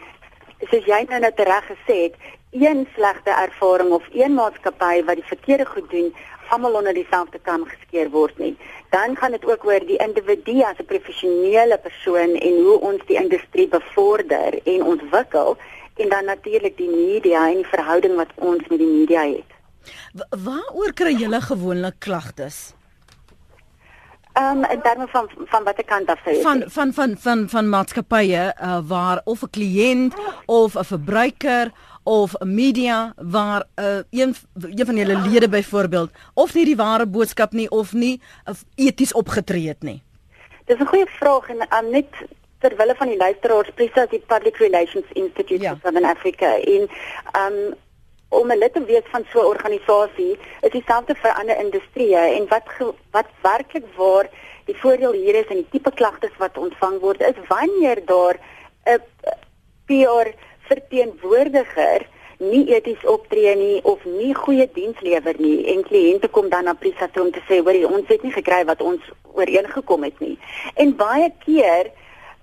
soos 0.69 0.85
jy 0.89 1.03
nou 1.09 1.19
net 1.23 1.39
reg 1.49 1.69
gesê 1.71 1.97
het 2.07 2.15
een 2.51 2.87
slegte 2.95 3.31
ervaring 3.31 3.91
of 3.91 4.03
een 4.13 4.33
maatskappy 4.33 5.03
wat 5.05 5.19
die 5.19 5.31
verkeerde 5.31 5.65
goed 5.65 5.89
doen 5.91 6.13
almal 6.49 6.77
onder 6.79 6.93
dieselfde 6.93 7.39
kam 7.43 7.65
geskeer 7.67 8.09
word 8.09 8.37
nie. 8.39 8.53
Dan 8.89 9.15
gaan 9.15 9.31
dit 9.35 9.45
ook 9.45 9.65
oor 9.67 9.83
die 9.83 9.99
individu 9.99 10.61
as 10.63 10.79
'n 10.79 10.85
professionele 10.85 11.77
persoon 11.77 12.35
en 12.47 12.55
hoe 12.63 12.79
ons 12.79 13.01
die 13.05 13.19
industrie 13.23 13.67
bevorder 13.67 14.59
en 14.63 14.83
ontwikkel 14.83 15.57
en 15.95 16.09
dan 16.09 16.25
natuurlik 16.25 16.77
die 16.77 16.89
media 16.89 17.49
en 17.49 17.55
die 17.55 17.73
verhouding 17.75 18.15
wat 18.15 18.31
ons 18.35 18.67
met 18.67 18.79
die 18.79 18.93
media 18.99 19.21
het 19.21 19.56
Waaroor 20.29 20.93
kry 20.93 21.13
julle 21.15 21.41
gewoonlik 21.41 21.99
klagtes? 21.99 22.73
Ehm 24.37 24.63
um, 24.63 24.71
in 24.71 24.81
terme 24.81 25.07
van 25.07 25.29
van 25.45 25.63
watter 25.63 25.85
kant 25.85 26.09
af 26.09 26.19
sê 26.25 26.35
jy? 26.35 26.41
Van 26.41 26.63
van 26.67 26.93
van 26.93 27.17
van 27.17 27.49
van 27.49 27.69
maatskappye 27.69 28.53
uh, 28.61 28.79
waar 28.87 29.21
of 29.25 29.41
'n 29.41 29.49
kliënt 29.49 30.13
of 30.45 30.75
'n 30.75 30.83
verbruiker 30.83 31.71
of 32.03 32.33
'n 32.39 32.53
media 32.53 33.13
waar 33.15 33.63
uh, 33.75 33.97
een 34.09 34.35
een 34.53 34.85
van 34.85 34.95
julle 34.95 35.17
lede 35.17 35.49
byvoorbeeld 35.49 36.11
of 36.33 36.53
nie 36.53 36.65
die 36.65 36.75
ware 36.75 37.05
boodskap 37.05 37.51
nie 37.51 37.69
of 37.69 37.93
nie 37.93 38.21
uh, 38.45 38.53
eties 38.75 39.13
opgetree 39.13 39.67
het 39.67 39.81
nie. 39.83 40.03
Dis 40.65 40.79
'n 40.79 40.85
goeie 40.85 41.09
vraag 41.19 41.49
en 41.49 41.61
um, 41.77 41.89
net 41.91 42.09
ter 42.59 42.75
wille 42.77 42.95
van 42.95 43.07
die 43.07 43.17
luisteraars, 43.17 43.69
Prisa 43.75 44.03
is 44.03 44.09
die 44.09 44.23
Public 44.27 44.57
Relations 44.57 45.05
Institute 45.13 45.61
ja. 45.61 45.71
of 45.71 45.79
Southern 45.81 46.05
Africa 46.05 46.55
in 46.55 46.89
um 47.41 47.75
om 48.29 48.51
'n 48.51 48.57
lid 48.57 48.73
te 48.73 48.83
wees 48.83 49.07
van 49.11 49.25
so 49.31 49.39
'n 49.39 49.53
organisasie 49.55 50.37
is 50.61 50.71
dieselfde 50.71 51.15
vir 51.15 51.31
ander 51.31 51.57
industrieë 51.57 52.23
en 52.37 52.47
wat 52.47 52.67
wat 53.11 53.29
werklik 53.41 53.85
waar 53.95 54.29
die 54.65 54.77
voordeel 54.81 55.11
hier 55.11 55.35
is 55.35 55.47
en 55.47 55.55
die 55.55 55.71
tipe 55.71 55.91
klagtes 55.91 56.37
wat 56.37 56.57
ontvang 56.57 56.99
word 56.99 57.21
is 57.21 57.37
wanneer 57.47 58.05
daar 58.05 58.35
'n 58.85 59.01
PR 59.85 60.27
verteenwoordiger 60.69 62.07
nie 62.37 62.65
eties 62.73 63.05
optree 63.05 63.55
nie 63.55 63.83
of 63.83 64.03
nie 64.05 64.33
goeie 64.33 64.67
diens 64.73 64.99
lewer 65.01 65.35
nie 65.41 65.65
en 65.73 65.83
kliënte 65.83 66.29
kom 66.29 66.49
dan 66.49 66.63
na 66.69 66.73
Prisa 66.73 67.07
toe 67.07 67.23
om 67.25 67.31
te 67.31 67.41
sê 67.49 67.61
hoor 67.63 67.79
ons 67.89 68.07
het 68.07 68.23
nie 68.23 68.33
gekry 68.35 68.63
wat 68.65 68.81
ons 68.81 69.01
ooreengekom 69.33 70.03
het 70.03 70.19
nie. 70.19 70.37
En 70.75 70.95
baie 70.95 71.31
keer 71.45 71.91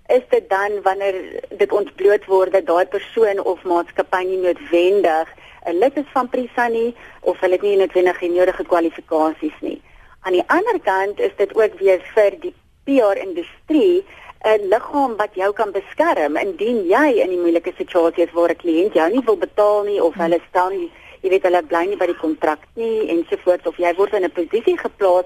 is 0.08 0.22
dit 0.28 0.48
dan 0.48 0.82
wanneer 0.82 1.14
dit 1.48 1.72
ontbloot 1.72 2.24
word 2.24 2.52
dat 2.52 2.66
daai 2.66 2.86
persoon 2.86 3.40
of 3.40 3.62
maatskappy 3.62 4.24
nie 4.24 4.38
noodwendig 4.38 5.28
'n 5.64 5.78
lid 5.78 5.96
is 5.96 6.10
van 6.12 6.28
Prisa 6.28 6.68
nie 6.68 6.94
of 7.20 7.40
hulle 7.40 7.58
nie 7.60 7.76
noodwendig 7.76 8.18
die 8.18 8.30
nodige 8.30 8.64
kwalifikasies 8.64 9.56
nie. 9.60 9.80
Aan 10.20 10.32
die 10.32 10.44
ander 10.46 10.80
kant 10.80 11.20
is 11.20 11.32
dit 11.36 11.54
ook 11.56 11.78
weer 11.78 12.00
vir 12.14 12.36
die 12.40 12.54
PR 12.84 13.16
industrie 13.16 14.04
'n 14.44 14.68
liggaam 14.68 15.16
wat 15.16 15.34
jou 15.34 15.52
kan 15.52 15.70
beskerm 15.72 16.36
indien 16.36 16.84
jy 16.86 17.06
in 17.24 17.30
'n 17.30 17.40
moeilike 17.40 17.72
situasie 17.76 18.24
is 18.24 18.32
waar 18.32 18.50
'n 18.50 18.62
kliënt 18.62 18.92
jou 18.94 19.10
nie 19.10 19.24
wil 19.24 19.36
betaal 19.36 19.82
nie 19.84 20.02
of 20.02 20.14
hulle 20.14 20.40
stel 20.48 20.68
nie, 20.68 20.90
jy 21.22 21.28
weet 21.30 21.42
hulle 21.42 21.62
bly 21.62 21.84
nie 21.86 21.96
by 21.96 22.06
die 22.06 22.22
kontrak 22.24 22.60
nie 22.74 23.08
ensovoorts 23.08 23.66
of 23.66 23.76
jy 23.76 23.94
word 23.94 24.12
in 24.12 24.24
'n 24.24 24.36
posisie 24.40 24.76
geplaas 24.78 25.24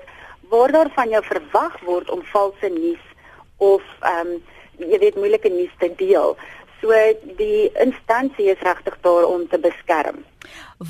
waar 0.51 0.73
daar 0.73 0.91
van 0.95 1.09
jou 1.09 1.23
verwag 1.25 1.81
word 1.81 2.11
om 2.11 2.23
valse 2.23 2.69
nuus 2.69 3.05
of 3.57 3.83
ehm 4.01 4.27
um, 4.27 4.43
jy 4.79 4.99
weet 4.99 5.17
moeilike 5.17 5.51
nuus 5.53 5.75
te 5.79 5.91
deel. 5.99 6.37
So 6.81 6.95
die 7.39 7.71
instansie 7.83 8.51
is 8.53 8.61
regtig 8.63 8.99
daar 9.03 9.27
om 9.27 9.49
te 9.51 9.59
beskerm. 9.59 10.23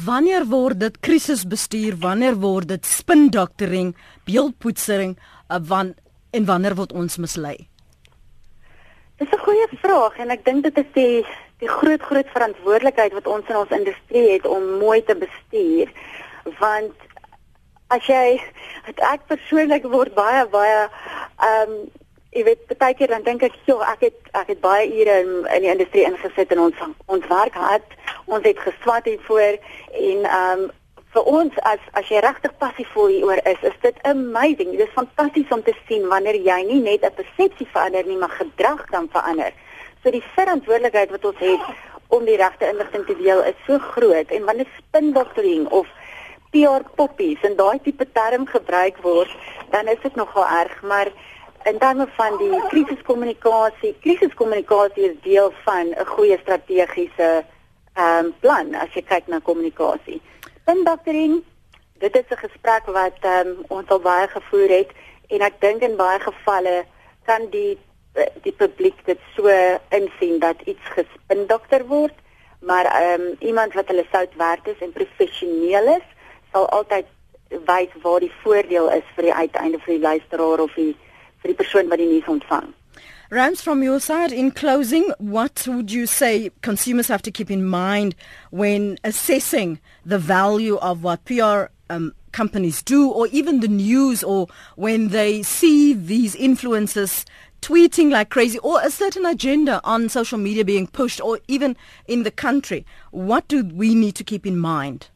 Wanneer 0.05 0.45
word 0.51 0.81
dit 0.81 1.01
krisisbestuur? 1.01 1.97
Wanneer 2.03 2.37
word 2.37 2.69
dit 2.69 2.85
spindoktering, 2.85 3.95
beeldpoetsering, 4.29 5.17
uh, 5.49 5.61
wan 5.65 5.95
en 6.37 6.45
wanneer 6.45 6.77
word 6.77 6.93
ons 6.93 7.17
mislei? 7.17 7.57
Dis 9.19 9.33
'n 9.33 9.45
goeie 9.47 9.69
vraag 9.83 10.19
en 10.19 10.31
ek 10.31 10.45
dink 10.45 10.63
dit 10.63 10.79
is 10.79 10.91
die 10.95 11.27
die 11.59 11.69
groot 11.69 12.03
groot 12.03 12.29
verantwoordelikheid 12.31 13.13
wat 13.13 13.27
ons 13.27 13.49
in 13.49 13.57
ons 13.57 13.71
industrie 13.71 14.31
het 14.31 14.47
om 14.47 14.79
mooi 14.79 15.03
te 15.03 15.17
bestuur. 15.17 15.91
Want 16.61 16.95
as 17.89 18.07
jy 18.07 18.39
ek 18.87 19.27
persoonlik 19.27 19.89
word 19.89 20.15
baie 20.15 20.47
baie 20.47 20.89
ehm 21.39 21.73
um, 21.73 21.91
jy 22.37 22.45
weet 22.45 22.79
baie 22.79 22.95
keer 22.95 23.09
dan 23.09 23.25
dink 23.25 23.43
ek 23.43 23.55
so 23.67 23.81
ek 23.81 24.03
het 24.09 24.33
ek 24.37 24.51
het 24.53 24.61
baie 24.61 24.89
ure 24.89 25.21
in, 25.25 25.31
in 25.57 25.65
die 25.65 25.73
industrie 25.73 26.05
ingesit 26.09 26.53
en 26.53 26.67
ons 26.69 26.83
ons 27.07 27.31
werk 27.31 27.57
hard. 27.57 27.97
Ons 28.27 28.45
het 28.45 28.59
geswat 28.67 29.09
hiervoor 29.09 29.57
en 29.57 30.29
ehm 30.29 30.67
um, 30.67 30.69
vir 31.09 31.29
ons 31.33 31.55
as 31.65 31.85
as 31.97 32.09
jy 32.13 32.21
regtig 32.21 32.53
passievol 32.61 33.09
hieroor 33.09 33.41
is 33.49 33.63
is 33.71 33.79
dit 33.83 34.03
amazing. 34.11 34.75
Dit 34.77 34.85
is 34.85 34.97
fantasties 34.97 35.55
om 35.57 35.63
te 35.65 35.73
sien 35.89 36.05
wanneer 36.13 36.37
jy 36.37 36.59
nie 36.69 36.83
net 36.85 37.05
'n 37.05 37.17
persepsie 37.21 37.69
verander 37.73 38.05
nie 38.05 38.17
maar 38.17 38.37
gedrag 38.43 38.85
kan 38.93 39.09
verander. 39.13 39.53
So 40.03 40.11
die 40.11 40.25
verantwoordelikheid 40.37 41.11
wat 41.11 41.25
ons 41.25 41.41
het 41.41 41.65
om 42.09 42.25
die 42.25 42.37
regte 42.37 42.69
inligting 42.69 43.07
te 43.07 43.17
deel 43.17 43.43
is 43.43 43.65
so 43.67 43.79
groot 43.79 44.31
en 44.31 44.45
wanneer 44.45 44.69
spindoktering 44.77 45.67
of 45.69 45.87
PR 46.53 46.85
poppies 46.97 47.43
en 47.43 47.57
daai 47.57 47.79
tipe 47.85 48.07
term 48.13 48.47
gebruik 48.47 49.03
word 49.05 49.33
dan 49.71 49.89
is 49.89 50.01
dit 50.03 50.15
nogal 50.17 50.47
erg 50.61 50.83
maar 50.83 51.11
in 51.69 51.79
terme 51.79 52.07
van 52.17 52.37
die 52.41 52.61
krisiskommunikasie, 52.71 53.93
krisiskommunikasie 54.01 55.05
is 55.11 55.17
deel 55.23 55.53
van 55.65 55.87
'n 55.93 56.07
goeie 56.15 56.39
strategiese 56.43 57.45
ehm 57.95 58.25
um, 58.25 58.35
plan 58.41 58.75
as 58.75 58.93
jy 58.95 59.03
kyk 59.03 59.27
na 59.27 59.39
kommunikasie. 59.39 60.21
Indoktering, 60.67 61.43
dit 61.99 62.17
is 62.17 62.29
'n 62.31 62.45
gesprek 62.47 62.87
wat 62.87 63.19
ehm 63.21 63.47
um, 63.47 63.65
ons 63.69 63.89
al 63.89 64.01
baie 64.01 64.29
gevoer 64.29 64.69
het 64.69 64.91
en 65.29 65.41
ek 65.41 65.61
dink 65.61 65.83
in 65.83 65.97
baie 65.97 66.21
gevalle 66.21 66.85
kan 67.25 67.51
die 67.51 67.79
die 68.43 68.53
publiek 68.53 69.05
dit 69.05 69.21
so 69.37 69.49
insien 69.89 70.39
dat 70.39 70.57
iets 70.65 70.87
gespindokter 70.97 71.87
word, 71.87 72.15
maar 72.61 72.85
ehm 72.85 73.21
um, 73.21 73.37
iemand 73.39 73.75
wat 73.75 73.89
hulle 73.89 74.07
sout 74.13 74.35
werd 74.37 74.69
is 74.69 74.81
en 74.81 74.93
professioneel 74.93 75.87
is, 75.97 76.07
sal 76.53 76.69
altyd 76.69 77.07
wys 77.49 77.93
waar 78.03 78.21
die 78.21 78.33
voordeel 78.43 78.91
is 78.91 79.07
vir 79.15 79.23
die 79.23 79.35
uiteinde 79.35 79.79
vir 79.79 79.95
die 79.95 80.07
luisteraar 80.11 80.61
of 80.61 80.75
die 80.75 80.97
vir 81.43 81.53
die 81.53 81.59
persoon 81.59 81.89
wat 81.91 82.01
die 82.03 82.09
nuus 82.09 82.29
ontvang. 82.31 82.75
Rams 83.31 83.61
from 83.61 83.83
your 83.83 84.01
side 84.01 84.33
in 84.33 84.51
closing 84.51 85.13
what 85.19 85.67
would 85.69 85.93
you 85.93 86.07
say 86.07 86.51
consumers 86.63 87.09
have 87.09 87.21
to 87.23 87.31
keep 87.31 87.51
in 87.51 87.67
mind 87.67 88.15
when 88.51 88.97
assessing 89.05 89.79
the 90.07 90.19
value 90.19 90.77
of 90.79 91.03
what 91.03 91.25
PR 91.27 91.69
um, 91.91 92.15
companies 92.33 92.83
do 92.83 93.11
or 93.11 93.27
even 93.27 93.61
the 93.61 93.69
news 93.69 94.25
or 94.25 94.47
when 94.77 95.09
they 95.09 95.43
see 95.43 95.93
these 95.93 96.35
influencers 96.37 97.27
tweeting 97.61 98.11
like 98.11 98.31
crazy 98.31 98.59
or 98.61 98.81
a 98.83 98.91
certain 98.91 99.27
agenda 99.27 99.81
on 99.85 100.09
social 100.09 100.39
media 100.39 100.65
being 100.65 100.87
pushed 100.87 101.21
or 101.21 101.39
even 101.49 101.77
in 102.07 102.23
the 102.23 102.31
country 102.31 102.87
what 103.11 103.47
do 103.49 103.65
we 103.65 103.95
need 103.95 104.15
to 104.15 104.25
keep 104.25 104.47
in 104.47 104.57
mind 104.57 105.09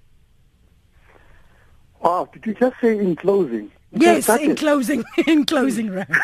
Wow, 2.02 2.28
did 2.32 2.44
you 2.46 2.54
just 2.54 2.80
say 2.80 2.98
in 2.98 3.14
closing? 3.14 3.70
Yes, 3.92 4.28
in 4.40 4.56
closing, 4.56 5.04
in 5.26 5.44
closing, 5.44 5.90
Rams. 5.90 6.16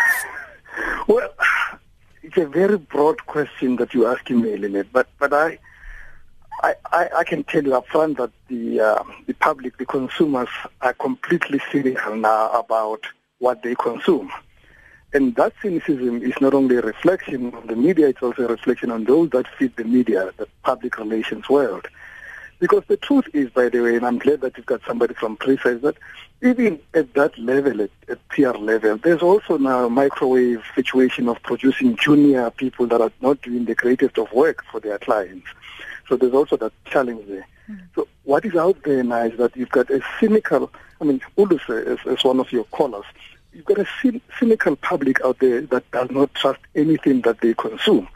well, 1.06 1.30
it's 2.22 2.36
a 2.36 2.46
very 2.46 2.78
broad 2.78 3.24
question 3.26 3.76
that 3.76 3.94
you're 3.94 4.10
asking 4.10 4.42
me, 4.42 4.56
Lynette, 4.56 4.92
but 4.92 5.08
but 5.18 5.32
I, 5.32 5.58
I, 6.62 6.74
I 7.18 7.24
can 7.24 7.44
tell 7.44 7.64
you 7.64 7.70
upfront 7.70 8.16
that 8.16 8.30
the 8.48 8.80
uh, 8.80 9.04
the 9.26 9.34
public, 9.34 9.78
the 9.78 9.86
consumers, 9.86 10.48
are 10.80 10.94
completely 10.94 11.60
cynical 11.70 12.16
now 12.16 12.50
about 12.52 13.04
what 13.38 13.62
they 13.62 13.74
consume. 13.74 14.30
And 15.14 15.34
that 15.36 15.54
cynicism 15.62 16.22
is 16.22 16.34
not 16.40 16.52
only 16.52 16.76
a 16.76 16.82
reflection 16.82 17.54
on 17.54 17.66
the 17.66 17.76
media, 17.76 18.08
it's 18.08 18.22
also 18.22 18.44
a 18.44 18.48
reflection 18.48 18.90
on 18.90 19.04
those 19.04 19.30
that 19.30 19.46
feed 19.58 19.74
the 19.76 19.84
media, 19.84 20.32
the 20.36 20.46
public 20.64 20.98
relations 20.98 21.48
world. 21.48 21.86
Because 22.58 22.82
the 22.88 22.96
truth 22.96 23.28
is, 23.32 23.50
by 23.50 23.68
the 23.68 23.80
way, 23.80 23.96
and 23.96 24.04
I'm 24.04 24.18
glad 24.18 24.40
that 24.40 24.56
you've 24.56 24.66
got 24.66 24.80
somebody 24.86 25.14
from 25.14 25.38
is 25.46 25.80
that 25.82 25.96
even 26.42 26.80
at 26.94 27.14
that 27.14 27.38
level, 27.38 27.80
at, 27.80 27.90
at 28.08 28.28
PR 28.28 28.50
level, 28.50 28.96
there's 28.98 29.22
also 29.22 29.58
now 29.58 29.86
a 29.86 29.90
microwave 29.90 30.62
situation 30.74 31.28
of 31.28 31.40
producing 31.42 31.96
junior 31.96 32.50
people 32.50 32.86
that 32.88 33.00
are 33.00 33.12
not 33.20 33.40
doing 33.42 33.64
the 33.64 33.74
greatest 33.74 34.18
of 34.18 34.32
work 34.32 34.64
for 34.70 34.80
their 34.80 34.98
clients. 34.98 35.46
So 36.08 36.16
there's 36.16 36.34
also 36.34 36.56
that 36.56 36.72
challenge 36.84 37.26
there. 37.28 37.46
Mm. 37.70 37.80
So 37.94 38.08
what 38.24 38.44
is 38.44 38.54
out 38.54 38.82
there 38.82 39.04
now 39.04 39.24
is 39.24 39.38
that 39.38 39.56
you've 39.56 39.70
got 39.70 39.90
a 39.90 40.00
cynical, 40.18 40.72
I 41.00 41.04
mean, 41.04 41.20
Ulus 41.36 41.62
is, 41.68 41.98
is 42.06 42.24
one 42.24 42.40
of 42.40 42.50
your 42.50 42.64
callers, 42.64 43.04
you've 43.52 43.66
got 43.66 43.78
a 43.78 43.86
cynical 44.38 44.76
public 44.76 45.20
out 45.24 45.38
there 45.38 45.60
that 45.60 45.90
does 45.90 46.10
not 46.10 46.34
trust 46.34 46.60
anything 46.74 47.20
that 47.22 47.40
they 47.40 47.54
consume, 47.54 48.08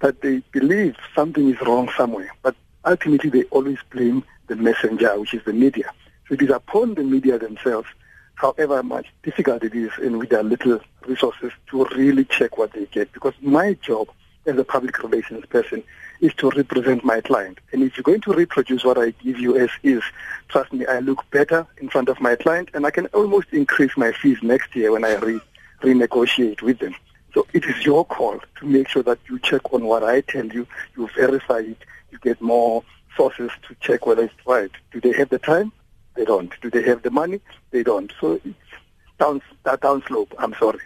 that 0.00 0.20
they 0.20 0.38
believe 0.52 0.96
something 1.14 1.50
is 1.50 1.60
wrong 1.62 1.90
somewhere. 1.96 2.30
But 2.42 2.54
ultimately 2.88 3.30
they 3.30 3.44
always 3.44 3.78
blame 3.90 4.24
the 4.48 4.56
messenger, 4.56 5.18
which 5.20 5.34
is 5.34 5.44
the 5.44 5.52
media. 5.52 5.92
So 6.26 6.34
it 6.34 6.42
is 6.42 6.50
upon 6.50 6.94
the 6.94 7.04
media 7.04 7.38
themselves, 7.38 7.88
however 8.34 8.82
much 8.82 9.06
difficult 9.22 9.62
it 9.62 9.74
is 9.74 9.90
and 9.98 10.18
with 10.18 10.30
their 10.30 10.42
little 10.42 10.80
resources 11.06 11.52
to 11.70 11.84
really 11.96 12.24
check 12.24 12.56
what 12.56 12.72
they 12.72 12.86
get. 12.86 13.12
Because 13.12 13.34
my 13.42 13.74
job 13.74 14.08
as 14.46 14.56
a 14.56 14.64
public 14.64 15.02
relations 15.02 15.44
person 15.46 15.84
is 16.20 16.32
to 16.34 16.50
represent 16.50 17.04
my 17.04 17.20
client. 17.20 17.58
And 17.72 17.82
if 17.82 17.96
you're 17.96 18.02
going 18.02 18.22
to 18.22 18.32
reproduce 18.32 18.84
what 18.84 18.98
I 18.98 19.10
give 19.10 19.38
you 19.38 19.58
as 19.58 19.70
is, 19.82 20.02
trust 20.48 20.72
me, 20.72 20.86
I 20.86 21.00
look 21.00 21.30
better 21.30 21.66
in 21.76 21.90
front 21.90 22.08
of 22.08 22.20
my 22.20 22.36
client 22.36 22.70
and 22.72 22.86
I 22.86 22.90
can 22.90 23.06
almost 23.08 23.48
increase 23.52 23.96
my 23.96 24.12
fees 24.12 24.38
next 24.42 24.74
year 24.74 24.92
when 24.92 25.04
I 25.04 25.14
re- 25.16 25.40
renegotiate 25.82 26.62
with 26.62 26.78
them. 26.78 26.94
So 27.34 27.46
it 27.52 27.64
is 27.64 27.84
your 27.84 28.04
call 28.04 28.40
to 28.58 28.66
make 28.66 28.88
sure 28.88 29.02
that 29.02 29.18
you 29.28 29.38
check 29.38 29.72
on 29.72 29.84
what 29.84 30.02
I 30.02 30.22
tell 30.22 30.46
you, 30.46 30.66
you 30.96 31.08
verify 31.16 31.58
it, 31.58 31.78
you 32.10 32.18
get 32.22 32.40
more 32.40 32.82
sources 33.16 33.50
to 33.66 33.74
check 33.80 34.06
whether 34.06 34.22
it's 34.22 34.46
right. 34.46 34.70
Do 34.92 35.00
they 35.00 35.12
have 35.12 35.28
the 35.28 35.38
time? 35.38 35.72
They 36.16 36.24
don't. 36.24 36.52
Do 36.60 36.70
they 36.70 36.82
have 36.82 37.02
the 37.02 37.10
money? 37.10 37.40
They 37.70 37.82
don't. 37.82 38.12
So 38.20 38.40
it's 38.44 38.72
down 39.18 39.42
that 39.64 39.80
downslope. 39.80 40.32
I'm 40.38 40.54
sorry. 40.54 40.84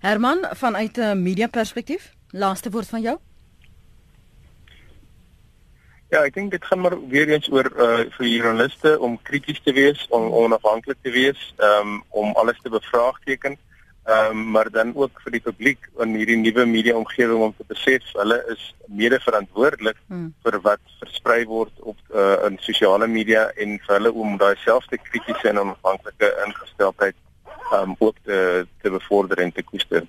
Herman 0.00 0.48
vanuit 0.52 0.96
'n 0.98 1.22
media 1.22 1.48
perspektief, 1.48 2.14
laaste 2.30 2.70
woord 2.70 2.88
van 2.88 3.00
jou? 3.00 3.18
Ja, 6.08 6.22
ek 6.22 6.34
dink 6.34 6.50
dit 6.50 6.64
gaan 6.64 6.80
maar 6.80 7.08
weer 7.08 7.28
eens 7.28 7.50
oor 7.50 7.66
uh 7.66 8.04
vir 8.16 8.26
joernaliste 8.26 8.98
om 8.98 9.22
krities 9.22 9.60
te 9.62 9.72
wees, 9.72 10.06
om 10.08 10.32
onafhanklik 10.32 10.98
te 11.02 11.10
wees, 11.10 11.54
um 11.58 12.04
om 12.08 12.32
alles 12.34 12.60
te 12.62 12.70
bevraagteken. 12.70 13.58
Ehm 14.06 14.30
um, 14.30 14.50
maar 14.50 14.70
dan 14.70 14.94
ook 14.94 15.20
vir 15.22 15.32
die 15.34 15.40
publiek 15.42 15.88
in 15.98 16.12
hierdie 16.14 16.36
nuwe 16.38 16.64
media 16.70 16.94
omgewing 16.94 17.40
om 17.42 17.54
te 17.56 17.64
besef 17.66 18.04
hulle 18.14 18.36
is 18.52 18.74
mede 18.86 19.18
verantwoordelik 19.24 19.98
hmm. 20.06 20.28
vir 20.44 20.58
wat 20.62 20.92
versprei 21.00 21.40
word 21.50 21.72
op 21.92 21.98
uh, 22.14 22.36
in 22.46 22.58
sosiale 22.62 23.08
media 23.10 23.48
en 23.64 23.74
vir 23.86 23.94
hulle 23.96 24.12
om 24.12 24.36
daai 24.38 24.54
selfde 24.62 25.00
kritiese 25.08 25.50
en 25.50 25.58
onafhanklike 25.64 26.30
ingesteldheid 26.44 27.18
ehm 27.72 27.82
um, 27.82 27.96
ook 27.98 28.22
te 28.28 28.38
te 28.82 28.94
bevorder 28.94 29.42
en 29.42 29.52
te 29.52 29.66
koester. 29.72 30.06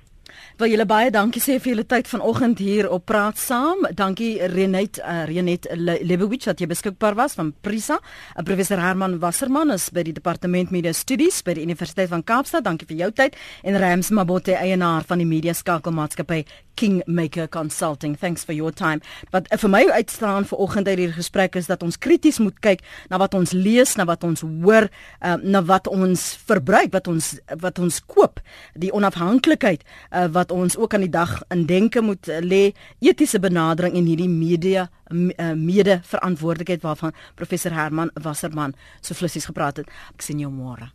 Wil 0.57 0.71
julle 0.73 0.87
baie 0.89 1.11
dankie 1.13 1.37
sê 1.37 1.59
vir 1.61 1.69
julle 1.75 1.83
tyd 1.85 2.07
vanoggend 2.09 2.57
hier 2.65 2.87
op 2.89 3.03
Praat 3.05 3.37
Saam. 3.37 3.83
Dankie 3.93 4.39
Renet 4.49 4.97
uh, 4.97 5.19
Renet 5.29 5.67
Lebowitz 5.77 6.49
wat 6.49 6.63
jy 6.63 6.65
beskikbaar 6.71 7.13
was 7.19 7.37
van 7.37 7.51
Prisa. 7.61 7.99
Uh, 8.33 8.41
professor 8.41 8.81
Herman 8.81 9.19
Wasserman 9.21 9.69
is 9.75 9.91
by 9.93 10.01
die 10.07 10.15
Departement 10.17 10.73
Media 10.73 10.95
Studies 10.97 11.43
by 11.45 11.53
die 11.59 11.67
Universiteit 11.67 12.09
van 12.09 12.25
Kaapstad. 12.25 12.65
Dankie 12.65 12.89
vir 12.89 13.03
jou 13.03 13.11
tyd 13.21 13.37
en 13.61 13.77
Rams 13.77 14.09
Mabote 14.09 14.57
eienaar 14.57 15.05
van 15.05 15.21
die 15.21 15.29
Media 15.29 15.53
Skakelmaatskappy 15.53 16.41
Kingmaker 16.77 17.47
Consulting. 17.49 18.15
Thanks 18.15 18.45
for 18.45 18.53
your 18.53 18.71
time. 18.71 19.01
Wat 19.33 19.49
uh, 19.49 19.57
vir 19.57 19.71
my 19.73 19.83
uitstaan 19.97 20.45
vanoggend 20.47 20.87
uit 20.87 20.93
hierdie 20.97 21.17
gesprek 21.17 21.57
is 21.59 21.69
dat 21.71 21.83
ons 21.83 21.97
krities 21.97 22.37
moet 22.43 22.57
kyk 22.63 22.83
na 23.11 23.19
wat 23.21 23.33
ons 23.37 23.51
lees, 23.57 23.95
na 23.97 24.05
wat 24.07 24.23
ons 24.27 24.45
hoor, 24.45 24.89
uh, 25.19 25.35
na 25.41 25.63
wat 25.65 25.89
ons 25.91 26.27
verbruik, 26.47 26.93
wat 26.93 27.09
ons 27.11 27.33
wat 27.63 27.81
ons 27.81 27.99
koop, 28.05 28.41
die 28.77 28.93
onafhanklikheid 28.93 29.83
uh, 29.83 30.27
wat 30.35 30.53
ons 30.53 30.77
ook 30.77 30.93
aan 30.93 31.07
die 31.07 31.13
dag 31.13 31.39
in 31.53 31.65
denke 31.69 32.03
moet 32.05 32.29
uh, 32.29 32.39
lê, 32.45 32.71
etiese 33.01 33.41
benadering 33.41 33.97
en 33.97 34.07
hierdie 34.07 34.29
media 34.31 34.87
uh, 35.09 35.51
mede 35.57 35.99
verantwoordelikheid 36.05 36.85
waarvan 36.85 37.15
professor 37.35 37.73
Herman 37.73 38.13
Wasserman 38.21 38.77
so 39.01 39.17
flissies 39.17 39.49
gepraat 39.49 39.81
het. 39.83 39.91
Ek 40.13 40.25
sien 40.25 40.45
jou 40.45 40.53
môre. 40.53 40.91